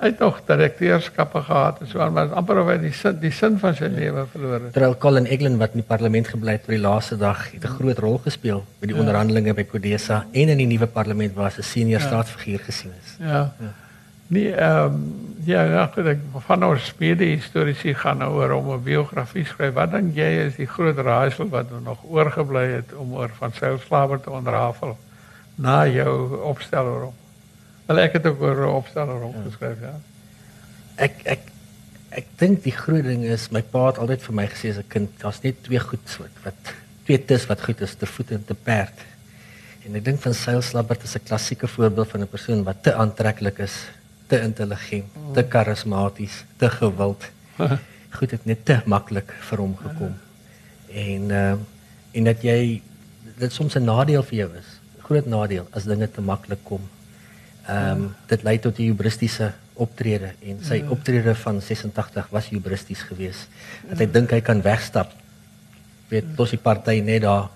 Hy 0.00 0.08
het 0.08 0.18
nog 0.18 0.38
direkteurskappe 0.48 1.42
gehad 1.44 1.80
en 1.80 1.88
so 1.90 2.00
aan, 2.00 2.12
maar 2.16 2.30
amper 2.32 2.62
of 2.62 2.70
hy 2.70 2.78
die 2.80 2.92
sin 2.96 3.18
die 3.20 3.32
sin 3.36 3.58
van 3.60 3.74
sy 3.76 3.90
lewe 3.92 4.24
verloor 4.32 4.62
het. 4.62 4.72
Terwyl 4.72 4.96
Colin 5.02 5.26
Eglin 5.28 5.58
wat 5.60 5.76
in 5.76 5.82
die 5.82 5.88
parlement 5.90 6.30
gebly 6.32 6.54
het 6.56 6.64
vir 6.64 6.78
die 6.78 6.84
laaste 6.86 7.18
dag, 7.20 7.42
het 7.52 7.64
'n 7.68 7.74
groot 7.76 7.98
rol 7.98 8.16
gespeel 8.24 8.64
by 8.80 8.86
die 8.86 8.94
ja. 8.96 9.00
onderhandelinge 9.00 9.54
by 9.54 9.64
Kodesa 9.64 10.24
en 10.32 10.48
in 10.48 10.56
die 10.56 10.70
nuwe 10.72 10.86
parlement 10.86 11.34
waar 11.34 11.52
hy 11.52 11.60
'n 11.60 11.62
senior 11.62 12.00
ja. 12.00 12.06
staatsfiguur 12.06 12.64
gesien 12.64 12.92
is. 13.02 13.16
Ja. 13.18 13.52
ja. 13.60 13.72
Nee, 14.26 14.54
ehm 14.54 14.84
um, 14.84 15.36
ja, 15.44 15.62
ja, 15.64 15.90
ek 15.96 16.18
van 16.46 16.64
ons 16.64 16.86
spede 16.86 17.24
historiese 17.24 17.94
gaan 17.94 18.18
nou 18.22 18.34
oor 18.38 18.52
om 18.52 18.72
'n 18.72 18.82
biografie 18.82 19.44
skryf. 19.44 19.74
Wat 19.74 19.90
dink 19.90 20.14
jy 20.14 20.30
is 20.46 20.56
die 20.56 20.66
groot 20.66 20.98
raaisel 20.98 21.48
wat 21.48 21.66
nog 21.84 21.98
oorgebly 22.08 22.66
het 22.72 22.94
om 22.94 23.14
oor 23.14 23.30
van 23.38 23.52
Sail 23.52 23.78
Slawer 23.78 24.20
te 24.20 24.30
onderhafel 24.30 24.98
na 25.54 25.86
jou 25.86 26.40
opsteller 26.40 27.02
op? 27.02 27.14
Wel 27.90 28.04
ek 28.04 28.12
het 28.20 28.26
ook 28.26 28.42
oor 28.46 28.60
opsteller 28.70 29.22
opgeskryf, 29.26 29.80
ja. 29.82 29.96
Ek 31.02 31.24
ek 31.32 31.48
ek 32.20 32.26
dink 32.38 32.60
die 32.62 32.74
groot 32.74 33.02
ding 33.06 33.24
is 33.26 33.48
my 33.54 33.62
pa 33.66 33.88
het 33.88 33.96
altyd 34.02 34.22
vir 34.22 34.36
my 34.38 34.44
gesê 34.52 34.70
as 34.70 34.78
'n 34.78 34.86
kind, 34.94 35.10
daar's 35.18 35.40
net 35.42 35.58
twee 35.66 35.80
goed 35.82 36.12
wat 36.22 36.36
wat 36.44 36.70
twee 37.06 37.18
tis 37.18 37.46
wat 37.50 37.64
goed 37.66 37.80
is, 37.80 37.94
te 37.94 38.06
voet 38.06 38.30
en 38.36 38.44
te 38.44 38.54
perd. 38.54 38.94
En 39.86 39.96
ek 39.98 40.04
dink 40.04 40.20
van 40.22 40.34
Sail 40.34 40.62
Slabbert 40.62 41.02
is 41.02 41.16
'n 41.16 41.26
klassieke 41.26 41.66
voorbeeld 41.66 42.08
van 42.08 42.20
'n 42.20 42.28
persoon 42.28 42.62
wat 42.62 42.82
te 42.82 42.94
aantreklik 42.94 43.58
is, 43.58 43.74
te 44.26 44.40
intelligent, 44.40 45.10
te 45.34 45.42
karismaties, 45.42 46.44
te 46.58 46.70
gewild. 46.70 47.26
Goed 48.18 48.30
het 48.30 48.46
net 48.46 48.64
te 48.64 48.80
maklik 48.86 49.34
vir 49.50 49.58
hom 49.58 49.76
gekom. 49.76 50.14
En 50.94 51.30
ehm 51.30 51.58
uh, 51.58 51.58
en 52.12 52.24
dat 52.24 52.42
jy 52.42 52.82
dit 53.38 53.52
soms 53.52 53.74
'n 53.74 53.84
nadeel 53.84 54.22
vir 54.22 54.38
jou 54.38 54.50
is. 54.56 54.78
Groot 55.02 55.26
nadeel 55.26 55.66
as 55.70 55.84
dinge 55.84 56.10
te 56.10 56.20
maklik 56.20 56.62
kom. 56.62 56.88
Ehm 57.66 57.90
um, 57.90 58.14
dit 58.26 58.42
lei 58.42 58.58
tot 58.58 58.78
'n 58.78 58.82
hubristiese 58.82 59.52
optrede 59.74 60.32
en 60.44 60.58
sy 60.64 60.80
ja. 60.82 60.90
optrede 60.92 61.34
van 61.34 61.60
86 61.60 62.28
was 62.30 62.48
hubristies 62.48 63.02
geweest. 63.08 63.48
Dat 63.88 63.98
hy 63.98 64.08
dink 64.12 64.30
hy 64.30 64.40
kan 64.40 64.62
wegstap. 64.62 65.12
Weet 66.08 66.36
tot 66.36 66.50
die 66.50 66.58
party 66.60 67.00
net 67.04 67.22
daar 67.22 67.48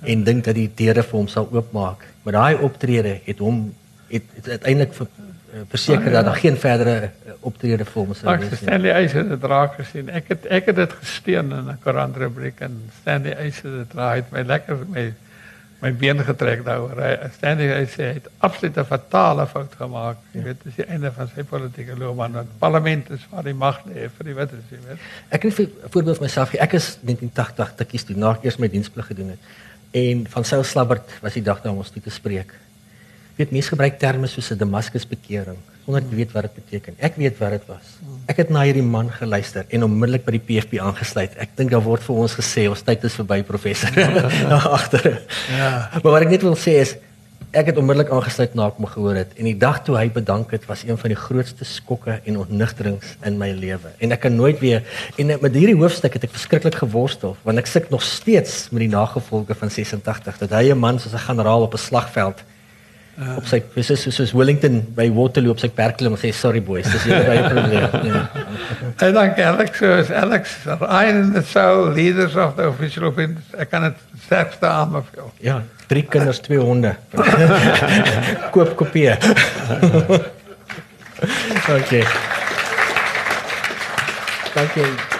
en 0.00 0.24
dink 0.24 0.44
dat 0.44 0.54
die 0.54 0.70
deure 0.74 1.02
vir 1.02 1.18
hom 1.18 1.28
sal 1.28 1.48
oopmaak. 1.52 2.06
Maar 2.22 2.38
daai 2.38 2.54
optrede 2.68 3.18
het 3.24 3.38
hom 3.42 3.74
het, 4.08 4.24
het 4.34 4.48
uiteindelik 4.48 4.94
ver, 4.96 5.08
uh, 5.18 5.62
verseker 5.68 6.06
ah, 6.06 6.06
ja. 6.06 6.16
dat 6.16 6.24
daar 6.24 6.40
geen 6.40 6.56
verdere 6.56 6.96
uh, 7.10 7.32
optrede 7.40 7.84
vir 7.84 8.02
hom 8.02 8.14
sou 8.14 8.36
wees 8.36 8.50
nie. 8.50 8.60
Stanley 8.62 8.92
Eise 8.94 9.18
het 9.18 9.32
dit 9.34 9.48
raak 9.52 9.78
gesien. 9.80 10.12
Ek 10.20 10.28
het 10.32 10.46
ek 10.58 10.70
het 10.72 10.76
dit 10.76 10.98
gesteun 11.00 11.52
in 11.52 11.72
'n 11.72 11.80
koerantrubriek 11.84 12.60
en 12.68 12.78
Stanley 13.00 13.34
Eise 13.34 13.66
het 13.66 13.78
dit 13.82 13.98
raai 13.98 14.22
het 14.22 14.30
my 14.32 14.44
lekker 14.54 14.84
my 14.88 15.08
my 15.80 15.92
been 15.94 16.18
getrek 16.26 16.64
daaroor. 16.66 16.98
Hy 16.98 17.30
ständig 17.36 17.70
hy 17.70 17.84
sê 17.90 18.08
hy 18.08 18.14
het 18.18 18.26
absoluut 18.42 18.78
'n 18.78 18.84
fatale 18.84 19.46
fout 19.46 19.74
gemaak. 19.78 20.18
Jy 20.32 20.40
ja. 20.40 20.44
weet, 20.44 20.64
dis 20.64 20.74
die 20.74 20.86
einde 20.86 21.12
van 21.12 21.30
sy 21.34 21.42
politieke 21.42 21.96
loopbaan. 21.96 22.32
Die 22.32 22.58
parlement 22.58 23.10
is 23.10 23.26
waar 23.30 23.44
die 23.44 23.54
mag 23.54 23.80
lê 23.86 24.08
vir 24.10 24.24
die 24.24 24.34
witte, 24.34 24.56
jy 24.70 24.80
weet. 24.88 24.98
Ek 25.30 25.42
het 25.42 25.58
'n 25.58 25.70
voorbeeld 25.90 26.16
vir 26.16 26.26
myself. 26.26 26.54
Ek 26.54 26.72
is 26.72 26.98
1980 27.02 27.74
tikkies 27.76 28.04
toe 28.04 28.16
na 28.16 28.38
eers 28.42 28.58
my 28.58 28.68
diensplig 28.68 29.06
gedoen 29.06 29.28
het. 29.28 29.38
En 29.90 30.26
van 30.28 30.44
Saul 30.44 30.64
Slabbert 30.64 31.20
was 31.20 31.32
die 31.32 31.42
dag 31.42 31.62
daar 31.62 31.72
om 31.72 31.78
ons 31.78 31.90
toe 31.90 32.02
te 32.02 32.10
spreek. 32.10 32.52
Jy 33.36 33.44
weet, 33.44 33.50
mense 33.50 33.68
gebruik 33.68 33.98
terme 33.98 34.26
soos 34.26 34.50
'n 34.50 34.58
Damascus 34.58 35.06
bekering 35.06 35.58
sonder 35.88 36.04
te 36.04 36.16
weet 36.16 36.32
wat 36.36 36.44
dit 36.44 36.56
beteken. 36.60 36.96
Ek 37.00 37.16
weet 37.16 37.38
wat 37.40 37.54
dit 37.56 37.64
was. 37.70 37.92
Ek 38.28 38.42
het 38.42 38.50
na 38.52 38.66
hierdie 38.68 38.84
man 38.84 39.08
geluister 39.08 39.64
en 39.72 39.86
onmiddellik 39.86 40.26
by 40.26 40.34
die 40.36 40.44
PFP 40.44 40.82
aangesluit. 40.84 41.36
Ek 41.40 41.54
dink 41.56 41.72
daar 41.72 41.84
word 41.86 42.04
vir 42.04 42.18
ons 42.26 42.34
gesê 42.36 42.66
ons 42.68 42.82
tyd 42.84 43.06
is 43.08 43.16
verby 43.16 43.38
professor. 43.48 43.94
Daar 44.52 44.66
agter. 44.68 45.22
Ja. 45.48 45.70
Maar 46.02 46.12
wat 46.12 46.26
ek 46.26 46.34
net 46.34 46.44
wil 46.44 46.58
sê 46.60 46.74
is 46.82 46.92
ek 47.56 47.70
het 47.70 47.80
onmiddellik 47.80 48.12
aangesluit 48.12 48.52
na 48.58 48.66
ek 48.68 48.76
hom 48.76 48.90
gehoor 48.92 49.16
het 49.16 49.32
en 49.40 49.48
die 49.48 49.56
dag 49.56 49.78
toe 49.86 49.96
hy 49.96 50.10
bedank 50.12 50.52
het 50.52 50.66
was 50.68 50.82
een 50.84 51.00
van 51.00 51.14
die 51.14 51.16
grootste 51.16 51.64
skokke 51.64 52.18
en 52.18 52.36
ontnigterings 52.42 53.14
in 53.24 53.40
my 53.40 53.48
lewe. 53.56 53.94
En 54.04 54.12
ek 54.12 54.26
kan 54.26 54.36
nooit 54.36 54.60
weer 54.60 54.84
en 55.16 55.32
met 55.32 55.56
hierdie 55.56 55.78
hoofstuk 55.78 56.18
het 56.18 56.28
ek 56.28 56.36
verskriklik 56.36 56.76
geworstel 56.82 57.38
want 57.48 57.64
ek 57.64 57.72
sit 57.72 57.88
nog 57.88 58.04
steeds 58.04 58.66
met 58.74 58.84
die 58.84 58.92
nagevolge 58.92 59.56
van 59.56 59.72
86 59.72 60.44
dat 60.44 60.52
hy 60.60 60.68
'n 60.68 60.84
man 60.84 61.00
soos 61.00 61.16
'n 61.16 61.28
generaal 61.32 61.64
op 61.64 61.72
'n 61.72 61.86
slagveld 61.88 62.44
op 63.18 63.46
sy 63.50 63.58
soos 63.82 64.04
soos 64.14 64.32
Wellington 64.36 64.78
by 64.94 65.08
Waterloo 65.14 65.50
op 65.50 65.58
sy 65.58 65.68
perk 65.74 65.96
klim 65.98 66.14
en 66.14 66.20
sê 66.20 66.30
sorry 66.34 66.60
boys 66.62 66.86
dis 66.86 67.06
julle 67.08 67.24
baie 67.26 67.42
probleem. 67.48 67.82
Ja. 68.06 68.20
en 69.08 69.16
dan 69.16 69.34
Alex, 69.48 69.78
so 69.78 69.98
is 69.98 70.12
Alex, 70.14 70.54
Iron 70.68 71.16
in 71.24 71.32
the 71.32 71.42
Soul, 71.42 71.90
leaders 71.98 72.36
of 72.36 72.54
the 72.56 72.68
official 72.68 73.08
opinion. 73.10 73.42
Ek 73.58 73.72
kan 73.74 73.88
dit 73.88 73.98
sterkste 74.28 74.70
aanbeveel. 74.70 75.32
Ja, 75.42 75.58
drie 75.90 76.06
kinders, 76.06 76.40
twee 76.46 76.62
honde. 76.62 76.94
Koop 78.54 78.76
kopie. 78.78 79.10
okay. 81.78 82.04
Dankie. 84.54 85.17